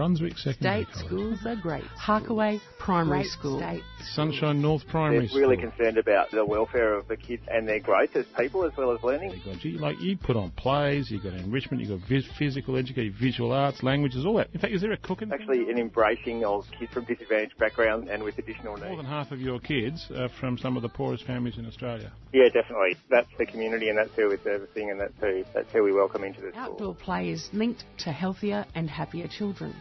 Brunswick 0.00 0.38
Secondary 0.38 0.84
State 0.84 0.94
College. 0.94 1.06
schools 1.06 1.38
are 1.44 1.56
great. 1.56 1.84
Harkaway 1.94 2.58
Primary 2.78 3.18
Great 3.18 3.30
School. 3.32 3.80
Sunshine 4.14 4.62
North 4.62 4.86
Primary 4.88 5.26
They're 5.26 5.42
really 5.42 5.58
School. 5.58 5.70
concerned 5.72 5.98
about 5.98 6.30
the 6.30 6.42
welfare 6.42 6.94
of 6.94 7.06
the 7.06 7.18
kids 7.18 7.42
and 7.48 7.68
their 7.68 7.80
growth 7.80 8.16
as 8.16 8.24
people 8.38 8.64
as 8.64 8.72
well 8.78 8.92
as 8.92 9.02
learning. 9.02 9.42
God, 9.44 9.58
you, 9.62 9.76
like 9.76 10.00
you 10.00 10.16
put 10.16 10.36
on 10.36 10.52
plays, 10.52 11.10
you've 11.10 11.22
got 11.22 11.34
enrichment, 11.34 11.82
you've 11.82 12.00
got 12.00 12.08
vis- 12.08 12.24
physical 12.38 12.76
education, 12.76 13.14
visual 13.20 13.52
arts, 13.52 13.82
languages, 13.82 14.24
all 14.24 14.36
that. 14.38 14.48
In 14.54 14.60
fact, 14.60 14.72
is 14.72 14.80
there 14.80 14.92
a 14.92 14.96
cooking? 14.96 15.30
Actually, 15.34 15.70
an 15.70 15.76
embracing 15.78 16.46
of 16.46 16.64
kids 16.78 16.90
from 16.94 17.04
disadvantaged 17.04 17.58
backgrounds 17.58 18.08
and 18.10 18.22
with 18.22 18.38
additional 18.38 18.76
needs. 18.76 18.86
More 18.86 18.96
than 18.96 19.04
half 19.04 19.32
of 19.32 19.40
your 19.42 19.60
kids 19.60 20.10
are 20.16 20.30
from 20.40 20.56
some 20.56 20.78
of 20.78 20.82
the 20.82 20.88
poorest 20.88 21.24
families 21.26 21.58
in 21.58 21.66
Australia. 21.66 22.10
Yeah, 22.32 22.48
definitely. 22.48 22.96
That's 23.10 23.28
the 23.36 23.44
community 23.44 23.90
and 23.90 23.98
that's 23.98 24.14
who 24.16 24.28
we're 24.28 24.42
servicing 24.42 24.90
and 24.90 24.98
that's 24.98 25.12
who, 25.20 25.44
that's 25.52 25.70
who 25.74 25.82
we 25.82 25.92
welcome 25.92 26.24
into 26.24 26.40
the 26.40 26.52
school. 26.52 26.62
Outdoor 26.62 26.94
play 26.94 27.28
is 27.28 27.50
linked 27.52 27.84
to 27.98 28.12
healthier 28.12 28.64
and 28.74 28.88
happier 28.88 29.28
children. 29.28 29.74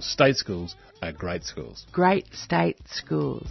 The 0.00 0.06
state 0.06 0.36
schools 0.36 0.76
are 1.02 1.12
great 1.12 1.44
schools. 1.44 1.84
Great 1.92 2.32
state 2.32 2.78
schools. 2.88 3.50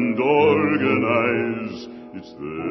and 0.00 0.18
organize, 0.18 1.88
it's 2.14 2.32
there 2.40 2.69